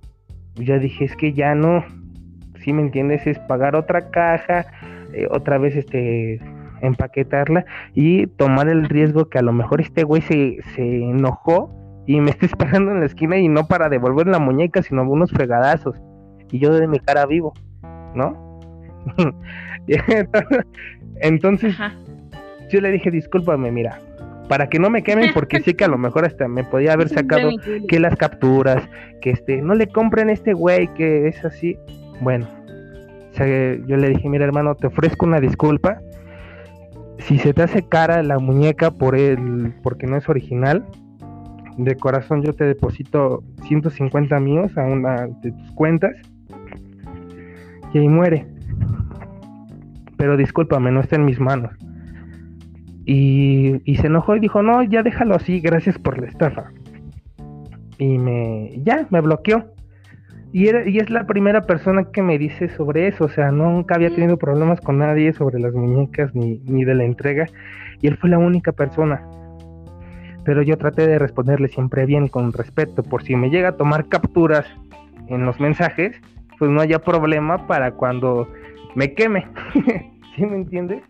ya 0.57 0.79
dije, 0.79 1.05
es 1.05 1.17
que 1.17 1.33
ya 1.33 1.55
no, 1.55 1.85
si 2.57 2.73
me 2.73 2.83
entiendes, 2.83 3.27
es 3.27 3.39
pagar 3.41 3.77
otra 3.77 4.11
caja, 4.11 4.67
eh, 5.13 5.27
otra 5.31 5.59
vez 5.59 5.77
este 5.77 6.41
empaquetarla 6.81 7.65
y 7.95 8.27
tomar 8.27 8.69
el 8.69 8.89
riesgo 8.89 9.29
que 9.29 9.39
a 9.39 9.43
lo 9.43 9.53
mejor 9.53 9.81
este 9.81 10.03
güey 10.03 10.21
se, 10.23 10.59
se 10.75 11.03
enojó 11.03 11.71
y 12.07 12.21
me 12.21 12.31
está 12.33 12.47
esperando 12.47 12.93
en 12.93 13.01
la 13.01 13.07
esquina 13.07 13.39
y 13.39 13.49
no 13.49 13.67
para 13.67 13.89
devolver 13.89 14.27
la 14.27 14.39
muñeca, 14.39 14.83
sino 14.83 15.03
unos 15.03 15.31
fregadazos. 15.31 15.97
Y 16.51 16.59
yo 16.59 16.73
de 16.73 16.87
mi 16.87 17.01
cara 17.01 17.27
vivo, 17.27 17.53
¿no? 18.15 18.61
Entonces, 21.21 21.77
yo 22.71 22.81
le 22.81 22.91
dije, 22.91 23.11
discúlpame, 23.11 23.71
mira, 23.71 23.99
para 24.49 24.69
que 24.69 24.79
no 24.79 24.91
me 24.91 25.03
quemen, 25.03 25.33
porque 25.33 25.61
sé 25.61 25.75
que 25.75 25.85
a 25.85 25.89
lo 25.89 25.99
mejor 25.99 26.25
hasta 26.25 26.49
me 26.49 26.65
podía 26.65 26.93
haber 26.93 27.09
sacado 27.09 27.51
que 27.89 27.99
las 27.99 28.17
capturas, 28.17 28.89
que 29.21 29.31
este, 29.31 29.63
no 29.63 29.75
le 29.75 29.89
compren 29.89 30.29
a 30.29 30.33
este 30.33 30.53
güey 30.53 30.93
que 30.95 31.29
es 31.29 31.45
así. 31.45 31.79
Bueno, 32.21 32.47
yo 33.39 33.97
le 33.97 34.09
dije, 34.09 34.29
mira 34.29 34.45
hermano, 34.45 34.75
te 34.75 34.87
ofrezco 34.87 35.27
una 35.27 35.41
disculpa. 35.41 36.01
Si 37.19 37.39
se 37.39 37.55
te 37.55 37.63
hace 37.63 37.89
cara 37.89 38.23
la 38.23 38.39
muñeca 38.39 38.91
por 38.91 39.17
el, 39.17 39.73
porque 39.83 40.07
no 40.07 40.17
es 40.17 40.29
original, 40.29 40.85
de 41.77 41.97
corazón 41.97 42.43
yo 42.43 42.53
te 42.53 42.65
deposito 42.65 43.43
150 43.67 44.39
míos 44.41 44.77
a 44.77 44.85
una 44.85 45.27
de 45.43 45.53
tus 45.53 45.73
cuentas 45.73 46.15
y 47.93 47.99
ahí 47.99 48.09
muere. 48.09 48.47
Pero 50.17 50.37
discúlpame, 50.37 50.91
no 50.91 51.01
está 51.01 51.17
en 51.17 51.25
mis 51.25 51.41
manos. 51.41 51.73
Y, 53.07 53.81
y 53.85 53.97
se 53.97 54.07
enojó 54.07 54.37
y 54.37 54.41
dijo, 54.41 54.63
no, 54.63 54.83
ya 54.83 55.03
déjalo 55.03 55.35
así, 55.35 55.61
gracias 55.61 55.99
por 55.99 56.19
la 56.19 56.29
estafa. 56.29 56.71
Y 57.99 58.19
me, 58.19 58.71
ya, 58.83 59.07
me 59.11 59.21
bloqueó. 59.21 59.67
Y, 60.53 60.69
y 60.69 60.99
es 60.99 61.11
la 61.11 61.27
primera 61.27 61.63
persona 61.63 62.05
que 62.13 62.23
me 62.23 62.39
dice 62.39 62.69
sobre 62.69 63.09
eso, 63.09 63.25
o 63.25 63.29
sea, 63.29 63.51
nunca 63.51 63.97
había 63.97 64.15
tenido 64.15 64.37
problemas 64.37 64.81
con 64.81 64.99
nadie 64.99 65.33
sobre 65.33 65.59
las 65.59 65.75
muñecas 65.75 66.35
ni, 66.35 66.61
ni 66.65 66.85
de 66.85 66.95
la 66.95 67.05
entrega, 67.05 67.47
y 68.01 68.07
él 68.07 68.17
fue 68.17 68.31
la 68.31 68.39
única 68.39 68.73
persona. 68.73 69.23
Pero 70.45 70.63
yo 70.63 70.79
traté 70.79 71.07
de 71.09 71.19
responderle 71.19 71.69
siempre 71.69 72.07
bien, 72.07 72.29
con 72.29 72.53
respeto, 72.53 73.03
por 73.03 73.25
si 73.25 73.35
me 73.35 73.51
llega 73.51 73.71
a 73.71 73.77
tomar 73.77 74.09
capturas 74.09 74.67
en 75.29 75.45
los 75.45 75.59
mensajes, 75.59 76.21
pues 76.59 76.71
no 76.71 76.81
haya 76.81 77.01
problema 77.01 77.67
para 77.67 77.93
cuando 77.93 78.49
me 78.95 79.13
queme. 79.15 79.47
¿Sí 80.37 80.47
me 80.47 80.57
entiendes? 80.57 81.03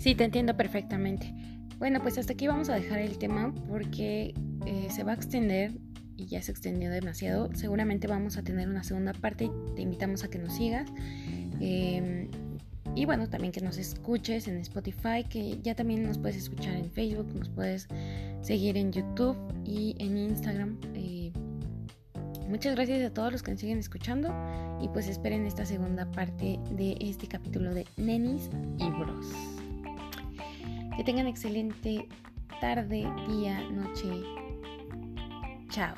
Sí, 0.00 0.14
te 0.14 0.24
entiendo 0.24 0.56
perfectamente. 0.56 1.30
Bueno, 1.78 2.00
pues 2.00 2.16
hasta 2.16 2.32
aquí 2.32 2.46
vamos 2.46 2.70
a 2.70 2.74
dejar 2.74 3.00
el 3.00 3.18
tema 3.18 3.54
porque 3.68 4.32
eh, 4.64 4.88
se 4.90 5.04
va 5.04 5.12
a 5.12 5.14
extender 5.14 5.72
y 6.16 6.24
ya 6.24 6.40
se 6.40 6.52
extendió 6.52 6.90
demasiado. 6.90 7.50
Seguramente 7.54 8.06
vamos 8.06 8.38
a 8.38 8.42
tener 8.42 8.66
una 8.66 8.82
segunda 8.82 9.12
parte 9.12 9.44
y 9.44 9.74
te 9.76 9.82
invitamos 9.82 10.24
a 10.24 10.30
que 10.30 10.38
nos 10.38 10.54
sigas. 10.54 10.88
Em, 11.60 12.30
y 12.94 13.04
bueno, 13.04 13.28
también 13.28 13.52
que 13.52 13.60
nos 13.60 13.76
escuches 13.76 14.48
en 14.48 14.56
Spotify, 14.56 15.22
que 15.28 15.58
ya 15.60 15.74
también 15.74 16.02
nos 16.02 16.16
puedes 16.16 16.38
escuchar 16.38 16.76
en 16.76 16.90
Facebook, 16.90 17.34
nos 17.34 17.50
puedes 17.50 17.86
seguir 18.40 18.78
en 18.78 18.92
YouTube 18.92 19.36
y 19.66 19.96
en 19.98 20.16
Instagram. 20.16 20.78
Eh, 20.94 21.30
muchas 22.48 22.74
gracias 22.74 23.04
a 23.04 23.12
todos 23.12 23.32
los 23.32 23.42
que 23.42 23.50
nos 23.50 23.60
siguen 23.60 23.78
escuchando 23.78 24.34
y 24.80 24.88
pues 24.88 25.08
esperen 25.08 25.44
esta 25.44 25.66
segunda 25.66 26.10
parte 26.10 26.58
de 26.70 26.96
este 27.00 27.28
capítulo 27.28 27.74
de 27.74 27.86
Nenis 27.98 28.48
y 28.78 28.88
Bros. 28.88 29.26
Que 30.96 31.04
tengan 31.04 31.26
excelente 31.26 32.06
tarde, 32.60 33.06
día, 33.28 33.60
noche. 33.70 34.10
Chao. 35.70 35.94